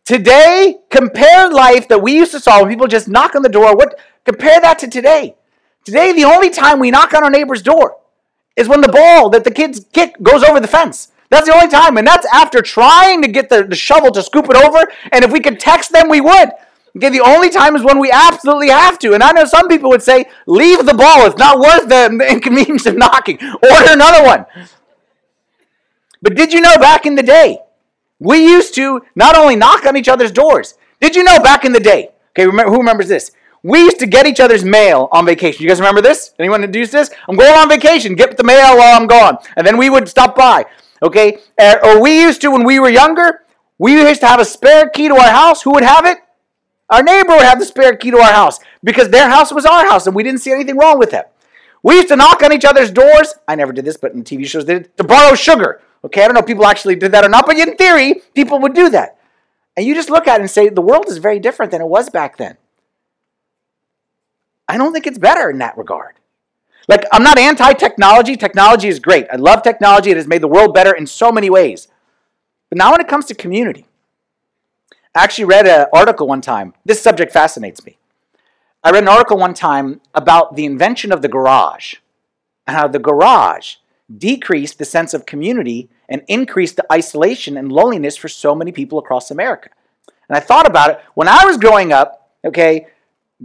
Today, 0.04 0.78
compare 0.90 1.50
life 1.50 1.88
that 1.88 2.00
we 2.02 2.14
used 2.14 2.32
to 2.32 2.40
saw 2.40 2.60
when 2.60 2.68
people 2.68 2.86
just 2.86 3.08
knock 3.08 3.34
on 3.34 3.42
the 3.42 3.48
door. 3.48 3.76
What 3.76 3.98
compare 4.24 4.60
that 4.60 4.78
to 4.80 4.88
today? 4.88 5.36
Today, 5.84 6.12
the 6.12 6.24
only 6.24 6.48
time 6.48 6.78
we 6.78 6.90
knock 6.90 7.12
on 7.12 7.24
our 7.24 7.30
neighbor's 7.30 7.62
door 7.62 7.98
is 8.56 8.68
when 8.68 8.80
the 8.80 8.88
ball 8.88 9.30
that 9.30 9.44
the 9.44 9.50
kids 9.50 9.84
kick 9.92 10.20
goes 10.22 10.42
over 10.42 10.60
the 10.60 10.68
fence. 10.68 11.11
That's 11.32 11.48
the 11.48 11.54
only 11.54 11.68
time, 11.68 11.96
and 11.96 12.06
that's 12.06 12.26
after 12.32 12.60
trying 12.60 13.22
to 13.22 13.28
get 13.28 13.48
the, 13.48 13.64
the 13.64 13.74
shovel 13.74 14.10
to 14.10 14.22
scoop 14.22 14.50
it 14.50 14.56
over. 14.56 14.86
And 15.12 15.24
if 15.24 15.32
we 15.32 15.40
could 15.40 15.58
text 15.58 15.90
them, 15.90 16.10
we 16.10 16.20
would. 16.20 16.50
Okay, 16.94 17.08
the 17.08 17.22
only 17.22 17.48
time 17.48 17.74
is 17.74 17.82
when 17.82 17.98
we 17.98 18.10
absolutely 18.12 18.68
have 18.68 18.98
to. 18.98 19.14
And 19.14 19.22
I 19.22 19.32
know 19.32 19.46
some 19.46 19.66
people 19.66 19.88
would 19.88 20.02
say, 20.02 20.26
leave 20.46 20.84
the 20.84 20.92
ball. 20.92 21.24
It's 21.24 21.38
not 21.38 21.58
worth 21.58 21.88
the, 21.88 22.26
inconvenience 22.30 22.84
of 22.84 22.98
knocking. 22.98 23.38
Order 23.42 23.92
another 23.92 24.22
one. 24.24 24.44
But 26.20 26.34
did 26.34 26.52
you 26.52 26.60
know 26.60 26.76
back 26.76 27.06
in 27.06 27.14
the 27.14 27.22
day, 27.22 27.60
we 28.18 28.44
used 28.44 28.74
to 28.74 29.00
not 29.14 29.34
only 29.34 29.56
knock 29.56 29.86
on 29.86 29.96
each 29.96 30.08
other's 30.08 30.32
doors. 30.32 30.74
Did 31.00 31.16
you 31.16 31.24
know 31.24 31.42
back 31.42 31.64
in 31.64 31.72
the 31.72 31.80
day? 31.80 32.10
Okay, 32.32 32.46
remember, 32.46 32.70
who 32.70 32.78
remembers 32.78 33.08
this? 33.08 33.32
We 33.62 33.80
used 33.80 33.98
to 34.00 34.06
get 34.06 34.26
each 34.26 34.38
other's 34.38 34.64
mail 34.64 35.08
on 35.12 35.24
vacation. 35.24 35.62
You 35.62 35.68
guys 35.68 35.80
remember 35.80 36.02
this? 36.02 36.34
Anyone 36.38 36.70
do 36.70 36.86
this? 36.86 37.10
I'm 37.26 37.36
going 37.36 37.56
on 37.56 37.70
vacation. 37.70 38.16
Get 38.16 38.36
the 38.36 38.44
mail 38.44 38.76
while 38.76 39.00
I'm 39.00 39.06
gone. 39.06 39.38
And 39.56 39.66
then 39.66 39.78
we 39.78 39.88
would 39.88 40.08
stop 40.08 40.36
by. 40.36 40.66
Okay? 41.02 41.38
Or 41.82 42.00
we 42.00 42.20
used 42.20 42.40
to, 42.42 42.50
when 42.50 42.64
we 42.64 42.78
were 42.78 42.90
younger, 42.90 43.42
we 43.78 43.94
used 43.94 44.20
to 44.20 44.26
have 44.26 44.40
a 44.40 44.44
spare 44.44 44.88
key 44.88 45.08
to 45.08 45.16
our 45.16 45.30
house. 45.30 45.62
Who 45.62 45.72
would 45.72 45.82
have 45.82 46.06
it? 46.06 46.18
Our 46.88 47.02
neighbor 47.02 47.32
would 47.32 47.42
have 47.42 47.58
the 47.58 47.64
spare 47.64 47.96
key 47.96 48.10
to 48.10 48.18
our 48.18 48.32
house 48.32 48.60
because 48.84 49.08
their 49.08 49.28
house 49.28 49.52
was 49.52 49.64
our 49.64 49.88
house 49.88 50.06
and 50.06 50.14
we 50.14 50.22
didn't 50.22 50.40
see 50.40 50.52
anything 50.52 50.76
wrong 50.76 50.98
with 50.98 51.10
that. 51.10 51.32
We 51.82 51.96
used 51.96 52.08
to 52.08 52.16
knock 52.16 52.42
on 52.42 52.52
each 52.52 52.64
other's 52.64 52.90
doors. 52.90 53.34
I 53.48 53.54
never 53.56 53.72
did 53.72 53.84
this, 53.84 53.96
but 53.96 54.12
in 54.12 54.22
TV 54.22 54.46
shows 54.46 54.66
they 54.66 54.74
did 54.74 54.96
to 54.98 55.04
borrow 55.04 55.34
sugar. 55.34 55.80
Okay, 56.04 56.22
I 56.22 56.26
don't 56.26 56.34
know 56.34 56.40
if 56.40 56.46
people 56.46 56.66
actually 56.66 56.96
did 56.96 57.12
that 57.12 57.24
or 57.24 57.28
not, 57.28 57.46
but 57.46 57.56
in 57.56 57.76
theory, 57.76 58.22
people 58.34 58.58
would 58.60 58.74
do 58.74 58.88
that. 58.90 59.18
And 59.76 59.86
you 59.86 59.94
just 59.94 60.10
look 60.10 60.28
at 60.28 60.36
it 60.36 60.42
and 60.42 60.50
say, 60.50 60.68
the 60.68 60.82
world 60.82 61.06
is 61.08 61.18
very 61.18 61.38
different 61.38 61.72
than 61.72 61.80
it 61.80 61.88
was 61.88 62.10
back 62.10 62.36
then. 62.36 62.58
I 64.68 64.76
don't 64.76 64.92
think 64.92 65.06
it's 65.06 65.18
better 65.18 65.48
in 65.48 65.58
that 65.58 65.78
regard. 65.78 66.14
Like, 66.88 67.04
I'm 67.12 67.22
not 67.22 67.38
anti 67.38 67.72
technology. 67.74 68.36
Technology 68.36 68.88
is 68.88 68.98
great. 68.98 69.26
I 69.32 69.36
love 69.36 69.62
technology. 69.62 70.10
It 70.10 70.16
has 70.16 70.26
made 70.26 70.42
the 70.42 70.48
world 70.48 70.74
better 70.74 70.92
in 70.92 71.06
so 71.06 71.30
many 71.30 71.50
ways. 71.50 71.88
But 72.68 72.78
now, 72.78 72.92
when 72.92 73.00
it 73.00 73.08
comes 73.08 73.26
to 73.26 73.34
community, 73.34 73.86
I 75.14 75.24
actually 75.24 75.44
read 75.44 75.66
an 75.66 75.86
article 75.92 76.26
one 76.26 76.40
time. 76.40 76.74
This 76.84 77.00
subject 77.00 77.32
fascinates 77.32 77.84
me. 77.84 77.98
I 78.82 78.90
read 78.90 79.04
an 79.04 79.08
article 79.08 79.36
one 79.36 79.54
time 79.54 80.00
about 80.14 80.56
the 80.56 80.64
invention 80.64 81.12
of 81.12 81.22
the 81.22 81.28
garage 81.28 81.96
and 82.66 82.76
how 82.76 82.88
the 82.88 82.98
garage 82.98 83.76
decreased 84.16 84.78
the 84.78 84.84
sense 84.84 85.14
of 85.14 85.26
community 85.26 85.88
and 86.08 86.22
increased 86.28 86.76
the 86.76 86.92
isolation 86.92 87.56
and 87.56 87.70
loneliness 87.70 88.16
for 88.16 88.28
so 88.28 88.54
many 88.54 88.72
people 88.72 88.98
across 88.98 89.30
America. 89.30 89.70
And 90.28 90.36
I 90.36 90.40
thought 90.40 90.66
about 90.66 90.90
it. 90.90 91.00
When 91.14 91.28
I 91.28 91.44
was 91.44 91.58
growing 91.58 91.92
up, 91.92 92.30
okay, 92.44 92.86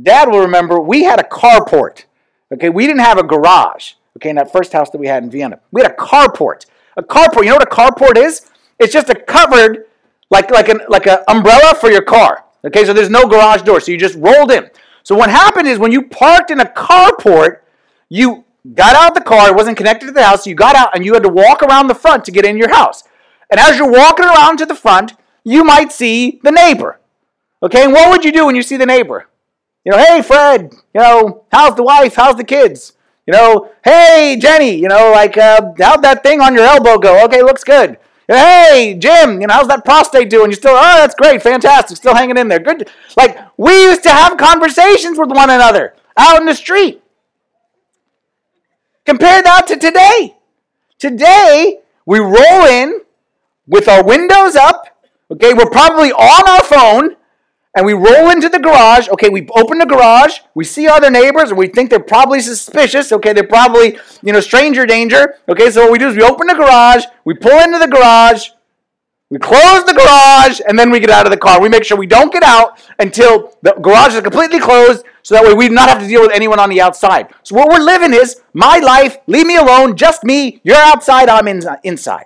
dad 0.01 0.29
will 0.29 0.41
remember 0.41 0.79
we 0.79 1.03
had 1.03 1.19
a 1.19 1.23
carport. 1.23 2.05
Okay, 2.53 2.69
we 2.69 2.87
didn't 2.87 3.01
have 3.01 3.17
a 3.17 3.23
garage. 3.23 3.93
Okay, 4.17 4.29
in 4.29 4.35
that 4.37 4.51
first 4.51 4.73
house 4.73 4.89
that 4.89 4.97
we 4.97 5.07
had 5.07 5.23
in 5.23 5.29
Vienna, 5.29 5.59
we 5.71 5.81
had 5.81 5.91
a 5.91 5.95
carport. 5.95 6.65
A 6.95 7.03
carport. 7.03 7.43
You 7.43 7.49
know 7.49 7.57
what 7.57 7.63
a 7.63 7.75
carport 7.75 8.17
is? 8.17 8.49
It's 8.79 8.93
just 8.93 9.09
a 9.09 9.15
covered, 9.15 9.85
like 10.29 10.49
like 10.51 10.69
an 10.69 10.81
like 10.89 11.07
an 11.07 11.19
umbrella 11.27 11.75
for 11.75 11.91
your 11.91 12.01
car. 12.01 12.45
Okay, 12.65 12.85
so 12.85 12.93
there's 12.93 13.09
no 13.09 13.27
garage 13.27 13.61
door, 13.61 13.79
so 13.79 13.91
you 13.91 13.97
just 13.97 14.15
rolled 14.17 14.51
in. 14.51 14.69
So 15.03 15.15
what 15.15 15.29
happened 15.29 15.67
is 15.67 15.79
when 15.79 15.91
you 15.91 16.07
parked 16.07 16.51
in 16.51 16.59
a 16.59 16.65
carport, 16.65 17.59
you 18.09 18.43
got 18.73 18.95
out 18.95 19.13
the 19.13 19.21
car, 19.21 19.49
it 19.49 19.55
wasn't 19.55 19.77
connected 19.77 20.07
to 20.07 20.11
the 20.11 20.23
house, 20.23 20.43
so 20.43 20.49
you 20.49 20.55
got 20.55 20.75
out 20.75 20.95
and 20.95 21.05
you 21.05 21.13
had 21.13 21.23
to 21.23 21.29
walk 21.29 21.63
around 21.63 21.87
the 21.87 21.95
front 21.95 22.25
to 22.25 22.31
get 22.31 22.45
in 22.45 22.57
your 22.57 22.73
house. 22.73 23.03
And 23.49 23.59
as 23.59 23.77
you're 23.77 23.89
walking 23.89 24.25
around 24.25 24.57
to 24.57 24.65
the 24.65 24.75
front, 24.75 25.13
you 25.43 25.63
might 25.63 25.91
see 25.91 26.39
the 26.43 26.51
neighbor. 26.51 26.99
Okay, 27.63 27.83
and 27.83 27.93
what 27.93 28.09
would 28.09 28.25
you 28.25 28.31
do 28.31 28.45
when 28.45 28.55
you 28.55 28.61
see 28.61 28.77
the 28.77 28.85
neighbor? 28.85 29.27
You 29.87 29.93
know, 29.93 29.99
hey 29.99 30.21
Fred, 30.21 30.73
you 30.93 30.99
know, 30.99 31.45
how's 31.49 31.75
the 31.75 31.83
wife? 31.83 32.15
How's 32.15 32.35
the 32.35 32.43
kids? 32.43 32.91
You 33.25 33.31
know, 33.31 33.71
hey 33.85 34.37
Jenny, 34.37 34.75
you 34.75 34.89
know, 34.89 35.13
like 35.13 35.37
uh, 35.37 35.71
how'd 35.79 36.01
that 36.01 36.23
thing 36.23 36.41
on 36.41 36.53
your 36.53 36.65
elbow 36.65 36.97
go? 36.97 37.23
Okay, 37.23 37.41
looks 37.41 37.63
good. 37.63 37.97
Hey 38.27 38.97
Jim, 38.99 39.39
you 39.39 39.47
know, 39.47 39.53
how's 39.53 39.69
that 39.69 39.85
prostate 39.85 40.29
doing? 40.29 40.49
You 40.49 40.57
still, 40.57 40.75
oh, 40.75 40.97
that's 40.97 41.15
great, 41.15 41.41
fantastic, 41.41 41.95
still 41.95 42.13
hanging 42.13 42.35
in 42.35 42.49
there. 42.49 42.59
Good. 42.59 42.89
Like 43.15 43.39
we 43.55 43.71
used 43.83 44.03
to 44.03 44.09
have 44.09 44.35
conversations 44.35 45.17
with 45.17 45.29
one 45.29 45.49
another 45.49 45.93
out 46.17 46.41
in 46.41 46.45
the 46.45 46.53
street. 46.53 47.01
Compare 49.05 49.41
that 49.41 49.67
to 49.67 49.77
today. 49.77 50.35
Today, 50.99 51.79
we 52.05 52.19
roll 52.19 52.65
in 52.65 52.99
with 53.67 53.87
our 53.87 54.03
windows 54.03 54.57
up. 54.57 54.83
Okay, 55.31 55.53
we're 55.53 55.69
probably 55.69 56.11
on 56.11 56.49
our 56.49 56.63
phone 56.65 57.16
and 57.77 57.85
we 57.85 57.93
roll 57.93 58.31
into 58.31 58.49
the 58.49 58.57
garage. 58.57 59.07
Okay, 59.07 59.29
we 59.29 59.47
open 59.55 59.77
the 59.77 59.85
garage, 59.85 60.39
we 60.55 60.63
see 60.63 60.87
other 60.87 61.11
neighbors, 61.11 61.49
and 61.49 61.59
we 61.59 61.67
think 61.67 61.91
they're 61.91 61.99
probably 61.99 62.39
suspicious. 62.39 63.11
Okay, 63.11 63.33
they're 63.33 63.43
probably, 63.47 63.99
you 64.23 64.33
know, 64.33 64.39
stranger 64.39 64.87
danger. 64.87 65.35
Okay, 65.47 65.69
so 65.69 65.83
what 65.83 65.91
we 65.91 65.99
do 65.99 66.09
is 66.09 66.17
we 66.17 66.23
open 66.23 66.47
the 66.47 66.55
garage, 66.55 67.03
we 67.23 67.35
pull 67.35 67.57
into 67.61 67.77
the 67.77 67.87
garage, 67.87 68.49
we 69.29 69.37
close 69.37 69.85
the 69.85 69.93
garage, 69.93 70.59
and 70.67 70.79
then 70.79 70.89
we 70.89 70.99
get 70.99 71.11
out 71.11 71.27
of 71.27 71.31
the 71.31 71.37
car. 71.37 71.61
We 71.61 71.69
make 71.69 71.83
sure 71.83 71.97
we 71.97 72.07
don't 72.07 72.33
get 72.33 72.41
out 72.41 72.81
until 72.97 73.55
the 73.61 73.73
garage 73.73 74.15
is 74.15 74.21
completely 74.21 74.59
closed, 74.59 75.05
so 75.21 75.35
that 75.35 75.43
way 75.43 75.53
we 75.53 75.67
do 75.67 75.75
not 75.75 75.87
have 75.87 75.99
to 75.99 76.07
deal 76.07 76.21
with 76.21 76.31
anyone 76.31 76.59
on 76.59 76.71
the 76.71 76.81
outside. 76.81 77.31
So 77.43 77.55
what 77.55 77.69
we're 77.69 77.85
living 77.85 78.11
is 78.11 78.41
my 78.53 78.79
life, 78.79 79.17
leave 79.27 79.45
me 79.45 79.55
alone, 79.55 79.95
just 79.95 80.23
me. 80.23 80.61
You're 80.63 80.77
outside, 80.77 81.29
I'm 81.29 81.47
in, 81.47 81.61
inside. 81.83 82.25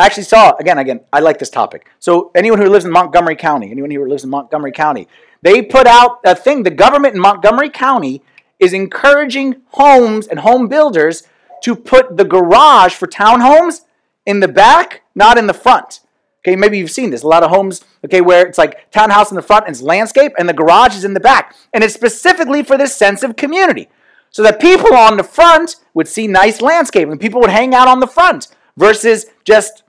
I 0.00 0.06
actually 0.06 0.22
saw, 0.22 0.56
again, 0.56 0.78
again, 0.78 1.00
I 1.12 1.20
like 1.20 1.38
this 1.38 1.50
topic. 1.50 1.90
So 1.98 2.30
anyone 2.34 2.58
who 2.58 2.70
lives 2.70 2.86
in 2.86 2.90
Montgomery 2.90 3.36
County, 3.36 3.70
anyone 3.70 3.90
who 3.90 4.08
lives 4.08 4.24
in 4.24 4.30
Montgomery 4.30 4.72
County, 4.72 5.06
they 5.42 5.60
put 5.60 5.86
out 5.86 6.20
a 6.24 6.34
thing, 6.34 6.62
the 6.62 6.70
government 6.70 7.14
in 7.14 7.20
Montgomery 7.20 7.68
County 7.68 8.22
is 8.58 8.72
encouraging 8.72 9.56
homes 9.72 10.26
and 10.26 10.40
home 10.40 10.68
builders 10.68 11.24
to 11.64 11.76
put 11.76 12.16
the 12.16 12.24
garage 12.24 12.94
for 12.94 13.06
townhomes 13.06 13.82
in 14.24 14.40
the 14.40 14.48
back, 14.48 15.02
not 15.14 15.36
in 15.36 15.46
the 15.46 15.52
front. 15.52 16.00
Okay, 16.42 16.56
maybe 16.56 16.78
you've 16.78 16.90
seen 16.90 17.10
this. 17.10 17.22
A 17.22 17.28
lot 17.28 17.42
of 17.42 17.50
homes, 17.50 17.84
okay, 18.02 18.22
where 18.22 18.46
it's 18.46 18.56
like 18.56 18.90
townhouse 18.90 19.30
in 19.30 19.34
the 19.34 19.42
front 19.42 19.66
and 19.66 19.74
it's 19.74 19.82
landscape, 19.82 20.32
and 20.38 20.48
the 20.48 20.54
garage 20.54 20.96
is 20.96 21.04
in 21.04 21.12
the 21.12 21.20
back. 21.20 21.54
And 21.74 21.84
it's 21.84 21.92
specifically 21.92 22.62
for 22.62 22.78
this 22.78 22.96
sense 22.96 23.22
of 23.22 23.36
community. 23.36 23.90
So 24.30 24.42
that 24.44 24.60
people 24.60 24.94
on 24.94 25.18
the 25.18 25.24
front 25.24 25.76
would 25.92 26.08
see 26.08 26.26
nice 26.26 26.62
landscape 26.62 27.08
and 27.08 27.20
people 27.20 27.42
would 27.42 27.50
hang 27.50 27.74
out 27.74 27.88
on 27.88 28.00
the 28.00 28.06
front 28.06 28.48
versus 28.78 29.26
just 29.44 29.82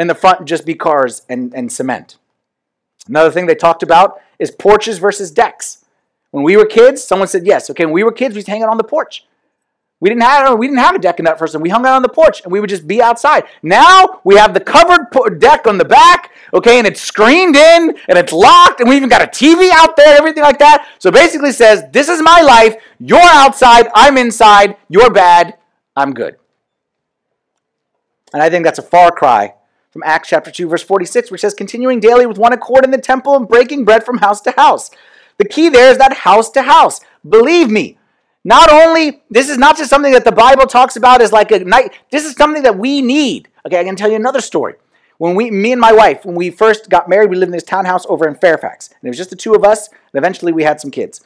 in 0.00 0.06
the 0.06 0.14
front 0.14 0.46
just 0.46 0.64
be 0.64 0.74
cars 0.74 1.22
and, 1.28 1.54
and 1.54 1.70
cement. 1.70 2.16
Another 3.06 3.30
thing 3.30 3.46
they 3.46 3.54
talked 3.54 3.82
about 3.82 4.20
is 4.38 4.50
porches 4.50 4.98
versus 4.98 5.30
decks. 5.30 5.84
When 6.30 6.42
we 6.42 6.56
were 6.56 6.64
kids, 6.64 7.04
someone 7.04 7.28
said 7.28 7.44
yes. 7.44 7.68
Okay, 7.70 7.84
when 7.84 7.92
we 7.92 8.02
were 8.02 8.12
kids, 8.12 8.34
we 8.34 8.38
used 8.38 8.46
to 8.46 8.52
hang 8.52 8.62
out 8.62 8.70
on 8.70 8.78
the 8.78 8.84
porch. 8.84 9.26
We 10.00 10.08
didn't 10.08 10.22
have 10.22 10.58
we 10.58 10.66
didn't 10.66 10.78
have 10.78 10.94
a 10.94 10.98
deck 10.98 11.18
in 11.18 11.26
that 11.26 11.38
first 11.38 11.52
one. 11.52 11.62
We 11.62 11.68
hung 11.68 11.84
out 11.84 11.96
on 11.96 12.00
the 12.00 12.08
porch 12.08 12.40
and 12.42 12.50
we 12.50 12.60
would 12.60 12.70
just 12.70 12.86
be 12.86 13.02
outside. 13.02 13.44
Now 13.62 14.20
we 14.24 14.36
have 14.36 14.54
the 14.54 14.60
covered 14.60 15.38
deck 15.38 15.66
on 15.66 15.76
the 15.76 15.84
back, 15.84 16.30
okay, 16.54 16.78
and 16.78 16.86
it's 16.86 17.02
screened 17.02 17.54
in 17.54 17.94
and 18.08 18.16
it's 18.16 18.32
locked, 18.32 18.80
and 18.80 18.88
we 18.88 18.96
even 18.96 19.10
got 19.10 19.20
a 19.20 19.26
TV 19.26 19.68
out 19.70 19.96
there, 19.96 20.16
everything 20.16 20.42
like 20.42 20.58
that. 20.60 20.88
So 20.98 21.10
basically 21.10 21.52
says, 21.52 21.84
"This 21.92 22.08
is 22.08 22.22
my 22.22 22.40
life. 22.40 22.76
You're 22.98 23.20
outside. 23.20 23.88
I'm 23.94 24.16
inside. 24.16 24.78
You're 24.88 25.10
bad. 25.10 25.58
I'm 25.94 26.14
good." 26.14 26.36
And 28.32 28.42
I 28.42 28.48
think 28.48 28.64
that's 28.64 28.78
a 28.78 28.82
far 28.82 29.10
cry 29.10 29.52
from 29.90 30.02
Acts 30.04 30.28
chapter 30.28 30.50
2 30.50 30.68
verse 30.68 30.82
46 30.82 31.30
which 31.30 31.40
says 31.40 31.54
continuing 31.54 32.00
daily 32.00 32.26
with 32.26 32.38
one 32.38 32.52
accord 32.52 32.84
in 32.84 32.90
the 32.90 32.98
temple 32.98 33.36
and 33.36 33.48
breaking 33.48 33.84
bread 33.84 34.04
from 34.04 34.18
house 34.18 34.40
to 34.42 34.52
house. 34.52 34.90
The 35.38 35.44
key 35.44 35.68
there 35.68 35.90
is 35.90 35.98
that 35.98 36.12
house 36.12 36.50
to 36.50 36.62
house. 36.62 37.00
Believe 37.28 37.70
me, 37.70 37.98
not 38.44 38.70
only, 38.70 39.22
this 39.30 39.50
is 39.50 39.58
not 39.58 39.76
just 39.76 39.90
something 39.90 40.12
that 40.12 40.24
the 40.24 40.32
Bible 40.32 40.66
talks 40.66 40.96
about 40.96 41.20
as 41.20 41.32
like 41.32 41.50
a 41.50 41.60
night, 41.60 41.92
this 42.10 42.24
is 42.24 42.34
something 42.34 42.62
that 42.62 42.78
we 42.78 43.02
need. 43.02 43.48
Okay, 43.66 43.78
I 43.78 43.84
can 43.84 43.96
tell 43.96 44.10
you 44.10 44.16
another 44.16 44.40
story. 44.40 44.74
When 45.18 45.34
we, 45.34 45.50
me 45.50 45.72
and 45.72 45.80
my 45.80 45.92
wife, 45.92 46.24
when 46.24 46.34
we 46.34 46.50
first 46.50 46.88
got 46.88 47.06
married, 47.06 47.28
we 47.28 47.36
lived 47.36 47.48
in 47.48 47.52
this 47.52 47.62
townhouse 47.62 48.06
over 48.06 48.26
in 48.26 48.34
Fairfax. 48.34 48.88
And 48.88 48.98
it 49.02 49.08
was 49.08 49.18
just 49.18 49.28
the 49.28 49.36
two 49.36 49.54
of 49.54 49.64
us, 49.64 49.88
and 49.88 49.98
eventually 50.14 50.52
we 50.52 50.62
had 50.62 50.80
some 50.80 50.90
kids. 50.90 51.20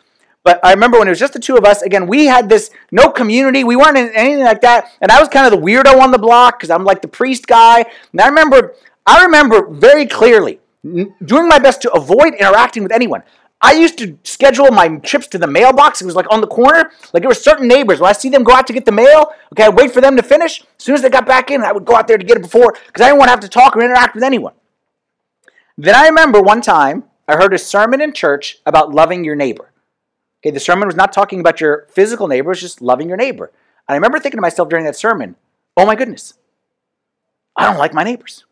But 0.45 0.61
I 0.63 0.73
remember 0.73 0.99
when 0.99 1.09
it 1.09 1.11
was 1.11 1.19
just 1.19 1.33
the 1.33 1.41
two 1.41 1.57
of 1.57 1.65
us, 1.65 1.81
again, 1.81 2.07
we 2.07 2.27
had 2.27 2.51
this 2.51 2.71
no 2.93 3.09
community. 3.09 3.65
We 3.65 3.77
weren't 3.77 3.97
in 3.97 4.11
anything 4.15 4.45
like 4.45 4.61
that. 4.61 4.91
And 5.01 5.11
I 5.11 5.19
was 5.19 5.29
kind 5.31 5.47
of 5.47 5.59
the 5.59 5.67
weirdo 5.67 6.01
on 6.01 6.11
the 6.11 6.19
block 6.19 6.59
because 6.59 6.71
I'm 6.71 6.85
like 6.85 7.01
the 7.01 7.09
priest 7.09 7.47
guy. 7.47 7.87
And 8.13 8.21
I 8.21 8.29
remember, 8.29 8.75
I 9.07 9.25
remember 9.25 9.67
very 9.69 10.07
clearly 10.07 10.61
doing 10.83 11.49
my 11.49 11.59
best 11.59 11.81
to 11.83 11.93
avoid 11.93 12.35
interacting 12.35 12.83
with 12.83 12.93
anyone. 12.93 13.23
I 13.63 13.73
used 13.73 13.97
to 13.99 14.19
schedule 14.25 14.71
my 14.71 14.97
trips 14.99 15.27
to 15.29 15.39
the 15.39 15.47
mailbox. 15.47 16.03
It 16.03 16.05
was 16.05 16.15
like 16.15 16.31
on 16.31 16.43
the 16.43 16.47
corner. 16.47 16.91
Like 17.15 17.23
there 17.23 17.29
were 17.29 17.35
certain 17.35 17.67
neighbors. 17.67 17.99
When 17.99 18.11
I 18.11 18.13
see 18.13 18.29
them 18.29 18.45
go 18.45 18.53
out 18.53 18.67
to 18.67 18.75
get 18.75 18.85
the 18.85 18.93
mail, 18.93 19.33
okay, 19.53 19.65
I'd 19.65 19.75
wait 19.75 19.93
for 19.93 20.03
them 20.03 20.17
to 20.17 20.23
finish. 20.23 20.61
As 20.61 20.85
soon 20.85 20.95
as 20.95 21.01
they 21.01 21.09
got 21.09 21.25
back 21.25 21.51
in, 21.51 21.63
I 21.63 21.73
would 21.73 21.87
go 21.87 21.97
out 21.97 22.07
there 22.07 22.19
to 22.19 22.25
get 22.25 22.37
it 22.37 22.43
before 22.43 22.77
because 22.87 23.01
I 23.01 23.07
didn't 23.09 23.21
want 23.21 23.29
to 23.29 23.31
have 23.31 23.41
to 23.41 23.49
talk 23.49 23.75
or 23.75 23.81
interact 23.81 24.15
with 24.15 24.25
anyone. 24.25 24.53
Then 25.79 25.95
I 25.95 26.07
remember 26.07 26.43
one 26.43 26.61
time 26.61 27.05
I 27.27 27.37
heard 27.37 27.55
a 27.55 27.59
sermon 27.59 28.03
in 28.03 28.13
church 28.13 28.59
about 28.67 28.93
loving 28.93 29.25
your 29.25 29.37
neighbor. 29.37 29.71
Okay, 30.45 30.51
the 30.51 30.61
sermon 30.61 30.87
was 30.87 30.95
not 30.95 31.11
talking 31.11 31.41
about 31.41 31.59
your 31.59 31.87
physical 31.91 32.29
neighbor, 32.29 32.53
just 32.53 32.83
loving 32.83 33.09
your 33.09 33.17
neighbor. 33.17 33.47
And 33.89 33.95
I 33.95 33.97
remember 33.97 34.19
thinking 34.19 34.37
to 34.37 34.43
myself 34.43 34.69
during 34.69 34.85
that 34.85 34.95
sermon, 34.95 35.37
oh 35.75 35.87
my 35.87 35.95
goodness, 35.95 36.35
I 37.57 37.65
don't 37.65 37.79
like 37.79 37.95
my 37.95 38.05
neighbors. 38.05 38.45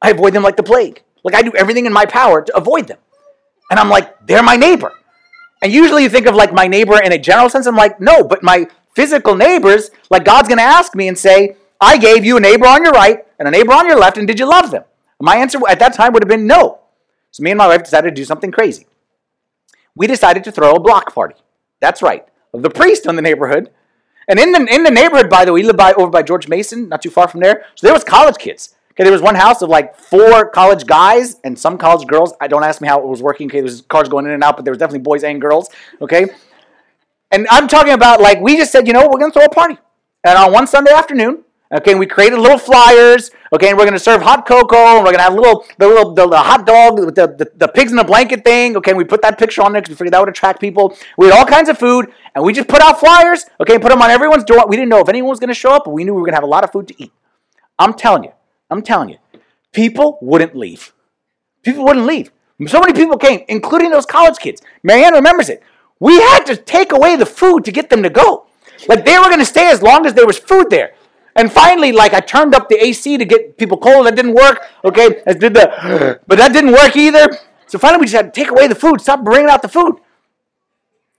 I 0.00 0.10
avoid 0.10 0.32
them 0.32 0.44
like 0.44 0.56
the 0.56 0.62
plague. 0.62 1.02
Like 1.24 1.34
I 1.34 1.42
do 1.42 1.52
everything 1.56 1.86
in 1.86 1.92
my 1.92 2.06
power 2.06 2.40
to 2.40 2.56
avoid 2.56 2.86
them. 2.86 2.98
And 3.68 3.80
I'm 3.80 3.88
like, 3.88 4.28
they're 4.28 4.44
my 4.44 4.54
neighbor. 4.54 4.92
And 5.60 5.72
usually 5.72 6.04
you 6.04 6.08
think 6.08 6.26
of 6.26 6.36
like 6.36 6.52
my 6.52 6.68
neighbor 6.68 7.02
in 7.02 7.10
a 7.10 7.18
general 7.18 7.48
sense. 7.48 7.66
I'm 7.66 7.74
like, 7.74 8.00
no, 8.00 8.22
but 8.22 8.44
my 8.44 8.68
physical 8.94 9.34
neighbors, 9.34 9.90
like 10.08 10.24
God's 10.24 10.46
going 10.46 10.58
to 10.58 10.64
ask 10.64 10.94
me 10.94 11.08
and 11.08 11.18
say, 11.18 11.56
I 11.80 11.98
gave 11.98 12.24
you 12.24 12.36
a 12.36 12.40
neighbor 12.40 12.66
on 12.66 12.84
your 12.84 12.92
right 12.92 13.26
and 13.40 13.48
a 13.48 13.50
neighbor 13.50 13.72
on 13.72 13.88
your 13.88 13.98
left, 13.98 14.18
and 14.18 14.26
did 14.26 14.38
you 14.38 14.48
love 14.48 14.70
them? 14.70 14.84
My 15.20 15.36
answer 15.36 15.58
at 15.68 15.80
that 15.80 15.94
time 15.94 16.12
would 16.12 16.22
have 16.22 16.28
been 16.28 16.46
no. 16.46 16.78
So 17.32 17.42
me 17.42 17.50
and 17.50 17.58
my 17.58 17.66
wife 17.66 17.82
decided 17.82 18.10
to 18.10 18.14
do 18.14 18.24
something 18.24 18.52
crazy. 18.52 18.86
We 19.96 20.06
decided 20.06 20.44
to 20.44 20.52
throw 20.52 20.74
a 20.74 20.80
block 20.80 21.12
party. 21.12 21.34
That's 21.80 22.02
right, 22.02 22.24
of 22.54 22.62
the 22.62 22.70
priest 22.70 23.06
in 23.06 23.16
the 23.16 23.22
neighborhood. 23.22 23.70
And 24.28 24.38
in 24.38 24.52
the, 24.52 24.66
in 24.72 24.82
the 24.82 24.90
neighborhood, 24.90 25.30
by 25.30 25.44
the 25.44 25.52
way, 25.52 25.60
we 25.60 25.66
live 25.66 25.76
by, 25.76 25.92
over 25.92 26.10
by 26.10 26.22
George 26.22 26.48
Mason, 26.48 26.88
not 26.88 27.02
too 27.02 27.10
far 27.10 27.28
from 27.28 27.40
there. 27.40 27.64
So 27.74 27.86
there 27.86 27.94
was 27.94 28.04
college 28.04 28.36
kids. 28.38 28.74
Okay, 28.92 29.04
there 29.04 29.12
was 29.12 29.20
one 29.20 29.34
house 29.34 29.60
of 29.60 29.68
like 29.68 29.94
four 29.94 30.48
college 30.48 30.86
guys 30.86 31.36
and 31.44 31.58
some 31.58 31.76
college 31.76 32.06
girls. 32.08 32.32
I 32.40 32.48
don't 32.48 32.64
ask 32.64 32.80
me 32.80 32.88
how 32.88 32.98
it 32.98 33.06
was 33.06 33.22
working. 33.22 33.46
Okay, 33.48 33.60
there's 33.60 33.82
cars 33.82 34.08
going 34.08 34.24
in 34.24 34.32
and 34.32 34.42
out, 34.42 34.56
but 34.56 34.64
there 34.64 34.72
was 34.72 34.78
definitely 34.78 35.00
boys 35.00 35.22
and 35.22 35.38
girls. 35.38 35.68
Okay, 36.00 36.26
and 37.30 37.46
I'm 37.50 37.68
talking 37.68 37.92
about 37.92 38.20
like 38.20 38.40
we 38.40 38.56
just 38.56 38.72
said, 38.72 38.86
you 38.86 38.94
know, 38.94 39.06
we're 39.06 39.18
gonna 39.18 39.32
throw 39.32 39.44
a 39.44 39.50
party, 39.50 39.76
and 40.24 40.38
on 40.38 40.50
one 40.50 40.66
Sunday 40.66 40.92
afternoon, 40.92 41.44
okay, 41.72 41.94
we 41.94 42.06
created 42.06 42.38
little 42.38 42.58
flyers. 42.58 43.30
Okay, 43.52 43.68
and 43.68 43.78
we're 43.78 43.84
gonna 43.84 43.98
serve 43.98 44.22
hot 44.22 44.46
cocoa, 44.46 44.96
and 44.96 45.04
we're 45.04 45.12
gonna 45.12 45.22
have 45.22 45.34
little 45.34 45.64
the 45.78 45.86
little 45.86 46.14
the, 46.14 46.28
the 46.28 46.38
hot 46.38 46.66
dog 46.66 46.98
with 46.98 47.14
the, 47.14 47.28
the, 47.28 47.50
the 47.56 47.68
pigs 47.68 47.92
in 47.92 47.98
a 47.98 48.04
blanket 48.04 48.44
thing. 48.44 48.76
Okay, 48.76 48.90
and 48.90 48.98
we 48.98 49.04
put 49.04 49.22
that 49.22 49.38
picture 49.38 49.62
on 49.62 49.72
there 49.72 49.80
because 49.80 49.90
we 49.90 49.96
figured 49.96 50.14
that 50.14 50.20
would 50.20 50.28
attract 50.28 50.60
people. 50.60 50.96
We 51.16 51.26
had 51.26 51.38
all 51.38 51.46
kinds 51.46 51.68
of 51.68 51.78
food, 51.78 52.12
and 52.34 52.44
we 52.44 52.52
just 52.52 52.68
put 52.68 52.80
out 52.80 52.98
flyers. 53.00 53.44
Okay, 53.60 53.78
put 53.78 53.90
them 53.90 54.02
on 54.02 54.10
everyone's 54.10 54.44
door. 54.44 54.64
We 54.68 54.76
didn't 54.76 54.88
know 54.88 55.00
if 55.00 55.08
anyone 55.08 55.30
was 55.30 55.40
gonna 55.40 55.54
show 55.54 55.70
up, 55.70 55.84
but 55.84 55.92
we 55.92 56.04
knew 56.04 56.14
we 56.14 56.20
were 56.20 56.26
gonna 56.26 56.36
have 56.36 56.44
a 56.44 56.48
lot 56.48 56.64
of 56.64 56.72
food 56.72 56.88
to 56.88 57.02
eat. 57.02 57.12
I'm 57.78 57.94
telling 57.94 58.24
you 58.24 58.32
I'm 58.70 58.82
telling 58.82 59.10
you, 59.10 59.18
people 59.72 60.18
wouldn't 60.20 60.56
leave. 60.56 60.92
People 61.62 61.84
wouldn't 61.84 62.06
leave. 62.06 62.32
So 62.66 62.80
many 62.80 62.94
people 62.94 63.18
came, 63.18 63.44
including 63.48 63.90
those 63.90 64.06
college 64.06 64.38
kids. 64.38 64.62
Marianne 64.82 65.14
remembers 65.14 65.48
it. 65.48 65.62
We 66.00 66.14
had 66.20 66.44
to 66.46 66.56
take 66.56 66.92
away 66.92 67.16
the 67.16 67.26
food 67.26 67.64
to 67.64 67.72
get 67.72 67.90
them 67.90 68.02
to 68.02 68.10
go. 68.10 68.46
Like 68.88 69.04
they 69.04 69.18
were 69.18 69.24
going 69.24 69.38
to 69.38 69.44
stay 69.44 69.70
as 69.70 69.82
long 69.82 70.06
as 70.06 70.14
there 70.14 70.26
was 70.26 70.38
food 70.38 70.70
there. 70.70 70.94
And 71.36 71.52
finally, 71.52 71.92
like 71.92 72.14
I 72.14 72.20
turned 72.20 72.54
up 72.54 72.68
the 72.68 72.82
AC 72.82 73.18
to 73.18 73.24
get 73.24 73.58
people 73.58 73.76
cold. 73.76 74.06
That 74.06 74.16
didn't 74.16 74.34
work. 74.34 74.62
Okay, 74.84 75.22
I 75.26 75.34
did 75.34 75.54
the, 75.54 76.20
but 76.26 76.38
that 76.38 76.52
didn't 76.52 76.72
work 76.72 76.96
either. 76.96 77.38
So 77.66 77.78
finally, 77.78 78.00
we 78.00 78.06
just 78.06 78.16
had 78.16 78.32
to 78.32 78.40
take 78.40 78.50
away 78.50 78.66
the 78.68 78.74
food. 78.74 79.00
Stop 79.00 79.22
bringing 79.22 79.50
out 79.50 79.62
the 79.62 79.68
food. 79.68 79.96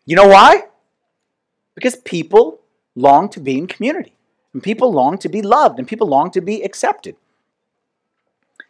You 0.05 0.15
know 0.15 0.27
why? 0.27 0.63
Because 1.75 1.95
people 1.95 2.61
long 2.95 3.29
to 3.29 3.39
be 3.39 3.57
in 3.57 3.67
community, 3.67 4.15
and 4.53 4.63
people 4.63 4.91
long 4.91 5.17
to 5.19 5.29
be 5.29 5.41
loved, 5.41 5.77
and 5.77 5.87
people 5.87 6.07
long 6.07 6.31
to 6.31 6.41
be 6.41 6.63
accepted 6.63 7.15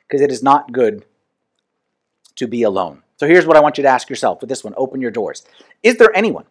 because 0.08 0.22
it 0.22 0.32
is 0.32 0.44
not 0.44 0.72
good 0.72 1.06
to 2.36 2.48
be 2.48 2.64
alone. 2.64 3.04
So 3.18 3.28
here's 3.28 3.46
what 3.46 3.58
I 3.58 3.60
want 3.60 3.78
you 3.78 3.84
to 3.84 3.90
ask 3.90 4.10
yourself 4.10 4.42
with 4.42 4.50
this 4.50 4.64
one 4.64 4.74
open 4.78 5.02
your 5.02 5.12
doors. 5.12 5.46
Is 5.84 5.98
there 5.98 6.16
anyone 6.16 6.46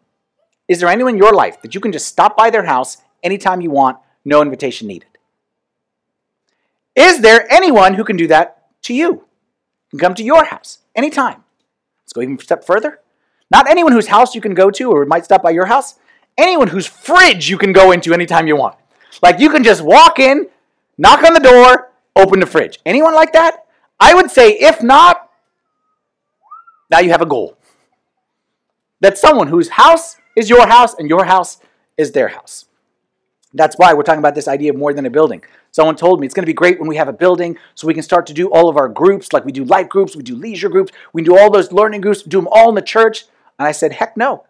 Is 0.69 0.81
there 0.81 0.89
anyone 0.89 1.15
in 1.15 1.19
your 1.19 1.33
life 1.33 1.61
that 1.63 1.75
you 1.75 1.81
can 1.81 1.93
just 1.93 2.07
stop 2.07 2.37
by 2.37 2.51
their 2.51 2.65
house 2.65 2.99
anytime 3.23 3.61
you 3.61 3.71
want, 3.71 3.99
no 4.27 4.43
invitation 4.43 4.89
needed? 4.89 5.09
Is 6.95 7.21
there 7.21 7.51
anyone 7.51 7.95
who 7.95 8.05
can 8.05 8.17
do 8.17 8.27
that 8.27 8.67
to 8.83 8.95
you? 8.95 9.25
Can 9.91 9.99
come 9.99 10.15
to 10.15 10.25
your 10.25 10.45
house 10.45 10.79
anytime. 10.95 11.45
Let's 12.03 12.13
go 12.13 12.23
even 12.23 12.37
a 12.39 12.43
step 12.43 12.65
further. 12.65 13.01
Not 13.51 13.69
anyone 13.69 13.93
whose 13.93 14.09
house 14.09 14.35
you 14.35 14.41
can 14.41 14.55
go 14.55 14.71
to 14.71 14.91
or 14.91 15.05
might 15.05 15.25
stop 15.25 15.43
by 15.43 15.51
your 15.51 15.67
house. 15.67 15.95
Anyone 16.37 16.69
whose 16.69 16.87
fridge 16.87 17.49
you 17.49 17.57
can 17.57 17.73
go 17.73 17.93
into 17.93 18.13
anytime 18.13 18.47
you 18.47 18.57
want. 18.57 18.77
Like 19.23 19.39
you 19.39 19.51
can 19.51 19.63
just 19.63 19.83
walk 19.83 20.19
in, 20.19 20.49
knock 20.99 21.23
on 21.23 21.33
the 21.33 21.41
door, 21.41 21.93
open 22.17 22.41
the 22.41 22.47
fridge. 22.47 22.81
Anyone 22.85 23.15
like 23.15 23.33
that? 23.33 23.67
I 24.01 24.15
would 24.15 24.31
say, 24.31 24.51
if 24.51 24.83
not, 24.83 25.31
now 26.91 26.99
you 27.01 27.11
have 27.11 27.23
a 27.23 27.27
goal. 27.27 27.57
That 29.01 29.19
someone 29.19 29.49
whose 29.49 29.69
house 29.69 30.17
is 30.37 30.51
your 30.51 30.67
house 30.67 30.95
and 30.99 31.09
your 31.09 31.25
house 31.25 31.59
is 31.97 32.13
their 32.13 32.29
house. 32.29 32.67
That's 33.57 33.77
why 33.77 33.95
we're 33.95 34.03
talking 34.03 34.19
about 34.19 34.35
this 34.35 34.49
idea 34.49 34.71
of 34.71 34.77
more 34.77 34.93
than 34.93 35.07
a 35.07 35.11
building. 35.11 35.43
Someone 35.73 35.97
told 35.97 36.21
me 36.21 36.27
it's 36.27 36.35
going 36.35 36.45
to 36.45 36.47
be 36.47 36.55
great 36.55 36.79
when 36.79 36.89
we 36.89 36.97
have 36.97 37.09
a 37.09 37.13
building 37.13 37.59
so 37.75 37.87
we 37.87 37.95
can 37.95 38.03
start 38.03 38.27
to 38.27 38.35
do 38.35 38.49
all 38.49 38.69
of 38.69 38.77
our 38.77 38.89
groups, 38.89 39.33
like 39.33 39.45
we 39.45 39.53
do 39.53 39.65
life 39.65 39.89
groups, 39.89 40.15
we 40.15 40.23
do 40.23 40.37
leisure 40.37 40.69
groups, 40.69 40.93
we 41.13 41.23
do 41.23 41.37
all 41.37 41.51
those 41.51 41.73
learning 41.73 42.03
groups, 42.03 42.23
do 42.23 42.39
them 42.39 42.49
all 42.51 42.69
in 42.69 42.75
the 42.75 42.83
church. 42.83 43.25
And 43.59 43.67
I 43.67 43.73
said, 43.73 43.93
heck 43.93 44.17
no. 44.17 44.45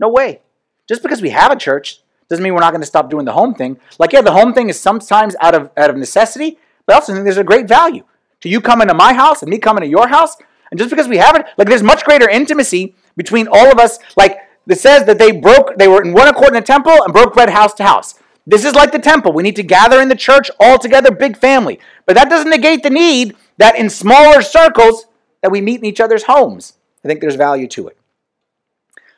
No 0.00 0.08
way. 0.08 0.40
Just 0.88 1.02
because 1.02 1.22
we 1.22 1.30
have 1.30 1.52
a 1.52 1.56
church 1.56 2.00
doesn't 2.28 2.42
mean 2.42 2.54
we're 2.54 2.60
not 2.60 2.72
going 2.72 2.80
to 2.80 2.86
stop 2.86 3.10
doing 3.10 3.24
the 3.24 3.32
home 3.32 3.54
thing. 3.54 3.78
Like, 3.98 4.12
yeah, 4.12 4.22
the 4.22 4.32
home 4.32 4.54
thing 4.54 4.68
is 4.68 4.80
sometimes 4.80 5.36
out 5.40 5.54
of, 5.54 5.70
out 5.76 5.90
of 5.90 5.96
necessity, 5.96 6.58
but 6.86 6.94
I 6.94 6.96
also 6.96 7.12
think 7.12 7.24
there's 7.24 7.36
a 7.36 7.44
great 7.44 7.68
value 7.68 8.04
to 8.40 8.48
you 8.48 8.60
coming 8.60 8.88
to 8.88 8.94
my 8.94 9.12
house 9.12 9.42
and 9.42 9.50
me 9.50 9.58
coming 9.58 9.82
to 9.82 9.88
your 9.88 10.08
house. 10.08 10.36
And 10.70 10.78
just 10.78 10.90
because 10.90 11.08
we 11.08 11.18
have 11.18 11.36
it, 11.36 11.46
like, 11.58 11.68
there's 11.68 11.82
much 11.82 12.04
greater 12.04 12.28
intimacy 12.28 12.94
between 13.16 13.48
all 13.48 13.70
of 13.70 13.78
us. 13.78 13.98
Like, 14.16 14.38
it 14.68 14.78
says 14.78 15.04
that 15.06 15.18
they 15.18 15.32
broke, 15.32 15.76
they 15.76 15.88
were 15.88 16.02
in 16.02 16.12
one 16.12 16.28
accord 16.28 16.48
in 16.48 16.54
the 16.54 16.60
temple 16.62 17.02
and 17.02 17.12
broke 17.12 17.34
bread 17.34 17.50
house 17.50 17.74
to 17.74 17.84
house. 17.84 18.14
This 18.46 18.64
is 18.64 18.74
like 18.74 18.92
the 18.92 18.98
temple. 18.98 19.32
We 19.32 19.42
need 19.42 19.56
to 19.56 19.62
gather 19.62 20.00
in 20.00 20.08
the 20.08 20.14
church 20.14 20.50
all 20.60 20.78
together, 20.78 21.10
big 21.10 21.36
family. 21.36 21.80
But 22.06 22.14
that 22.16 22.28
doesn't 22.28 22.50
negate 22.50 22.82
the 22.82 22.90
need 22.90 23.36
that 23.58 23.76
in 23.76 23.88
smaller 23.88 24.42
circles 24.42 25.06
that 25.42 25.50
we 25.50 25.60
meet 25.60 25.80
in 25.80 25.86
each 25.86 26.00
other's 26.00 26.24
homes. 26.24 26.74
I 27.04 27.08
think 27.08 27.20
there's 27.20 27.36
value 27.36 27.68
to 27.68 27.88
it. 27.88 27.98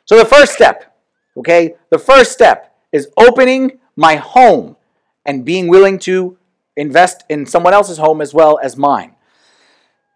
So 0.05 0.17
the 0.17 0.25
first 0.25 0.53
step, 0.53 0.97
okay, 1.37 1.75
the 1.89 1.99
first 1.99 2.31
step 2.31 2.73
is 2.91 3.09
opening 3.17 3.79
my 3.95 4.15
home 4.15 4.77
and 5.25 5.43
being 5.43 5.67
willing 5.67 5.99
to 5.99 6.37
invest 6.77 7.23
in 7.29 7.45
someone 7.45 7.73
else's 7.73 7.97
home 7.97 8.21
as 8.21 8.33
well 8.33 8.59
as 8.63 8.77
mine. 8.77 9.15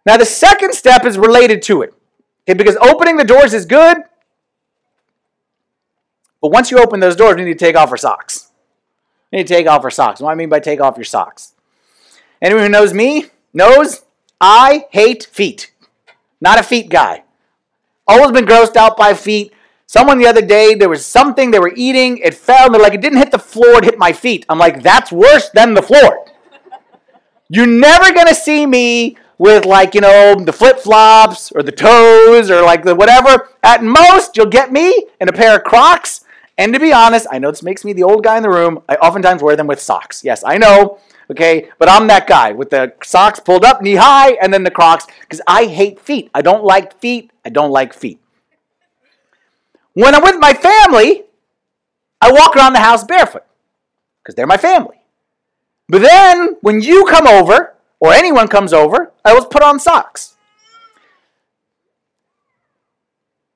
Now 0.06 0.16
the 0.16 0.24
second 0.24 0.74
step 0.74 1.04
is 1.04 1.18
related 1.18 1.62
to 1.62 1.82
it. 1.82 1.92
Okay, 2.48 2.56
because 2.56 2.76
opening 2.76 3.16
the 3.16 3.24
doors 3.24 3.54
is 3.54 3.66
good, 3.66 3.98
but 6.42 6.50
once 6.50 6.72
you 6.72 6.78
open 6.78 6.98
those 7.00 7.16
doors, 7.16 7.36
we 7.36 7.44
need 7.44 7.58
to 7.58 7.64
take 7.64 7.76
off 7.76 7.90
our 7.90 7.96
socks. 7.96 8.50
We 9.30 9.38
need 9.38 9.46
to 9.46 9.54
take 9.54 9.68
off 9.68 9.84
our 9.84 9.90
socks. 9.90 10.20
What 10.20 10.28
do 10.28 10.32
I 10.32 10.34
mean 10.34 10.48
by 10.48 10.58
take 10.58 10.80
off 10.80 10.96
your 10.96 11.04
socks? 11.04 11.54
Anyone 12.42 12.64
who 12.64 12.68
knows 12.68 12.92
me 12.92 13.26
knows 13.54 14.02
I 14.40 14.86
hate 14.90 15.28
feet. 15.30 15.72
Not 16.40 16.58
a 16.58 16.64
feet 16.64 16.90
guy. 16.90 17.22
Always 18.08 18.32
been 18.32 18.44
grossed 18.44 18.74
out 18.74 18.96
by 18.96 19.14
feet. 19.14 19.52
Someone 19.86 20.18
the 20.18 20.26
other 20.26 20.44
day, 20.44 20.74
there 20.74 20.88
was 20.88 21.06
something 21.06 21.50
they 21.50 21.60
were 21.60 21.72
eating, 21.76 22.18
it 22.18 22.34
fell, 22.34 22.66
and 22.66 22.74
they're 22.74 22.82
like, 22.82 22.94
it 22.94 23.00
didn't 23.00 23.18
hit 23.18 23.30
the 23.30 23.38
floor, 23.38 23.78
it 23.78 23.84
hit 23.84 23.98
my 23.98 24.12
feet. 24.12 24.44
I'm 24.48 24.58
like, 24.58 24.82
that's 24.82 25.12
worse 25.12 25.50
than 25.50 25.74
the 25.74 25.82
floor. 25.82 26.26
You're 27.48 27.66
never 27.66 28.12
gonna 28.12 28.34
see 28.34 28.66
me 28.66 29.16
with 29.38 29.64
like, 29.64 29.94
you 29.94 30.00
know, 30.00 30.34
the 30.34 30.52
flip 30.52 30.80
flops 30.80 31.52
or 31.52 31.62
the 31.62 31.72
toes 31.72 32.50
or 32.50 32.62
like 32.62 32.82
the 32.82 32.94
whatever. 32.94 33.50
At 33.62 33.84
most, 33.84 34.36
you'll 34.36 34.46
get 34.46 34.72
me 34.72 35.06
in 35.20 35.28
a 35.28 35.32
pair 35.32 35.56
of 35.56 35.64
Crocs 35.64 36.21
and 36.58 36.72
to 36.74 36.80
be 36.80 36.92
honest, 36.92 37.26
I 37.30 37.38
know 37.38 37.50
this 37.50 37.62
makes 37.62 37.84
me 37.84 37.92
the 37.92 38.02
old 38.02 38.24
guy 38.24 38.36
in 38.36 38.42
the 38.42 38.50
room. 38.50 38.82
I 38.88 38.96
oftentimes 38.96 39.42
wear 39.42 39.56
them 39.56 39.66
with 39.66 39.80
socks. 39.80 40.22
Yes, 40.22 40.44
I 40.44 40.58
know. 40.58 40.98
Okay, 41.30 41.70
but 41.78 41.88
I'm 41.88 42.08
that 42.08 42.26
guy 42.26 42.52
with 42.52 42.70
the 42.70 42.92
socks 43.02 43.40
pulled 43.40 43.64
up 43.64 43.80
knee 43.80 43.94
high 43.94 44.32
and 44.32 44.52
then 44.52 44.64
the 44.64 44.70
Crocs 44.70 45.06
because 45.20 45.40
I 45.46 45.64
hate 45.64 45.98
feet. 45.98 46.30
I 46.34 46.42
don't 46.42 46.64
like 46.64 46.98
feet. 47.00 47.30
I 47.44 47.48
don't 47.48 47.70
like 47.70 47.94
feet. 47.94 48.20
When 49.94 50.14
I'm 50.14 50.22
with 50.22 50.38
my 50.38 50.52
family, 50.52 51.24
I 52.20 52.32
walk 52.32 52.56
around 52.56 52.74
the 52.74 52.80
house 52.80 53.04
barefoot 53.04 53.44
because 54.22 54.34
they're 54.34 54.46
my 54.46 54.56
family. 54.56 55.00
But 55.88 56.02
then 56.02 56.56
when 56.60 56.80
you 56.80 57.04
come 57.06 57.26
over 57.26 57.74
or 57.98 58.12
anyone 58.12 58.48
comes 58.48 58.72
over, 58.72 59.12
I 59.24 59.30
always 59.30 59.46
put 59.46 59.62
on 59.62 59.80
socks. 59.80 60.36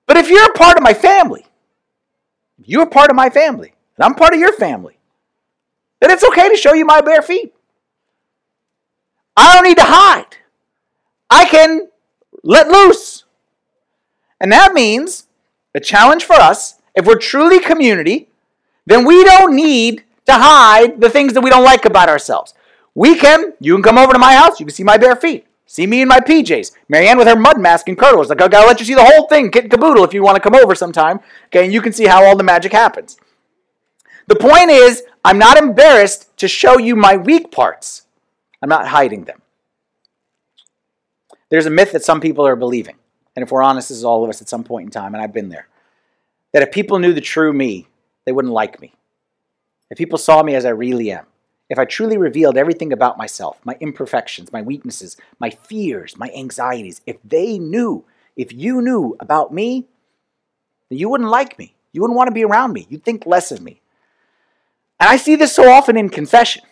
But 0.06 0.16
if 0.16 0.28
you're 0.28 0.50
a 0.50 0.52
part 0.52 0.76
of 0.76 0.82
my 0.82 0.94
family, 0.94 1.46
you're 2.68 2.86
part 2.86 3.10
of 3.10 3.16
my 3.16 3.30
family, 3.30 3.72
and 3.96 4.04
I'm 4.04 4.14
part 4.14 4.34
of 4.34 4.40
your 4.40 4.52
family, 4.52 4.98
then 6.00 6.10
it's 6.10 6.24
okay 6.24 6.48
to 6.48 6.56
show 6.56 6.74
you 6.74 6.84
my 6.84 7.00
bare 7.00 7.22
feet. 7.22 7.54
I 9.36 9.54
don't 9.54 9.64
need 9.64 9.78
to 9.78 9.84
hide. 9.84 10.36
I 11.28 11.44
can 11.46 11.88
let 12.42 12.68
loose. 12.68 13.24
And 14.40 14.52
that 14.52 14.72
means 14.72 15.26
a 15.74 15.80
challenge 15.80 16.24
for 16.24 16.36
us, 16.36 16.80
if 16.94 17.06
we're 17.06 17.18
truly 17.18 17.60
community, 17.60 18.28
then 18.86 19.04
we 19.04 19.24
don't 19.24 19.54
need 19.54 20.04
to 20.26 20.32
hide 20.32 21.00
the 21.00 21.10
things 21.10 21.34
that 21.34 21.42
we 21.42 21.50
don't 21.50 21.64
like 21.64 21.84
about 21.84 22.08
ourselves. 22.08 22.54
We 22.94 23.16
can, 23.16 23.52
you 23.60 23.74
can 23.74 23.82
come 23.82 23.98
over 23.98 24.12
to 24.12 24.18
my 24.18 24.34
house, 24.34 24.58
you 24.58 24.66
can 24.66 24.74
see 24.74 24.84
my 24.84 24.96
bare 24.96 25.16
feet. 25.16 25.46
See 25.66 25.86
me 25.86 26.00
in 26.00 26.08
my 26.08 26.20
PJs. 26.20 26.72
Marianne 26.88 27.18
with 27.18 27.26
her 27.26 27.36
mud 27.36 27.60
mask 27.60 27.88
and 27.88 27.98
curls. 27.98 28.28
Like, 28.28 28.40
I 28.40 28.48
gotta 28.48 28.66
let 28.66 28.78
you 28.78 28.86
see 28.86 28.94
the 28.94 29.04
whole 29.04 29.26
thing, 29.26 29.50
kit 29.50 29.68
caboodle, 29.68 30.04
if 30.04 30.14
you 30.14 30.22
want 30.22 30.36
to 30.36 30.40
come 30.40 30.54
over 30.54 30.74
sometime. 30.74 31.20
Okay, 31.46 31.64
and 31.64 31.72
you 31.72 31.82
can 31.82 31.92
see 31.92 32.06
how 32.06 32.24
all 32.24 32.36
the 32.36 32.44
magic 32.44 32.72
happens. 32.72 33.18
The 34.28 34.36
point 34.36 34.70
is, 34.70 35.02
I'm 35.24 35.38
not 35.38 35.58
embarrassed 35.58 36.36
to 36.38 36.48
show 36.48 36.78
you 36.78 36.94
my 36.94 37.16
weak 37.16 37.50
parts. 37.50 38.06
I'm 38.62 38.68
not 38.68 38.88
hiding 38.88 39.24
them. 39.24 39.42
There's 41.50 41.66
a 41.66 41.70
myth 41.70 41.92
that 41.92 42.04
some 42.04 42.20
people 42.20 42.46
are 42.46 42.56
believing, 42.56 42.96
and 43.34 43.42
if 43.42 43.50
we're 43.50 43.62
honest, 43.62 43.88
this 43.88 43.98
is 43.98 44.04
all 44.04 44.24
of 44.24 44.30
us 44.30 44.40
at 44.40 44.48
some 44.48 44.64
point 44.64 44.86
in 44.86 44.90
time, 44.90 45.14
and 45.14 45.22
I've 45.22 45.34
been 45.34 45.48
there. 45.48 45.68
That 46.52 46.62
if 46.62 46.72
people 46.72 46.98
knew 46.98 47.12
the 47.12 47.20
true 47.20 47.52
me, 47.52 47.86
they 48.24 48.32
wouldn't 48.32 48.54
like 48.54 48.80
me. 48.80 48.94
If 49.90 49.98
people 49.98 50.18
saw 50.18 50.42
me 50.42 50.54
as 50.54 50.64
I 50.64 50.70
really 50.70 51.10
am, 51.10 51.26
if 51.68 51.78
I 51.78 51.84
truly 51.84 52.16
revealed 52.16 52.56
everything 52.56 52.92
about 52.92 53.18
myself, 53.18 53.58
my 53.64 53.76
imperfections, 53.80 54.52
my 54.52 54.62
weaknesses, 54.62 55.16
my 55.38 55.50
fears, 55.50 56.16
my 56.16 56.30
anxieties, 56.36 57.00
if 57.06 57.16
they 57.24 57.58
knew, 57.58 58.04
if 58.36 58.52
you 58.52 58.80
knew 58.80 59.16
about 59.18 59.52
me, 59.52 59.86
you 60.90 61.08
wouldn't 61.08 61.30
like 61.30 61.58
me. 61.58 61.74
You 61.92 62.02
wouldn't 62.02 62.16
want 62.16 62.28
to 62.28 62.34
be 62.34 62.44
around 62.44 62.72
me. 62.72 62.86
You'd 62.88 63.04
think 63.04 63.26
less 63.26 63.50
of 63.50 63.60
me. 63.60 63.80
And 65.00 65.08
I 65.10 65.16
see 65.16 65.34
this 65.34 65.54
so 65.54 65.70
often 65.70 65.96
in 65.96 66.08
confession. 66.08 66.62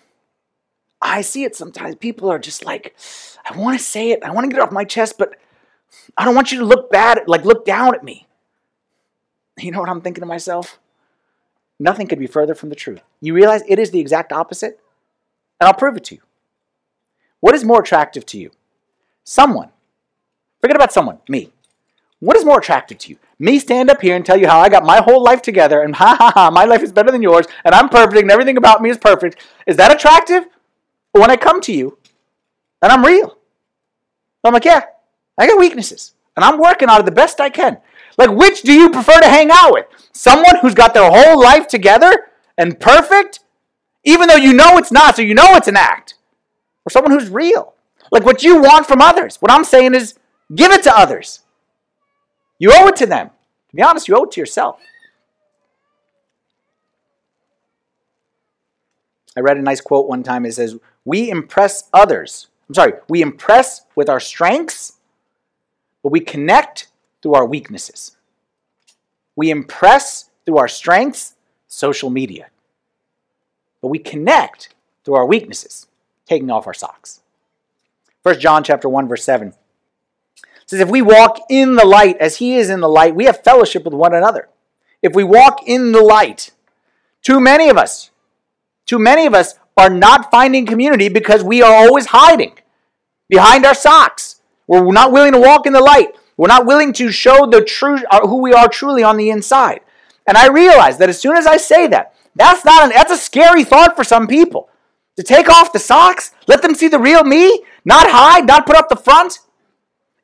I 1.03 1.23
see 1.23 1.45
it 1.45 1.57
sometimes. 1.57 1.97
People 1.97 2.31
are 2.31 2.39
just 2.39 2.65
like, 2.65 2.95
I 3.45 3.57
want 3.57 3.79
to 3.79 3.85
say 3.85 4.11
it. 4.11 4.23
I 4.23 4.31
want 4.31 4.45
to 4.45 4.49
get 4.49 4.59
it 4.59 4.63
off 4.63 4.73
my 4.73 4.85
chest, 4.85 5.17
but 5.19 5.35
I 6.17 6.25
don't 6.25 6.35
want 6.35 6.53
you 6.53 6.61
to 6.61 6.65
look 6.65 6.91
bad, 6.91 7.21
like 7.27 7.45
look 7.45 7.65
down 7.65 7.95
at 7.95 8.05
me. 8.05 8.27
You 9.59 9.71
know 9.71 9.81
what 9.81 9.89
I'm 9.89 10.01
thinking 10.01 10.23
to 10.23 10.27
myself? 10.27 10.79
Nothing 11.79 12.07
could 12.07 12.19
be 12.19 12.27
further 12.27 12.55
from 12.55 12.69
the 12.69 12.77
truth. 12.77 13.01
You 13.21 13.35
realize 13.35 13.63
it 13.69 13.79
is 13.79 13.91
the 13.91 14.01
exact 14.01 14.33
opposite? 14.33 14.81
And 15.65 15.69
I'll 15.71 15.79
prove 15.79 15.97
it 15.97 16.05
to 16.05 16.15
you. 16.17 16.21
What 17.41 17.55
is 17.55 17.65
more 17.65 17.81
attractive 17.81 18.27
to 18.27 18.39
you? 18.39 18.51
Someone. 19.25 19.71
Forget 20.61 20.77
about 20.77 20.93
someone, 20.93 21.21
me. 21.27 21.53
What 22.21 22.37
is 22.37 22.45
more 22.45 22.59
attractive 22.59 22.99
to 22.99 23.09
you? 23.09 23.19
Me 23.39 23.59
stand 23.59 23.89
up 23.89 24.03
here 24.03 24.15
and 24.15 24.27
tell 24.27 24.37
you 24.37 24.47
how 24.47 24.61
I 24.61 24.69
got 24.69 24.85
my 24.85 24.99
whole 25.01 25.25
life 25.25 25.41
together 25.41 25.81
and 25.81 25.97
ha 25.97 26.17
ha 26.19 26.33
ha, 26.35 26.51
my 26.51 26.67
life 26.67 26.83
is 26.83 26.93
better 26.93 27.11
than 27.11 27.23
yours 27.23 27.47
and 27.65 27.75
I'm 27.75 27.89
perfect 27.89 28.21
and 28.21 28.31
everything 28.31 28.59
about 28.59 28.83
me 28.83 28.91
is 28.91 28.99
perfect. 28.99 29.39
Is 29.67 29.79
that 29.79 29.91
attractive? 29.91 30.45
When 31.13 31.31
I 31.31 31.37
come 31.37 31.63
to 31.63 31.73
you 31.73 31.97
and 32.83 32.93
I'm 32.93 33.03
real, 33.03 33.39
I'm 34.45 34.53
like, 34.53 34.67
yeah, 34.67 34.83
I 35.39 35.47
got 35.47 35.59
weaknesses 35.59 36.13
and 36.37 36.45
I'm 36.45 36.59
working 36.59 36.91
on 36.91 37.01
it 37.01 37.07
the 37.07 37.11
best 37.11 37.41
I 37.41 37.49
can. 37.49 37.79
Like, 38.19 38.33
which 38.33 38.61
do 38.61 38.75
you 38.75 38.91
prefer 38.91 39.19
to 39.19 39.29
hang 39.31 39.49
out 39.51 39.73
with? 39.73 39.87
Someone 40.13 40.57
who's 40.57 40.75
got 40.75 40.93
their 40.93 41.11
whole 41.11 41.41
life 41.41 41.69
together 41.69 42.13
and 42.59 42.79
perfect 42.79 43.41
even 44.05 44.29
though 44.29 44.37
you 44.37 44.53
know 44.53 44.77
it's 44.77 44.93
not, 44.93 45.17
so 45.17 45.23
you 45.23 45.35
know 45.35 45.57
it's 45.57 45.69
an 45.69 45.77
act. 45.77 46.15
Or 46.87 46.91
someone 46.91 47.13
who's 47.13 47.31
real. 47.31 47.75
Like 48.11 48.25
what 48.25 48.43
you 48.43 48.61
want 48.61 48.87
from 48.87 49.01
others. 49.01 49.37
What 49.37 49.51
I'm 49.51 49.65
saying 49.65 49.95
is 49.95 50.19
give 50.55 50.71
it 50.71 50.83
to 50.85 50.97
others. 50.97 51.41
You 52.59 52.71
owe 52.73 52.87
it 52.89 52.97
to 52.97 53.07
them. 53.07 53.31
To 53.71 53.77
be 53.77 53.83
honest, 53.83 54.07
you 54.07 54.17
owe 54.17 54.25
it 54.25 54.33
to 54.33 54.41
yourself. 54.41 54.81
I 59.37 59.41
read 59.41 59.57
a 59.57 59.63
nice 59.63 59.81
quote 59.81 60.07
one 60.07 60.23
time. 60.23 60.45
It 60.47 60.55
says, 60.55 60.77
We 61.05 61.31
impress 61.31 61.89
others. 61.93 62.49
I'm 62.69 62.75
sorry, 62.75 62.93
we 63.09 63.21
impress 63.21 63.83
with 63.97 64.09
our 64.09 64.21
strengths, 64.21 64.95
but 66.03 66.13
we 66.13 66.21
connect 66.21 66.89
through 67.21 67.35
our 67.35 67.45
weaknesses. 67.45 68.17
We 69.37 69.51
impress 69.51 70.31
through 70.47 70.59
our 70.59 70.69
strengths, 70.69 71.35
social 71.67 72.11
media 72.11 72.47
but 73.85 73.91
we 73.91 73.99
connect 73.99 74.71
through 75.05 75.13
our 75.13 75.27
weaknesses, 75.27 75.89
taking 76.25 76.51
off 76.51 76.67
our 76.67 76.73
socks. 76.73 77.21
1 78.23 78.41
John 78.41 78.65
chapter 78.65 78.89
1 78.89 79.07
verse 79.07 79.23
7 79.23 79.53
says 80.65 80.81
if 80.81 80.89
we 80.89 81.03
walk 81.03 81.39
in 81.51 81.75
the 81.75 81.85
light 81.85 82.17
as 82.17 82.39
he 82.39 82.57
is 82.57 82.71
in 82.71 82.81
the 82.81 82.89
light, 82.89 83.15
we 83.15 83.27
have 83.27 83.45
fellowship 83.45 83.85
with 83.85 83.93
one 83.93 84.15
another. 84.15 84.49
if 85.03 85.15
we 85.15 85.23
walk 85.23 85.69
in 85.69 85.93
the 85.93 86.01
light. 86.01 86.53
Too 87.21 87.41
many 87.41 87.69
of 87.69 87.77
us, 87.77 88.11
too 88.87 88.99
many 88.99 89.27
of 89.27 89.35
us 89.35 89.57
are 89.77 89.91
not 89.91 90.31
finding 90.31 90.65
community 90.65 91.11
because 91.11 91.45
we 91.45 91.61
are 91.61 91.75
always 91.75 92.07
hiding 92.07 92.55
behind 93.29 93.67
our 93.67 93.75
socks. 93.75 94.41
We're 94.67 94.91
not 94.93 95.13
willing 95.13 95.33
to 95.33 95.41
walk 95.41 95.67
in 95.67 95.75
the 95.75 95.83
light. 95.83 96.17
We're 96.39 96.49
not 96.49 96.65
willing 96.65 96.95
to 96.95 97.13
show 97.13 97.47
the 97.47 97.63
true 97.63 97.99
uh, 98.11 98.27
who 98.27 98.41
we 98.41 98.55
are 98.55 98.67
truly 98.67 99.03
on 99.03 99.19
the 99.19 99.29
inside. 99.29 99.81
And 100.27 100.39
I 100.39 100.49
realize 100.49 100.97
that 100.97 101.11
as 101.11 101.21
soon 101.21 101.37
as 101.37 101.47
I 101.47 101.59
say 101.59 101.87
that, 101.89 102.14
that's 102.35 102.65
not 102.65 102.85
an, 102.85 102.91
that's 102.91 103.13
a 103.13 103.17
scary 103.17 103.65
thought 103.65 103.97
for 103.97 104.05
some 104.05 104.27
people. 104.27 104.69
To 105.17 105.23
take 105.23 105.49
off 105.49 105.73
the 105.73 105.79
socks, 105.79 106.33
let 106.49 106.63
them 106.63 106.75
see 106.75 106.89
the 106.89 106.99
real 106.99 107.23
me, 107.23 107.63
not 107.85 108.11
hide, 108.11 108.47
not 108.47 108.67
put 108.67 108.77
up 108.77 108.89
the 108.89 108.97
front. 108.97 109.39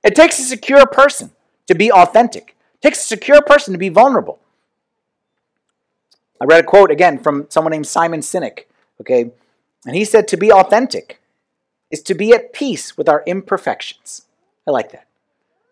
It 0.02 0.16
takes 0.16 0.38
a 0.38 0.42
secure 0.42 0.86
person 0.86 1.30
to 1.68 1.74
be 1.74 1.92
authentic. 1.92 2.56
It 2.74 2.82
takes 2.82 3.04
a 3.04 3.06
secure 3.06 3.42
person 3.42 3.72
to 3.72 3.78
be 3.78 3.88
vulnerable. 3.88 4.40
I 6.40 6.46
read 6.46 6.64
a 6.64 6.66
quote 6.66 6.90
again 6.90 7.18
from 7.18 7.46
someone 7.50 7.70
named 7.70 7.86
Simon 7.86 8.20
Sinek, 8.20 8.64
okay? 9.00 9.30
And 9.86 9.94
he 9.94 10.04
said 10.04 10.26
to 10.28 10.36
be 10.36 10.50
authentic 10.50 11.20
is 11.90 12.02
to 12.02 12.14
be 12.14 12.32
at 12.32 12.52
peace 12.52 12.96
with 12.96 13.08
our 13.08 13.22
imperfections. 13.26 14.26
I 14.66 14.70
like 14.70 14.92
that. 14.92 15.06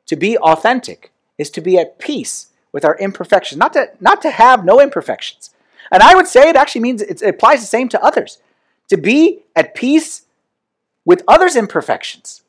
To 0.06 0.16
be 0.16 0.36
authentic 0.38 1.10
is 1.38 1.50
to 1.50 1.60
be 1.60 1.78
at 1.78 1.98
peace 1.98 2.48
with 2.72 2.84
our 2.84 2.96
imperfections, 2.98 3.58
not 3.58 3.72
to 3.74 3.90
not 4.00 4.20
to 4.22 4.30
have 4.30 4.64
no 4.64 4.80
imperfections. 4.80 5.50
And 5.90 6.02
I 6.02 6.14
would 6.14 6.26
say 6.26 6.48
it 6.48 6.56
actually 6.56 6.82
means 6.82 7.02
it 7.02 7.22
applies 7.22 7.60
the 7.60 7.66
same 7.66 7.88
to 7.90 8.02
others. 8.02 8.38
To 8.88 8.96
be 8.96 9.44
at 9.54 9.74
peace 9.74 10.22
with 11.04 11.22
others' 11.28 11.56
imperfections. 11.56 12.42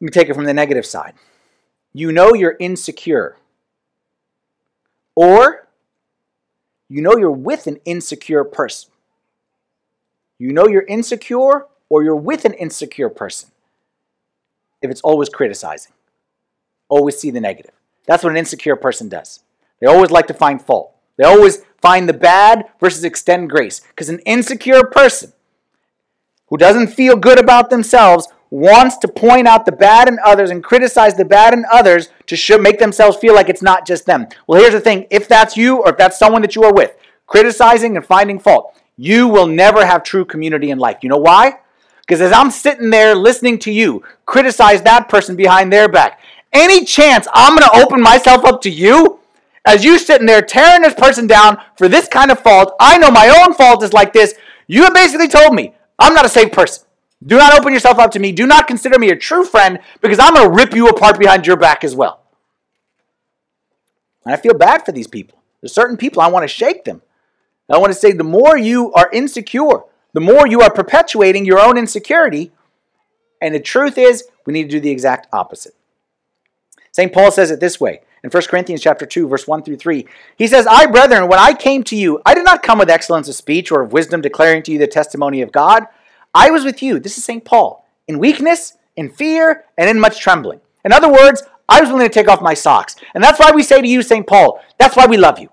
Let 0.00 0.06
me 0.06 0.10
take 0.10 0.28
it 0.28 0.34
from 0.34 0.44
the 0.44 0.54
negative 0.54 0.86
side. 0.86 1.14
You 1.92 2.12
know 2.12 2.34
you're 2.34 2.56
insecure. 2.60 3.36
Or 5.16 5.66
you 6.88 7.02
know 7.02 7.16
you're 7.16 7.30
with 7.30 7.66
an 7.66 7.80
insecure 7.84 8.44
person. 8.44 8.90
You 10.38 10.52
know 10.52 10.68
you're 10.68 10.86
insecure 10.86 11.66
or 11.88 12.04
you're 12.04 12.14
with 12.14 12.44
an 12.44 12.54
insecure 12.54 13.08
person 13.08 13.50
if 14.80 14.90
it's 14.90 15.00
always 15.00 15.28
criticizing, 15.28 15.92
always 16.88 17.18
see 17.18 17.30
the 17.30 17.40
negative. 17.40 17.72
That's 18.06 18.22
what 18.22 18.30
an 18.30 18.36
insecure 18.36 18.76
person 18.76 19.08
does. 19.08 19.40
They 19.80 19.86
always 19.86 20.10
like 20.10 20.26
to 20.28 20.34
find 20.34 20.60
fault. 20.60 20.94
They 21.16 21.24
always 21.24 21.62
find 21.80 22.08
the 22.08 22.14
bad 22.14 22.66
versus 22.80 23.04
extend 23.04 23.50
grace. 23.50 23.80
Because 23.80 24.08
an 24.08 24.20
insecure 24.20 24.84
person 24.84 25.32
who 26.48 26.56
doesn't 26.56 26.88
feel 26.88 27.16
good 27.16 27.38
about 27.38 27.70
themselves 27.70 28.28
wants 28.50 28.96
to 28.96 29.08
point 29.08 29.46
out 29.46 29.66
the 29.66 29.72
bad 29.72 30.08
in 30.08 30.18
others 30.24 30.50
and 30.50 30.64
criticize 30.64 31.14
the 31.14 31.24
bad 31.24 31.52
in 31.52 31.64
others 31.70 32.08
to 32.26 32.58
make 32.58 32.78
themselves 32.78 33.16
feel 33.18 33.34
like 33.34 33.48
it's 33.48 33.62
not 33.62 33.86
just 33.86 34.06
them. 34.06 34.26
Well, 34.46 34.60
here's 34.60 34.72
the 34.72 34.80
thing 34.80 35.06
if 35.10 35.28
that's 35.28 35.56
you 35.56 35.82
or 35.82 35.90
if 35.90 35.98
that's 35.98 36.18
someone 36.18 36.42
that 36.42 36.56
you 36.56 36.64
are 36.64 36.72
with, 36.72 36.96
criticizing 37.26 37.96
and 37.96 38.06
finding 38.06 38.38
fault, 38.38 38.74
you 38.96 39.28
will 39.28 39.46
never 39.46 39.84
have 39.84 40.02
true 40.02 40.24
community 40.24 40.70
in 40.70 40.78
life. 40.78 40.98
You 41.02 41.10
know 41.10 41.18
why? 41.18 41.58
Because 42.00 42.22
as 42.22 42.32
I'm 42.32 42.50
sitting 42.50 42.88
there 42.88 43.14
listening 43.14 43.58
to 43.60 43.70
you 43.70 44.02
criticize 44.24 44.80
that 44.82 45.10
person 45.10 45.36
behind 45.36 45.70
their 45.70 45.88
back, 45.88 46.20
any 46.52 46.86
chance 46.86 47.28
I'm 47.34 47.56
going 47.56 47.70
to 47.70 47.84
open 47.84 48.00
myself 48.00 48.46
up 48.46 48.62
to 48.62 48.70
you? 48.70 49.20
As 49.68 49.84
you 49.84 49.98
sitting 49.98 50.26
there 50.26 50.40
tearing 50.40 50.80
this 50.80 50.94
person 50.94 51.26
down 51.26 51.60
for 51.76 51.88
this 51.88 52.08
kind 52.08 52.30
of 52.30 52.40
fault, 52.40 52.74
I 52.80 52.96
know 52.96 53.10
my 53.10 53.28
own 53.44 53.52
fault 53.52 53.82
is 53.82 53.92
like 53.92 54.14
this. 54.14 54.34
You 54.66 54.84
have 54.84 54.94
basically 54.94 55.28
told 55.28 55.54
me 55.54 55.74
I'm 55.98 56.14
not 56.14 56.24
a 56.24 56.30
safe 56.30 56.52
person. 56.52 56.86
Do 57.26 57.36
not 57.36 57.52
open 57.52 57.74
yourself 57.74 57.98
up 57.98 58.10
to 58.12 58.18
me. 58.18 58.32
Do 58.32 58.46
not 58.46 58.66
consider 58.66 58.98
me 58.98 59.10
a 59.10 59.16
true 59.16 59.44
friend 59.44 59.78
because 60.00 60.18
I'm 60.18 60.32
going 60.32 60.48
to 60.48 60.54
rip 60.54 60.74
you 60.74 60.88
apart 60.88 61.18
behind 61.18 61.46
your 61.46 61.58
back 61.58 61.84
as 61.84 61.94
well. 61.94 62.22
And 64.24 64.32
I 64.32 64.38
feel 64.38 64.54
bad 64.54 64.86
for 64.86 64.92
these 64.92 65.06
people. 65.06 65.38
There's 65.60 65.74
certain 65.74 65.98
people 65.98 66.22
I 66.22 66.28
want 66.28 66.44
to 66.44 66.48
shake 66.48 66.84
them. 66.84 67.02
I 67.68 67.76
want 67.76 67.92
to 67.92 67.98
say 67.98 68.12
the 68.12 68.24
more 68.24 68.56
you 68.56 68.90
are 68.94 69.10
insecure, 69.12 69.82
the 70.14 70.20
more 70.20 70.46
you 70.46 70.62
are 70.62 70.72
perpetuating 70.72 71.44
your 71.44 71.60
own 71.60 71.76
insecurity. 71.76 72.52
And 73.42 73.54
the 73.54 73.60
truth 73.60 73.98
is, 73.98 74.24
we 74.46 74.54
need 74.54 74.62
to 74.62 74.70
do 74.70 74.80
the 74.80 74.90
exact 74.90 75.26
opposite. 75.30 75.74
St. 76.90 77.12
Paul 77.12 77.30
says 77.30 77.50
it 77.50 77.60
this 77.60 77.78
way 77.78 78.00
in 78.22 78.30
1 78.30 78.42
Corinthians 78.44 78.82
chapter 78.82 79.06
2 79.06 79.28
verse 79.28 79.46
1 79.46 79.62
through 79.62 79.76
3. 79.76 80.06
He 80.36 80.46
says, 80.46 80.66
"I 80.66 80.86
brethren, 80.86 81.28
when 81.28 81.38
I 81.38 81.54
came 81.54 81.82
to 81.84 81.96
you, 81.96 82.20
I 82.24 82.34
did 82.34 82.44
not 82.44 82.62
come 82.62 82.78
with 82.78 82.90
excellence 82.90 83.28
of 83.28 83.34
speech 83.34 83.70
or 83.70 83.82
of 83.82 83.92
wisdom 83.92 84.20
declaring 84.20 84.62
to 84.64 84.72
you 84.72 84.78
the 84.78 84.86
testimony 84.86 85.42
of 85.42 85.52
God." 85.52 85.86
I 86.34 86.50
was 86.50 86.64
with 86.64 86.82
you, 86.82 86.98
this 86.98 87.16
is 87.16 87.24
St. 87.24 87.44
Paul, 87.44 87.86
in 88.06 88.18
weakness, 88.18 88.74
in 88.96 89.08
fear, 89.08 89.64
and 89.76 89.88
in 89.88 89.98
much 89.98 90.20
trembling. 90.20 90.60
In 90.84 90.92
other 90.92 91.08
words, 91.08 91.42
I 91.68 91.80
was 91.80 91.90
willing 91.90 92.08
to 92.08 92.12
take 92.12 92.28
off 92.28 92.40
my 92.40 92.54
socks. 92.54 92.96
And 93.14 93.22
that's 93.22 93.38
why 93.38 93.50
we 93.52 93.62
say 93.62 93.80
to 93.80 93.88
you, 93.88 94.02
St. 94.02 94.26
Paul, 94.26 94.60
that's 94.78 94.96
why 94.96 95.06
we 95.06 95.16
love 95.16 95.38
you. 95.38 95.48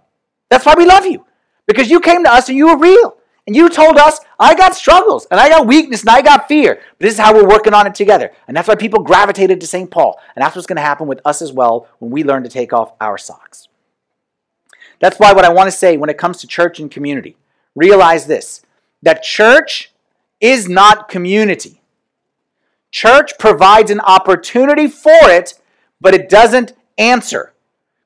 That's 0.49 0.65
why 0.65 0.75
we 0.77 0.85
love 0.85 1.05
you. 1.05 1.25
Because 1.67 1.89
you 1.89 1.99
came 1.99 2.23
to 2.23 2.31
us 2.31 2.47
and 2.47 2.57
you 2.57 2.67
were 2.67 2.77
real. 2.77 3.17
And 3.47 3.55
you 3.55 3.69
told 3.69 3.97
us, 3.97 4.19
I 4.39 4.55
got 4.55 4.75
struggles 4.75 5.27
and 5.29 5.39
I 5.39 5.49
got 5.49 5.67
weakness 5.67 6.01
and 6.01 6.09
I 6.09 6.21
got 6.21 6.47
fear. 6.47 6.75
But 6.97 7.05
this 7.05 7.13
is 7.13 7.19
how 7.19 7.33
we're 7.33 7.47
working 7.47 7.73
on 7.73 7.85
it 7.85 7.93
together. 7.93 8.31
And 8.47 8.57
that's 8.57 8.67
why 8.67 8.75
people 8.75 9.03
gravitated 9.03 9.61
to 9.61 9.67
St. 9.67 9.89
Paul. 9.91 10.19
And 10.35 10.43
that's 10.43 10.55
what's 10.55 10.65
going 10.65 10.77
to 10.77 10.81
happen 10.81 11.07
with 11.07 11.21
us 11.25 11.41
as 11.41 11.53
well 11.53 11.87
when 11.99 12.11
we 12.11 12.23
learn 12.23 12.43
to 12.43 12.49
take 12.49 12.73
off 12.73 12.93
our 12.99 13.17
socks. 13.17 13.67
That's 14.99 15.19
why 15.19 15.33
what 15.33 15.45
I 15.45 15.53
want 15.53 15.67
to 15.67 15.75
say 15.77 15.97
when 15.97 16.09
it 16.09 16.17
comes 16.17 16.39
to 16.39 16.47
church 16.47 16.79
and 16.79 16.89
community, 16.89 17.37
realize 17.75 18.25
this 18.25 18.63
that 19.03 19.21
church 19.21 19.91
is 20.41 20.67
not 20.67 21.09
community. 21.09 21.81
Church 22.89 23.37
provides 23.37 23.91
an 23.91 23.99
opportunity 23.99 24.87
for 24.87 25.11
it, 25.29 25.53
but 26.01 26.15
it 26.15 26.29
doesn't 26.29 26.73
answer. 26.97 27.53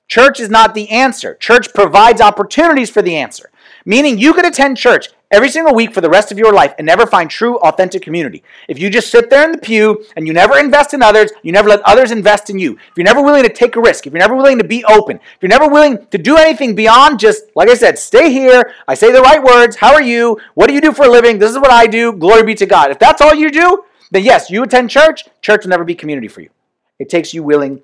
Church 0.07 0.39
is 0.39 0.49
not 0.49 0.73
the 0.73 0.89
answer. 0.89 1.35
Church 1.35 1.73
provides 1.73 2.19
opportunities 2.19 2.89
for 2.89 3.01
the 3.01 3.15
answer. 3.15 3.51
Meaning 3.85 4.17
you 4.17 4.33
could 4.33 4.45
attend 4.45 4.77
church 4.77 5.09
every 5.31 5.49
single 5.49 5.75
week 5.75 5.93
for 5.93 6.01
the 6.01 6.09
rest 6.09 6.31
of 6.31 6.37
your 6.37 6.53
life 6.53 6.73
and 6.77 6.85
never 6.85 7.05
find 7.05 7.29
true, 7.29 7.57
authentic 7.59 8.01
community. 8.01 8.43
If 8.67 8.79
you 8.79 8.89
just 8.89 9.11
sit 9.11 9.29
there 9.29 9.45
in 9.45 9.51
the 9.51 9.57
pew 9.57 10.03
and 10.15 10.25
you 10.25 10.33
never 10.33 10.57
invest 10.57 10.93
in 10.93 11.01
others, 11.01 11.31
you 11.43 11.51
never 11.51 11.69
let 11.69 11.81
others 11.81 12.11
invest 12.11 12.49
in 12.49 12.57
you. 12.57 12.73
If 12.73 12.97
you're 12.97 13.05
never 13.05 13.21
willing 13.21 13.43
to 13.43 13.49
take 13.49 13.75
a 13.75 13.81
risk, 13.81 14.07
if 14.07 14.13
you're 14.13 14.19
never 14.19 14.35
willing 14.35 14.57
to 14.57 14.63
be 14.63 14.83
open, 14.85 15.17
if 15.17 15.37
you're 15.41 15.49
never 15.49 15.67
willing 15.67 16.05
to 16.07 16.17
do 16.17 16.37
anything 16.37 16.75
beyond 16.75 17.19
just, 17.19 17.43
like 17.55 17.69
I 17.69 17.75
said, 17.75 17.99
stay 17.99 18.31
here, 18.31 18.73
I 18.87 18.95
say 18.95 19.11
the 19.11 19.21
right 19.21 19.41
words, 19.41 19.75
how 19.75 19.93
are 19.93 20.01
you, 20.01 20.39
what 20.55 20.67
do 20.67 20.73
you 20.73 20.81
do 20.81 20.91
for 20.91 21.05
a 21.05 21.09
living, 21.09 21.37
this 21.37 21.51
is 21.51 21.57
what 21.57 21.71
I 21.71 21.85
do, 21.85 22.13
glory 22.13 22.43
be 22.43 22.55
to 22.55 22.65
God. 22.65 22.91
If 22.91 22.99
that's 22.99 23.21
all 23.21 23.35
you 23.35 23.51
do, 23.51 23.83
then 24.11 24.23
yes, 24.23 24.49
you 24.49 24.63
attend 24.63 24.89
church, 24.89 25.25
church 25.41 25.63
will 25.63 25.69
never 25.69 25.83
be 25.83 25.95
community 25.95 26.27
for 26.27 26.41
you. 26.41 26.49
It 26.97 27.09
takes 27.09 27.33
you 27.33 27.43
willing 27.43 27.81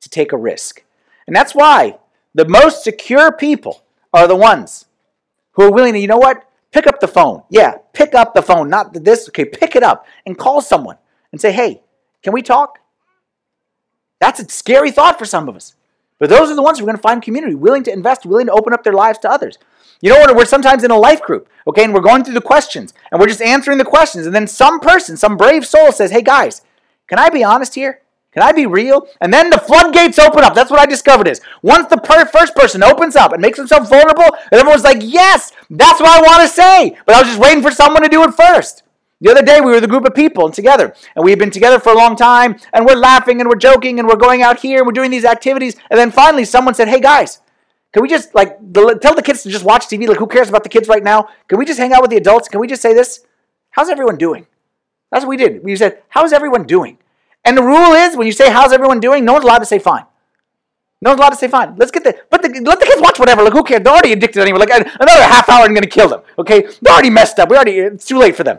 to 0.00 0.08
take 0.08 0.32
a 0.32 0.36
risk. 0.36 0.82
And 1.26 1.36
that's 1.36 1.54
why 1.54 1.98
the 2.34 2.48
most 2.48 2.82
secure 2.82 3.30
people 3.30 3.84
are 4.12 4.26
the 4.26 4.36
ones 4.36 4.86
who 5.60 5.66
are 5.66 5.72
willing 5.72 5.92
to, 5.92 5.98
you 5.98 6.06
know 6.06 6.16
what? 6.16 6.48
Pick 6.72 6.86
up 6.86 7.00
the 7.00 7.08
phone. 7.08 7.42
Yeah, 7.50 7.74
pick 7.92 8.14
up 8.14 8.32
the 8.32 8.40
phone. 8.40 8.70
Not 8.70 8.94
this. 9.04 9.28
Okay, 9.28 9.44
pick 9.44 9.76
it 9.76 9.82
up 9.82 10.06
and 10.24 10.38
call 10.38 10.62
someone 10.62 10.96
and 11.32 11.40
say, 11.40 11.52
hey, 11.52 11.82
can 12.22 12.32
we 12.32 12.40
talk? 12.40 12.78
That's 14.20 14.40
a 14.40 14.48
scary 14.48 14.90
thought 14.90 15.18
for 15.18 15.26
some 15.26 15.48
of 15.48 15.56
us. 15.56 15.74
But 16.18 16.30
those 16.30 16.50
are 16.50 16.54
the 16.54 16.62
ones 16.62 16.78
who 16.78 16.84
are 16.84 16.86
going 16.86 16.96
to 16.96 17.02
find 17.02 17.22
community, 17.22 17.54
willing 17.54 17.82
to 17.84 17.92
invest, 17.92 18.24
willing 18.24 18.46
to 18.46 18.52
open 18.52 18.72
up 18.72 18.84
their 18.84 18.94
lives 18.94 19.18
to 19.20 19.30
others. 19.30 19.58
You 20.00 20.10
know 20.10 20.18
what? 20.18 20.34
We're 20.34 20.46
sometimes 20.46 20.82
in 20.82 20.90
a 20.90 20.98
life 20.98 21.20
group, 21.20 21.46
okay, 21.66 21.84
and 21.84 21.92
we're 21.92 22.00
going 22.00 22.24
through 22.24 22.34
the 22.34 22.40
questions 22.40 22.94
and 23.10 23.20
we're 23.20 23.28
just 23.28 23.42
answering 23.42 23.76
the 23.76 23.84
questions. 23.84 24.24
And 24.24 24.34
then 24.34 24.46
some 24.46 24.80
person, 24.80 25.18
some 25.18 25.36
brave 25.36 25.66
soul 25.66 25.92
says, 25.92 26.10
hey 26.10 26.22
guys, 26.22 26.62
can 27.06 27.18
I 27.18 27.28
be 27.28 27.44
honest 27.44 27.74
here? 27.74 28.00
Can 28.32 28.44
I 28.44 28.52
be 28.52 28.66
real? 28.66 29.08
And 29.20 29.32
then 29.34 29.50
the 29.50 29.58
floodgates 29.58 30.18
open 30.18 30.44
up. 30.44 30.54
That's 30.54 30.70
what 30.70 30.78
I 30.78 30.86
discovered 30.86 31.26
is 31.26 31.40
once 31.62 31.88
the 31.88 31.96
per- 31.96 32.26
first 32.26 32.54
person 32.54 32.82
opens 32.82 33.16
up 33.16 33.32
and 33.32 33.42
makes 33.42 33.58
himself 33.58 33.88
vulnerable, 33.88 34.36
and 34.52 34.60
everyone's 34.60 34.84
like, 34.84 34.98
yes, 35.00 35.52
that's 35.68 36.00
what 36.00 36.10
I 36.10 36.20
want 36.20 36.42
to 36.42 36.48
say. 36.48 36.96
But 37.06 37.16
I 37.16 37.20
was 37.20 37.28
just 37.28 37.40
waiting 37.40 37.62
for 37.62 37.72
someone 37.72 38.02
to 38.02 38.08
do 38.08 38.22
it 38.22 38.32
first. 38.34 38.84
The 39.20 39.30
other 39.30 39.42
day 39.42 39.60
we 39.60 39.72
were 39.72 39.80
the 39.80 39.88
group 39.88 40.06
of 40.06 40.14
people 40.14 40.46
and 40.46 40.54
together, 40.54 40.94
and 41.14 41.24
we've 41.24 41.38
been 41.38 41.50
together 41.50 41.78
for 41.78 41.92
a 41.92 41.96
long 41.96 42.16
time, 42.16 42.58
and 42.72 42.86
we're 42.86 42.94
laughing 42.94 43.40
and 43.40 43.50
we're 43.50 43.56
joking 43.56 43.98
and 43.98 44.08
we're 44.08 44.16
going 44.16 44.42
out 44.42 44.60
here 44.60 44.78
and 44.78 44.86
we're 44.86 44.92
doing 44.92 45.10
these 45.10 45.26
activities, 45.26 45.76
and 45.90 45.98
then 45.98 46.10
finally 46.10 46.44
someone 46.44 46.72
said, 46.74 46.88
"Hey 46.88 47.00
guys, 47.00 47.40
can 47.92 48.02
we 48.02 48.08
just 48.08 48.34
like 48.34 48.56
tell 48.72 49.14
the 49.14 49.22
kids 49.22 49.42
to 49.42 49.50
just 49.50 49.64
watch 49.64 49.88
TV? 49.88 50.08
Like 50.08 50.16
who 50.18 50.26
cares 50.26 50.48
about 50.48 50.62
the 50.62 50.70
kids 50.70 50.88
right 50.88 51.02
now? 51.02 51.28
Can 51.48 51.58
we 51.58 51.66
just 51.66 51.78
hang 51.78 51.92
out 51.92 52.00
with 52.00 52.10
the 52.10 52.16
adults? 52.16 52.48
Can 52.48 52.60
we 52.60 52.66
just 52.66 52.80
say 52.80 52.94
this? 52.94 53.26
How's 53.70 53.90
everyone 53.90 54.16
doing?" 54.16 54.46
That's 55.10 55.24
what 55.24 55.30
we 55.30 55.36
did. 55.36 55.64
We 55.64 55.76
said, 55.76 56.02
"How's 56.08 56.32
everyone 56.32 56.64
doing?" 56.64 56.96
And 57.44 57.56
the 57.56 57.62
rule 57.62 57.92
is 57.92 58.16
when 58.16 58.26
you 58.26 58.32
say, 58.32 58.50
How's 58.50 58.72
everyone 58.72 59.00
doing? 59.00 59.24
No 59.24 59.32
one's 59.32 59.44
allowed 59.44 59.58
to 59.58 59.66
say 59.66 59.78
fine. 59.78 60.04
No 61.02 61.10
one's 61.10 61.20
allowed 61.20 61.30
to 61.30 61.36
say 61.36 61.48
fine. 61.48 61.76
Let's 61.76 61.90
get 61.90 62.04
the 62.04 62.18
but 62.28 62.42
the, 62.42 62.48
let 62.48 62.78
the 62.78 62.86
kids 62.86 63.00
watch 63.00 63.18
whatever. 63.18 63.42
Like 63.42 63.52
who 63.52 63.64
cares? 63.64 63.82
They're 63.82 63.92
already 63.92 64.12
addicted 64.12 64.42
anyway. 64.42 64.58
Like 64.58 64.70
another 64.70 65.22
half 65.22 65.48
hour, 65.48 65.64
I'm 65.64 65.74
gonna 65.74 65.86
kill 65.86 66.08
them. 66.08 66.20
Okay, 66.38 66.62
they're 66.82 66.92
already 66.92 67.10
messed 67.10 67.38
up. 67.38 67.48
We 67.48 67.56
already 67.56 67.78
it's 67.78 68.04
too 68.04 68.18
late 68.18 68.36
for 68.36 68.44
them. 68.44 68.58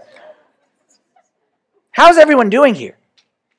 How's 1.91 2.17
everyone 2.17 2.49
doing 2.49 2.73
here? 2.73 2.97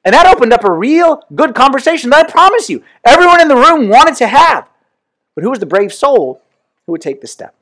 And 0.04 0.14
that 0.14 0.26
opened 0.26 0.52
up 0.52 0.64
a 0.64 0.72
real 0.72 1.22
good 1.34 1.54
conversation 1.54 2.10
that 2.10 2.26
I 2.26 2.30
promise 2.30 2.68
you, 2.68 2.82
everyone 3.04 3.40
in 3.40 3.46
the 3.46 3.54
room 3.54 3.88
wanted 3.88 4.16
to 4.16 4.26
have. 4.26 4.68
But 5.34 5.44
who 5.44 5.50
was 5.50 5.60
the 5.60 5.66
brave 5.66 5.92
soul 5.92 6.42
who 6.86 6.92
would 6.92 7.00
take 7.00 7.20
the 7.20 7.28
step? 7.28 7.54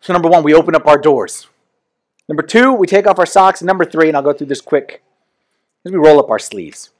So 0.00 0.12
number 0.12 0.28
one, 0.28 0.42
we 0.42 0.52
open 0.52 0.74
up 0.74 0.86
our 0.86 0.98
doors. 0.98 1.46
Number 2.28 2.42
two, 2.42 2.72
we 2.72 2.86
take 2.86 3.06
off 3.06 3.18
our 3.18 3.26
socks. 3.26 3.60
And 3.60 3.66
number 3.66 3.84
three, 3.84 4.08
and 4.08 4.16
I'll 4.16 4.22
go 4.22 4.32
through 4.32 4.48
this 4.48 4.60
quick 4.60 5.02
as 5.84 5.92
we 5.92 5.98
roll 5.98 6.18
up 6.18 6.30
our 6.30 6.38
sleeves. 6.38 6.90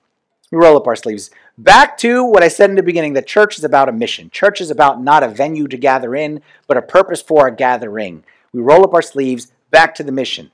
We 0.51 0.59
roll 0.59 0.77
up 0.77 0.87
our 0.87 0.97
sleeves. 0.97 1.31
Back 1.59 1.97
to 1.99 2.25
what 2.25 2.43
I 2.43 2.49
said 2.49 2.71
in 2.71 2.77
the 2.77 2.83
beginning 2.83 3.13
that 3.13 3.27
church 3.27 3.59
is 3.59 3.65
about 3.65 3.89
a 3.89 3.93
mission. 3.93 4.31
Church 4.31 4.61
is 4.61 4.71
about 4.71 5.03
not 5.03 5.23
a 5.23 5.29
venue 5.29 5.69
to 5.69 5.77
gather 5.77 6.15
in, 6.15 6.43
but 6.67 6.77
a 6.77 6.83
purpose 6.83 7.23
for 7.23 7.47
a 7.47 7.55
gathering. 7.55 8.25
We 8.53 8.61
roll 8.61 8.83
up 8.83 8.95
our 8.95 9.03
sleeves 9.03 9.53
back 9.71 9.95
to 9.97 10.03
the 10.03 10.13
mission. 10.13 10.51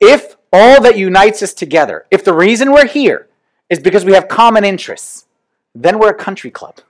If 0.00 0.36
all 0.52 0.80
that 0.82 0.96
unites 0.96 1.42
us 1.42 1.52
together, 1.52 2.06
if 2.10 2.24
the 2.24 2.32
reason 2.32 2.72
we're 2.72 2.86
here 2.86 3.28
is 3.68 3.78
because 3.78 4.04
we 4.04 4.14
have 4.14 4.28
common 4.28 4.64
interests, 4.64 5.26
then 5.74 5.98
we're 5.98 6.10
a 6.10 6.14
country 6.14 6.50
club. 6.50 6.80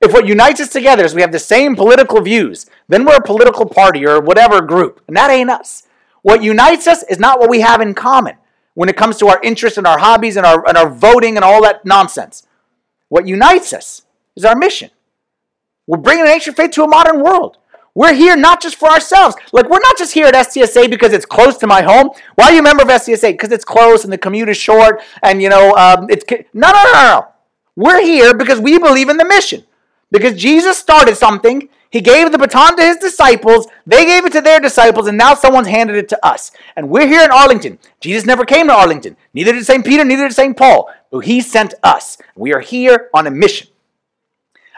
If 0.00 0.12
what 0.12 0.26
unites 0.26 0.60
us 0.60 0.68
together 0.68 1.04
is 1.04 1.14
we 1.14 1.22
have 1.22 1.32
the 1.32 1.38
same 1.38 1.76
political 1.76 2.20
views, 2.20 2.66
then 2.88 3.06
we're 3.06 3.16
a 3.16 3.22
political 3.22 3.64
party 3.64 4.04
or 4.04 4.20
whatever 4.20 4.60
group, 4.60 5.02
and 5.08 5.16
that 5.16 5.30
ain't 5.30 5.50
us. 5.50 5.84
What 6.20 6.42
unites 6.42 6.86
us 6.86 7.04
is 7.04 7.18
not 7.18 7.38
what 7.38 7.48
we 7.48 7.60
have 7.60 7.80
in 7.80 7.94
common 7.94 8.36
when 8.74 8.88
it 8.88 8.96
comes 8.96 9.16
to 9.18 9.28
our 9.28 9.40
interests 9.42 9.78
and 9.78 9.86
our 9.86 9.98
hobbies 9.98 10.36
and 10.36 10.44
our, 10.44 10.66
and 10.68 10.76
our 10.76 10.90
voting 10.90 11.36
and 11.36 11.44
all 11.44 11.62
that 11.62 11.84
nonsense. 11.84 12.46
What 13.08 13.26
unites 13.26 13.72
us 13.72 14.02
is 14.36 14.44
our 14.44 14.56
mission. 14.56 14.90
We're 15.86 15.98
bringing 15.98 16.24
an 16.24 16.30
ancient 16.30 16.56
faith 16.56 16.72
to 16.72 16.84
a 16.84 16.88
modern 16.88 17.22
world. 17.22 17.58
We're 17.94 18.14
here 18.14 18.36
not 18.36 18.60
just 18.60 18.76
for 18.76 18.88
ourselves. 18.88 19.36
Like, 19.52 19.68
we're 19.68 19.78
not 19.78 19.96
just 19.96 20.14
here 20.14 20.26
at 20.26 20.34
STSA 20.34 20.90
because 20.90 21.12
it's 21.12 21.24
close 21.24 21.56
to 21.58 21.66
my 21.68 21.82
home. 21.82 22.10
Why 22.34 22.46
are 22.46 22.52
you 22.52 22.58
a 22.58 22.62
member 22.62 22.82
of 22.82 22.88
STSA? 22.88 23.32
Because 23.32 23.52
it's 23.52 23.64
close 23.64 24.02
and 24.02 24.12
the 24.12 24.18
commute 24.18 24.48
is 24.48 24.56
short 24.56 25.00
and, 25.22 25.40
you 25.40 25.48
know, 25.48 25.72
um, 25.76 26.08
it's. 26.10 26.24
No, 26.52 26.72
no, 26.72 26.82
no, 26.84 26.92
no. 26.92 27.28
We're 27.76 28.02
here 28.02 28.34
because 28.34 28.58
we 28.58 28.78
believe 28.78 29.08
in 29.08 29.16
the 29.16 29.24
mission. 29.24 29.64
Because 30.10 30.34
Jesus 30.34 30.76
started 30.76 31.16
something, 31.16 31.68
he 31.94 32.00
gave 32.00 32.32
the 32.32 32.38
baton 32.38 32.76
to 32.76 32.82
his 32.82 32.96
disciples, 32.96 33.68
they 33.86 34.04
gave 34.04 34.24
it 34.24 34.32
to 34.32 34.40
their 34.40 34.58
disciples, 34.58 35.06
and 35.06 35.16
now 35.16 35.32
someone's 35.34 35.68
handed 35.68 35.94
it 35.94 36.08
to 36.08 36.26
us. 36.26 36.50
And 36.74 36.90
we're 36.90 37.06
here 37.06 37.22
in 37.22 37.30
Arlington. 37.30 37.78
Jesus 38.00 38.26
never 38.26 38.44
came 38.44 38.66
to 38.66 38.72
Arlington. 38.72 39.16
Neither 39.32 39.52
did 39.52 39.64
St. 39.64 39.86
Peter, 39.86 40.04
neither 40.04 40.26
did 40.26 40.34
St. 40.34 40.56
Paul. 40.56 40.90
But 41.12 41.20
he 41.20 41.40
sent 41.40 41.72
us. 41.84 42.18
We 42.34 42.52
are 42.52 42.58
here 42.58 43.10
on 43.14 43.28
a 43.28 43.30
mission. 43.30 43.68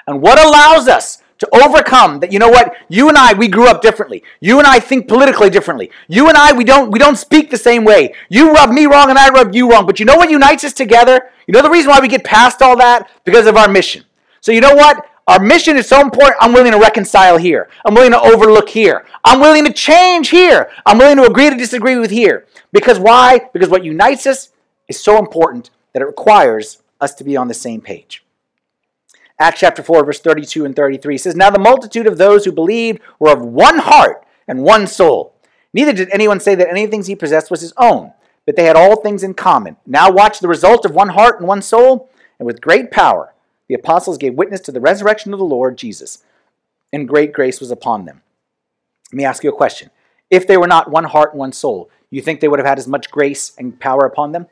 And 0.06 0.20
what 0.20 0.38
allows 0.38 0.88
us 0.88 1.22
to 1.38 1.48
overcome 1.54 2.20
that 2.20 2.32
you 2.32 2.38
know 2.38 2.48
what 2.48 2.74
you 2.88 3.10
and 3.10 3.18
i 3.18 3.34
we 3.34 3.46
grew 3.46 3.68
up 3.68 3.82
differently 3.82 4.22
you 4.40 4.56
and 4.56 4.66
i 4.66 4.80
think 4.80 5.06
politically 5.06 5.50
differently 5.50 5.90
you 6.08 6.30
and 6.30 6.36
i 6.38 6.50
we 6.50 6.64
don't 6.64 6.90
we 6.90 6.98
don't 6.98 7.16
speak 7.16 7.50
the 7.50 7.58
same 7.58 7.84
way 7.84 8.14
you 8.30 8.52
rub 8.52 8.70
me 8.70 8.86
wrong 8.86 9.10
and 9.10 9.18
i 9.18 9.28
rub 9.28 9.54
you 9.54 9.70
wrong 9.70 9.84
but 9.84 10.00
you 10.00 10.06
know 10.06 10.16
what 10.16 10.30
unites 10.30 10.64
us 10.64 10.72
together 10.72 11.28
you 11.46 11.52
know 11.52 11.60
the 11.60 11.68
reason 11.68 11.90
why 11.90 12.00
we 12.00 12.08
get 12.08 12.24
past 12.24 12.62
all 12.62 12.74
that 12.74 13.10
because 13.24 13.46
of 13.46 13.54
our 13.54 13.68
mission 13.68 14.02
so 14.40 14.50
you 14.50 14.62
know 14.62 14.74
what 14.74 15.06
our 15.26 15.40
mission 15.40 15.76
is 15.76 15.88
so 15.88 16.00
important 16.00 16.36
i'm 16.40 16.52
willing 16.52 16.72
to 16.72 16.78
reconcile 16.78 17.36
here. 17.36 17.68
I'm 17.84 17.94
willing 17.94 18.12
to 18.12 18.20
overlook 18.20 18.68
here. 18.68 19.04
I'm 19.24 19.40
willing 19.40 19.64
to 19.64 19.72
change 19.72 20.28
here. 20.28 20.70
I'm 20.84 20.98
willing 20.98 21.16
to 21.16 21.24
agree 21.24 21.50
to 21.50 21.56
disagree 21.56 21.96
with 21.96 22.10
here. 22.10 22.46
Because 22.72 22.98
why? 22.98 23.48
Because 23.52 23.68
what 23.68 23.84
unites 23.84 24.26
us 24.26 24.52
is 24.88 25.00
so 25.00 25.18
important 25.18 25.70
that 25.92 26.02
it 26.02 26.06
requires 26.06 26.82
us 27.00 27.14
to 27.14 27.24
be 27.24 27.36
on 27.36 27.48
the 27.48 27.54
same 27.54 27.80
page. 27.80 28.24
Acts 29.38 29.60
chapter 29.60 29.82
4, 29.82 30.04
verse 30.04 30.20
32 30.20 30.64
and 30.64 30.74
33 30.74 31.18
says, 31.18 31.36
Now 31.36 31.50
the 31.50 31.58
multitude 31.58 32.06
of 32.06 32.18
those 32.18 32.44
who 32.44 32.52
believed 32.52 33.00
were 33.18 33.32
of 33.32 33.42
one 33.42 33.78
heart 33.78 34.24
and 34.48 34.62
one 34.62 34.86
soul. 34.86 35.34
Neither 35.74 35.92
did 35.92 36.08
anyone 36.10 36.40
say 36.40 36.54
that 36.54 36.70
anything 36.70 37.04
he 37.04 37.14
possessed 37.14 37.50
was 37.50 37.60
his 37.60 37.74
own, 37.76 38.12
but 38.46 38.56
they 38.56 38.64
had 38.64 38.76
all 38.76 38.96
things 38.96 39.22
in 39.22 39.34
common. 39.34 39.76
Now 39.86 40.10
watch 40.10 40.40
the 40.40 40.48
result 40.48 40.86
of 40.86 40.94
one 40.94 41.10
heart 41.10 41.38
and 41.38 41.46
one 41.46 41.60
soul, 41.60 42.10
and 42.38 42.46
with 42.46 42.62
great 42.62 42.90
power 42.90 43.34
the 43.68 43.74
apostles 43.74 44.18
gave 44.18 44.34
witness 44.34 44.60
to 44.62 44.72
the 44.72 44.80
resurrection 44.80 45.32
of 45.32 45.38
the 45.38 45.44
Lord 45.44 45.76
Jesus, 45.76 46.22
and 46.92 47.08
great 47.08 47.32
grace 47.32 47.60
was 47.60 47.70
upon 47.70 48.04
them. 48.04 48.22
Let 49.12 49.16
me 49.16 49.24
ask 49.24 49.44
you 49.44 49.50
a 49.50 49.56
question. 49.56 49.90
If 50.30 50.46
they 50.46 50.56
were 50.56 50.66
not 50.66 50.90
one 50.90 51.04
heart 51.04 51.32
and 51.32 51.38
one 51.38 51.52
soul, 51.52 51.90
do 52.10 52.16
you 52.16 52.22
think 52.22 52.40
they 52.40 52.48
would 52.48 52.58
have 52.58 52.66
had 52.66 52.78
as 52.78 52.88
much 52.88 53.10
grace 53.10 53.52
and 53.58 53.78
power 53.78 54.04
upon 54.04 54.32
them? 54.32 54.46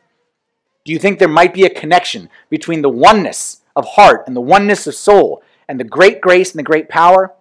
Do 0.84 0.92
you 0.92 0.98
think 0.98 1.18
there 1.18 1.28
might 1.28 1.54
be 1.54 1.64
a 1.64 1.70
connection 1.70 2.28
between 2.50 2.82
the 2.82 2.88
oneness 2.90 3.62
of 3.76 3.86
heart 3.86 4.24
and 4.26 4.36
the 4.36 4.40
oneness 4.40 4.86
of 4.86 4.94
soul 4.94 5.42
and 5.68 5.80
the 5.80 5.84
great 5.84 6.20
grace 6.20 6.52
and 6.52 6.58
the 6.58 6.64
great 6.64 6.88
power. 6.88 7.32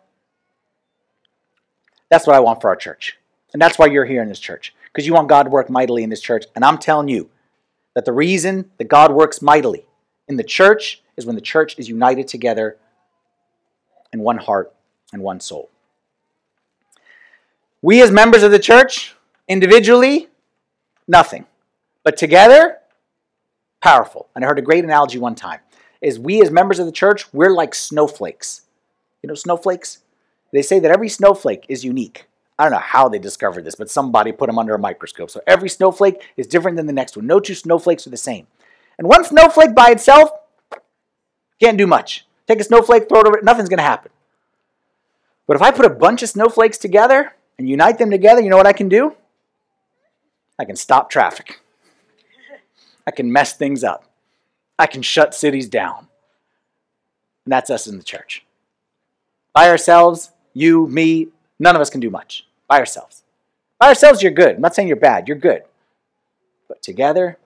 That's 2.09 2.28
what 2.28 2.36
I 2.36 2.39
want 2.39 2.61
for 2.61 2.69
our 2.69 2.76
church. 2.76 3.17
And 3.53 3.61
that's 3.61 3.78
why 3.78 3.88
you're 3.88 4.05
here 4.05 4.21
in 4.21 4.30
this 4.30 4.39
church, 4.39 4.74
because 4.86 5.05
you 5.05 5.13
want 5.13 5.30
God 5.30 5.43
to 5.43 5.49
work 5.49 5.69
mightily 5.69 6.03
in 6.03 6.09
this 6.09 6.21
church. 6.21 6.45
And 6.55 6.65
I'm 6.65 6.78
telling 6.78 7.07
you 7.07 7.30
that 7.95 8.05
the 8.05 8.11
reason 8.11 8.71
that 8.78 8.88
God 8.88 9.13
works 9.13 9.41
mightily 9.41 9.86
in 10.28 10.38
the 10.38 10.43
church 10.43 11.01
is 11.17 11.26
when 11.26 11.36
the 11.36 11.41
church 11.41 11.78
is 11.78 11.89
united 11.89 12.28
together 12.28 12.78
in 14.11 14.19
one 14.19 14.38
heart 14.38 14.74
and 15.11 15.21
one 15.21 15.39
soul. 15.39 15.69
We, 17.82 18.01
as 18.01 18.11
members 18.11 18.43
of 18.43 18.51
the 18.51 18.59
church, 18.59 19.15
individually, 19.47 20.30
nothing. 21.07 21.45
But 22.03 22.17
together, 22.17 22.78
powerful. 23.82 24.30
And 24.36 24.43
I 24.43 24.47
heard 24.47 24.59
a 24.59 24.63
great 24.63 24.84
analogy 24.84 25.19
one 25.19 25.36
time 25.36 25.59
is 26.01 26.19
we 26.19 26.41
as 26.41 26.51
members 26.51 26.80
of 26.80 26.86
the 26.86 26.91
church, 26.91 27.34
we're 27.34 27.53
like 27.53 27.74
snowflakes. 27.74 28.61
You 29.21 29.28
know 29.28 29.36
snowflakes? 29.36 29.99
They 30.51 30.61
say 30.61 30.80
that 30.80 30.91
every 30.91 31.09
snowflake 31.09 31.65
is 31.69 31.84
unique. 31.84 32.28
I 32.59 32.63
don't 32.63 32.74
know 32.74 32.80
how 32.80 33.09
they 33.09 33.19
discovered 33.19 33.63
this, 33.65 33.76
but 33.76 33.89
somebody 33.89 34.32
put 34.32 34.47
them 34.47 34.59
under 34.59 34.76
a 34.76 34.80
microscope. 34.80 35.32
So 35.32 35.41
every 35.47 35.69
snowflake 35.69 36.21
is 36.38 36.45
different 36.45 36.78
than 36.78 36.86
the 36.86 36.93
next 36.93 37.15
one. 37.15 37.26
No 37.26 37.39
two 37.39 37.55
snowflakes 37.55 38.05
are 38.05 38.11
the 38.11 38.17
same. 38.17 38.47
And 39.03 39.09
one 39.09 39.25
snowflake 39.25 39.75
by 39.75 39.89
itself 39.89 40.29
can't 41.59 41.77
do 41.77 41.85
much. 41.85 42.25
Take 42.47 42.61
a 42.61 42.63
snowflake, 42.63 43.09
throw 43.09 43.19
it 43.19 43.27
over, 43.27 43.41
nothing's 43.43 43.67
going 43.67 43.79
to 43.79 43.83
happen. 43.83 44.13
But 45.45 45.57
if 45.57 45.61
I 45.61 45.71
put 45.71 45.85
a 45.85 45.89
bunch 45.89 46.23
of 46.23 46.29
snowflakes 46.29 46.77
together 46.77 47.33
and 47.59 47.67
unite 47.67 47.97
them 47.97 48.09
together, 48.09 48.39
you 48.39 48.49
know 48.49 48.55
what 48.55 48.65
I 48.65 48.71
can 48.71 48.87
do? 48.87 49.17
I 50.57 50.63
can 50.63 50.77
stop 50.77 51.09
traffic. 51.09 51.59
I 53.05 53.11
can 53.11 53.29
mess 53.29 53.51
things 53.51 53.83
up. 53.83 54.05
I 54.79 54.87
can 54.87 55.01
shut 55.01 55.35
cities 55.35 55.67
down. 55.67 56.07
And 57.45 57.51
that's 57.51 57.69
us 57.69 57.87
in 57.87 57.97
the 57.97 58.05
church. 58.05 58.45
By 59.51 59.67
ourselves, 59.67 60.31
you, 60.53 60.87
me, 60.87 61.27
none 61.59 61.75
of 61.75 61.81
us 61.81 61.89
can 61.89 61.99
do 61.99 62.09
much. 62.09 62.47
By 62.69 62.79
ourselves. 62.79 63.23
By 63.81 63.87
ourselves, 63.89 64.23
you're 64.23 64.31
good. 64.31 64.55
I'm 64.55 64.61
not 64.61 64.73
saying 64.73 64.87
you're 64.87 64.95
bad, 64.95 65.27
you're 65.27 65.35
good. 65.35 65.63
But 66.69 66.81
together, 66.81 67.37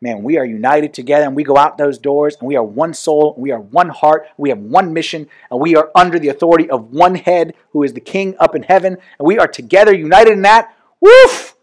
man, 0.00 0.22
we 0.22 0.38
are 0.38 0.44
united 0.44 0.94
together 0.94 1.24
and 1.24 1.34
we 1.34 1.44
go 1.44 1.56
out 1.56 1.78
those 1.78 1.98
doors 1.98 2.36
and 2.38 2.48
we 2.48 2.56
are 2.56 2.62
one 2.62 2.94
soul, 2.94 3.34
we 3.36 3.50
are 3.50 3.60
one 3.60 3.88
heart, 3.88 4.26
we 4.36 4.48
have 4.48 4.58
one 4.58 4.92
mission, 4.92 5.28
and 5.50 5.60
we 5.60 5.74
are 5.76 5.90
under 5.94 6.18
the 6.18 6.28
authority 6.28 6.70
of 6.70 6.92
one 6.92 7.16
head 7.16 7.54
who 7.72 7.82
is 7.82 7.92
the 7.92 8.00
king 8.00 8.36
up 8.38 8.54
in 8.54 8.62
heaven, 8.62 8.96
and 9.18 9.26
we 9.26 9.38
are 9.38 9.48
together 9.48 9.94
united 9.94 10.32
in 10.32 10.42
that. 10.42 10.74
Woof! 11.00 11.54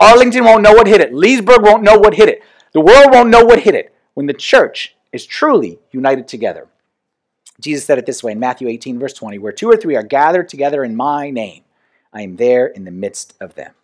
Arlington 0.00 0.44
won't 0.44 0.62
know 0.62 0.72
what 0.72 0.86
hit 0.86 1.00
it. 1.00 1.14
Leesburg 1.14 1.62
won't 1.62 1.82
know 1.82 1.98
what 1.98 2.14
hit 2.14 2.28
it. 2.28 2.42
The 2.72 2.80
world 2.80 3.12
won't 3.12 3.30
know 3.30 3.44
what 3.44 3.60
hit 3.60 3.74
it 3.74 3.94
when 4.14 4.26
the 4.26 4.34
church 4.34 4.96
is 5.12 5.24
truly 5.24 5.78
united 5.92 6.26
together. 6.26 6.68
Jesus 7.60 7.84
said 7.84 7.98
it 7.98 8.06
this 8.06 8.22
way 8.22 8.32
in 8.32 8.40
Matthew 8.40 8.66
18, 8.68 8.98
verse 8.98 9.12
20 9.12 9.38
Where 9.38 9.52
two 9.52 9.70
or 9.70 9.76
three 9.76 9.94
are 9.94 10.02
gathered 10.02 10.48
together 10.48 10.82
in 10.82 10.96
my 10.96 11.30
name, 11.30 11.62
I 12.12 12.22
am 12.22 12.36
there 12.36 12.66
in 12.66 12.84
the 12.84 12.90
midst 12.90 13.34
of 13.40 13.54
them. 13.54 13.74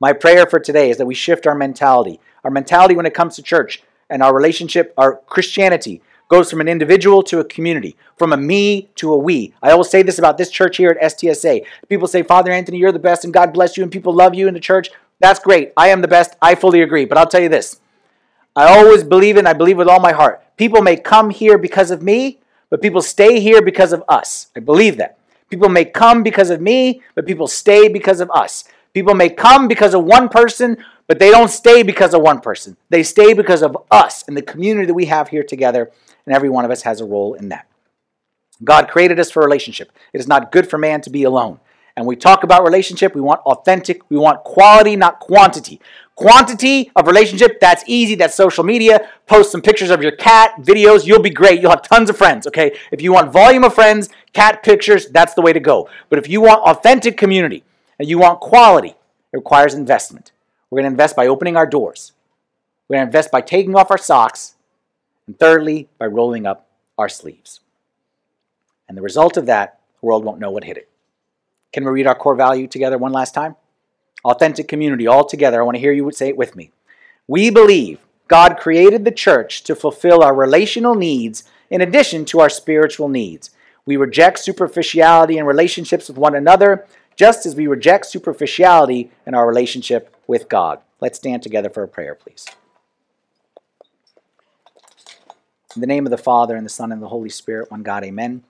My 0.00 0.12
prayer 0.12 0.46
for 0.46 0.60
today 0.60 0.90
is 0.90 0.98
that 0.98 1.06
we 1.06 1.14
shift 1.14 1.46
our 1.46 1.54
mentality. 1.54 2.20
Our 2.42 2.50
mentality 2.50 2.96
when 2.96 3.06
it 3.06 3.14
comes 3.14 3.36
to 3.36 3.42
church 3.42 3.82
and 4.10 4.22
our 4.22 4.34
relationship, 4.34 4.92
our 4.98 5.16
Christianity, 5.26 6.02
goes 6.28 6.50
from 6.50 6.60
an 6.60 6.68
individual 6.68 7.22
to 7.22 7.38
a 7.38 7.44
community, 7.44 7.96
from 8.16 8.32
a 8.32 8.36
me 8.36 8.88
to 8.96 9.12
a 9.12 9.18
we. 9.18 9.54
I 9.62 9.70
always 9.70 9.90
say 9.90 10.02
this 10.02 10.18
about 10.18 10.38
this 10.38 10.50
church 10.50 10.76
here 10.78 10.90
at 10.90 11.12
STSA. 11.12 11.64
People 11.88 12.08
say, 12.08 12.22
Father 12.22 12.50
Anthony, 12.50 12.78
you're 12.78 12.92
the 12.92 12.98
best 12.98 13.24
and 13.24 13.32
God 13.32 13.52
bless 13.52 13.76
you 13.76 13.82
and 13.82 13.92
people 13.92 14.12
love 14.12 14.34
you 14.34 14.48
in 14.48 14.54
the 14.54 14.60
church. 14.60 14.90
That's 15.20 15.40
great. 15.40 15.72
I 15.76 15.88
am 15.88 16.00
the 16.00 16.08
best. 16.08 16.36
I 16.42 16.54
fully 16.54 16.82
agree. 16.82 17.04
But 17.04 17.18
I'll 17.18 17.26
tell 17.26 17.42
you 17.42 17.48
this 17.48 17.80
I 18.56 18.78
always 18.78 19.04
believe 19.04 19.36
in, 19.36 19.46
I 19.46 19.52
believe 19.52 19.76
with 19.76 19.88
all 19.88 20.00
my 20.00 20.12
heart. 20.12 20.42
People 20.56 20.82
may 20.82 20.96
come 20.96 21.30
here 21.30 21.58
because 21.58 21.90
of 21.90 22.02
me, 22.02 22.38
but 22.70 22.80
people 22.80 23.02
stay 23.02 23.40
here 23.40 23.62
because 23.62 23.92
of 23.92 24.02
us. 24.08 24.48
I 24.56 24.60
believe 24.60 24.96
that. 24.98 25.18
People 25.50 25.68
may 25.68 25.84
come 25.84 26.22
because 26.22 26.50
of 26.50 26.60
me, 26.60 27.02
but 27.14 27.26
people 27.26 27.46
stay 27.46 27.88
because 27.88 28.20
of 28.20 28.30
us. 28.30 28.64
People 28.94 29.14
may 29.14 29.28
come 29.28 29.66
because 29.66 29.92
of 29.92 30.04
one 30.04 30.28
person, 30.28 30.78
but 31.08 31.18
they 31.18 31.30
don't 31.30 31.50
stay 31.50 31.82
because 31.82 32.14
of 32.14 32.22
one 32.22 32.40
person. 32.40 32.76
They 32.88 33.02
stay 33.02 33.34
because 33.34 33.62
of 33.62 33.76
us 33.90 34.24
and 34.26 34.36
the 34.36 34.42
community 34.42 34.86
that 34.86 34.94
we 34.94 35.06
have 35.06 35.28
here 35.28 35.42
together, 35.42 35.90
and 36.24 36.34
every 36.34 36.48
one 36.48 36.64
of 36.64 36.70
us 36.70 36.82
has 36.82 37.00
a 37.00 37.04
role 37.04 37.34
in 37.34 37.48
that. 37.48 37.66
God 38.62 38.88
created 38.88 39.18
us 39.18 39.32
for 39.32 39.42
relationship. 39.42 39.90
It 40.12 40.20
is 40.20 40.28
not 40.28 40.52
good 40.52 40.70
for 40.70 40.78
man 40.78 41.00
to 41.02 41.10
be 41.10 41.24
alone. 41.24 41.58
And 41.96 42.06
we 42.06 42.16
talk 42.16 42.42
about 42.44 42.64
relationship, 42.64 43.14
we 43.14 43.20
want 43.20 43.40
authentic, 43.42 44.08
we 44.10 44.16
want 44.16 44.42
quality, 44.42 44.96
not 44.96 45.20
quantity. 45.20 45.80
Quantity 46.16 46.92
of 46.94 47.08
relationship, 47.08 47.58
that's 47.60 47.82
easy. 47.88 48.14
That's 48.14 48.36
social 48.36 48.62
media. 48.62 49.10
Post 49.26 49.50
some 49.50 49.60
pictures 49.60 49.90
of 49.90 50.00
your 50.00 50.12
cat, 50.12 50.52
videos. 50.60 51.06
You'll 51.06 51.22
be 51.22 51.30
great. 51.30 51.60
You'll 51.60 51.70
have 51.70 51.82
tons 51.82 52.08
of 52.08 52.16
friends, 52.16 52.46
okay? 52.46 52.76
If 52.92 53.02
you 53.02 53.12
want 53.12 53.32
volume 53.32 53.64
of 53.64 53.74
friends, 53.74 54.08
cat 54.32 54.62
pictures, 54.62 55.08
that's 55.08 55.34
the 55.34 55.42
way 55.42 55.52
to 55.52 55.58
go. 55.58 55.88
But 56.10 56.20
if 56.20 56.28
you 56.28 56.40
want 56.40 56.62
authentic 56.62 57.16
community 57.16 57.64
and 58.04 58.10
you 58.10 58.18
want 58.18 58.40
quality, 58.40 58.90
it 58.90 59.36
requires 59.36 59.72
investment. 59.72 60.32
We're 60.68 60.80
going 60.82 60.90
to 60.90 60.92
invest 60.92 61.16
by 61.16 61.26
opening 61.26 61.56
our 61.56 61.66
doors. 61.66 62.12
We're 62.86 62.96
going 62.96 63.06
to 63.06 63.08
invest 63.08 63.30
by 63.30 63.40
taking 63.40 63.74
off 63.74 63.90
our 63.90 63.96
socks. 63.96 64.56
And 65.26 65.38
thirdly, 65.38 65.88
by 65.96 66.04
rolling 66.04 66.44
up 66.44 66.68
our 66.98 67.08
sleeves. 67.08 67.60
And 68.86 68.98
the 68.98 69.00
result 69.00 69.38
of 69.38 69.46
that, 69.46 69.80
the 70.00 70.06
world 70.06 70.22
won't 70.22 70.38
know 70.38 70.50
what 70.50 70.64
hit 70.64 70.76
it. 70.76 70.90
Can 71.72 71.84
we 71.84 71.92
read 71.92 72.06
our 72.06 72.14
core 72.14 72.34
value 72.34 72.66
together 72.66 72.98
one 72.98 73.12
last 73.12 73.32
time? 73.32 73.56
authentic 74.24 74.68
community 74.68 75.06
all 75.06 75.24
together. 75.24 75.60
I 75.60 75.64
want 75.64 75.76
to 75.76 75.80
hear 75.80 75.92
you 75.92 76.10
say 76.12 76.28
it 76.28 76.36
with 76.36 76.56
me. 76.56 76.70
We 77.26 77.50
believe 77.50 78.00
God 78.28 78.56
created 78.56 79.04
the 79.04 79.10
church 79.10 79.62
to 79.64 79.74
fulfill 79.74 80.22
our 80.22 80.34
relational 80.34 80.94
needs 80.94 81.44
in 81.70 81.80
addition 81.80 82.24
to 82.26 82.40
our 82.40 82.48
spiritual 82.48 83.08
needs. 83.08 83.50
We 83.86 83.96
reject 83.96 84.38
superficiality 84.38 85.36
in 85.36 85.44
relationships 85.44 86.08
with 86.08 86.16
one 86.16 86.34
another, 86.34 86.86
just 87.16 87.46
as 87.46 87.54
we 87.54 87.66
reject 87.66 88.06
superficiality 88.06 89.10
in 89.26 89.34
our 89.34 89.46
relationship 89.46 90.14
with 90.26 90.48
God. 90.48 90.80
Let's 91.00 91.18
stand 91.18 91.42
together 91.42 91.70
for 91.70 91.82
a 91.82 91.88
prayer, 91.88 92.14
please. 92.14 92.46
In 95.74 95.80
the 95.80 95.86
name 95.86 96.06
of 96.06 96.10
the 96.10 96.16
Father, 96.16 96.56
and 96.56 96.64
the 96.64 96.70
Son, 96.70 96.92
and 96.92 97.02
the 97.02 97.08
Holy 97.08 97.28
Spirit, 97.28 97.70
one 97.70 97.82
God, 97.82 98.04
amen. 98.04 98.44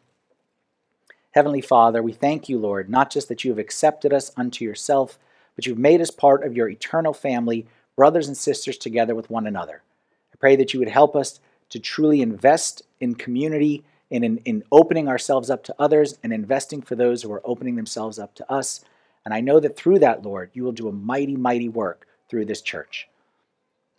Heavenly 1.30 1.62
Father, 1.62 2.02
we 2.02 2.12
thank 2.12 2.48
you, 2.48 2.58
Lord, 2.58 2.88
not 2.88 3.10
just 3.10 3.28
that 3.28 3.44
you 3.44 3.50
have 3.50 3.58
accepted 3.58 4.12
us 4.12 4.30
unto 4.36 4.64
yourself, 4.64 5.18
but 5.56 5.66
you've 5.66 5.78
made 5.78 6.00
us 6.00 6.10
part 6.10 6.44
of 6.44 6.54
your 6.54 6.68
eternal 6.68 7.12
family, 7.12 7.66
brothers 7.96 8.28
and 8.28 8.36
sisters 8.36 8.76
together 8.76 9.14
with 9.14 9.30
one 9.30 9.46
another. 9.46 9.82
I 10.32 10.36
pray 10.38 10.54
that 10.56 10.74
you 10.74 10.80
would 10.80 10.88
help 10.88 11.16
us 11.16 11.40
to 11.70 11.78
truly 11.78 12.20
invest 12.20 12.82
in 13.00 13.14
community 13.14 13.84
in, 14.10 14.38
in 14.38 14.62
opening 14.70 15.08
ourselves 15.08 15.50
up 15.50 15.64
to 15.64 15.74
others 15.78 16.18
and 16.22 16.32
investing 16.32 16.82
for 16.82 16.94
those 16.94 17.22
who 17.22 17.32
are 17.32 17.42
opening 17.44 17.76
themselves 17.76 18.18
up 18.18 18.34
to 18.36 18.52
us. 18.52 18.84
And 19.24 19.32
I 19.32 19.40
know 19.40 19.60
that 19.60 19.76
through 19.76 20.00
that, 20.00 20.22
Lord, 20.22 20.50
you 20.52 20.64
will 20.64 20.72
do 20.72 20.88
a 20.88 20.92
mighty, 20.92 21.36
mighty 21.36 21.68
work 21.68 22.06
through 22.28 22.44
this 22.44 22.62
church. 22.62 23.08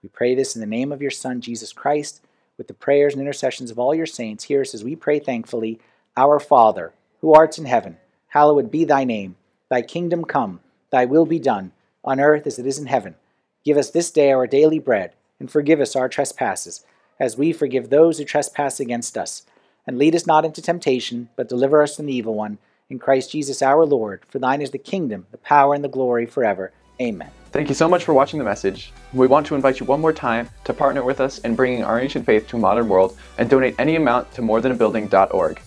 We 0.04 0.10
pray 0.10 0.36
this 0.36 0.56
in 0.56 0.62
the 0.62 0.68
name 0.68 0.92
of 0.92 1.02
your 1.02 1.12
Son, 1.12 1.42
Jesus 1.42 1.74
Christ, 1.74 2.22
with 2.58 2.68
the 2.68 2.74
prayers 2.74 3.14
and 3.14 3.22
intercessions 3.22 3.72
of 3.72 3.80
all 3.80 3.96
your 3.96 4.06
saints. 4.06 4.46
Hear 4.46 4.62
us 4.62 4.74
as 4.74 4.84
we 4.84 4.96
pray 4.96 5.20
thankfully 5.20 5.80
Our 6.16 6.40
Father, 6.40 6.94
who 7.22 7.34
art 7.34 7.58
in 7.58 7.66
heaven, 7.66 7.98
hallowed 8.28 8.70
be 8.70 8.86
thy 8.86 9.04
name. 9.04 9.36
Thy 9.70 9.82
kingdom 9.82 10.24
come, 10.24 10.60
thy 10.92 11.06
will 11.06 11.26
be 11.26 11.40
done, 11.40 11.72
on 12.04 12.20
earth 12.20 12.46
as 12.46 12.60
it 12.60 12.68
is 12.68 12.78
in 12.78 12.86
heaven. 12.86 13.16
Give 13.64 13.78
us 13.78 13.90
this 13.90 14.12
day 14.12 14.32
our 14.32 14.46
daily 14.46 14.78
bread, 14.78 15.14
and 15.40 15.50
forgive 15.50 15.82
us 15.82 15.96
our 15.96 16.08
trespasses, 16.08 16.86
as 17.20 17.36
we 17.36 17.52
forgive 17.52 17.90
those 17.90 18.20
who 18.20 18.26
trespass 18.26 18.80
against 18.80 19.18
us 19.18 19.44
and 19.88 19.98
lead 19.98 20.16
us 20.16 20.28
not 20.28 20.46
into 20.46 20.62
temptation, 20.62 21.30
but 21.36 21.50
deliver 21.50 21.82
us 21.82 21.96
from 21.96 22.06
the 22.06 22.16
evil 22.16 22.36
one. 22.36 22.58
In 22.90 23.00
Christ 23.00 23.32
Jesus 23.32 23.62
our 23.62 23.86
Lord, 23.86 24.22
for 24.28 24.40
thine 24.40 24.62
is 24.62 24.72
the 24.72 24.78
kingdom, 24.78 25.26
the 25.32 25.38
power, 25.38 25.74
and 25.74 25.84
the 25.84 25.90
glory 25.90 26.26
forever. 26.26 26.72
Amen. 27.02 27.30
Thank 27.52 27.70
you 27.70 27.76
so 27.76 27.88
much 27.88 28.04
for 28.04 28.14
watching 28.14 28.38
the 28.38 28.46
message. 28.46 28.92
We 29.14 29.28
want 29.28 29.48
to 29.48 29.56
invite 29.56 29.80
you 29.80 29.86
one 29.86 30.02
more 30.02 30.14
time 30.14 30.50
to 30.66 30.74
partner 30.74 31.04
with 31.04 31.20
us 31.20 31.40
in 31.40 31.56
bringing 31.56 31.84
our 31.84 32.00
ancient 32.00 32.26
faith 32.26 32.48
to 32.50 32.58
a 32.58 32.60
modern 32.60 32.88
world 32.88 33.18
and 33.38 33.50
donate 33.50 33.76
any 33.80 33.96
amount 33.96 34.32
to 34.34 34.42
morethan-a-building.org. 34.42 35.62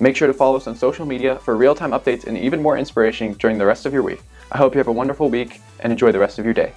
Make 0.00 0.16
sure 0.16 0.28
to 0.28 0.34
follow 0.34 0.56
us 0.56 0.66
on 0.66 0.76
social 0.76 1.06
media 1.06 1.36
for 1.40 1.56
real-time 1.56 1.90
updates 1.90 2.26
and 2.26 2.38
even 2.38 2.62
more 2.62 2.78
inspiration 2.78 3.34
during 3.34 3.58
the 3.58 3.66
rest 3.66 3.86
of 3.86 3.92
your 3.92 4.02
week. 4.02 4.22
I 4.50 4.58
hope 4.58 4.74
you 4.74 4.78
have 4.78 4.88
a 4.88 4.92
wonderful 4.92 5.30
week 5.30 5.60
and 5.80 5.92
enjoy 5.92 6.12
the 6.12 6.18
rest 6.18 6.38
of 6.38 6.44
your 6.44 6.54
day. 6.54 6.72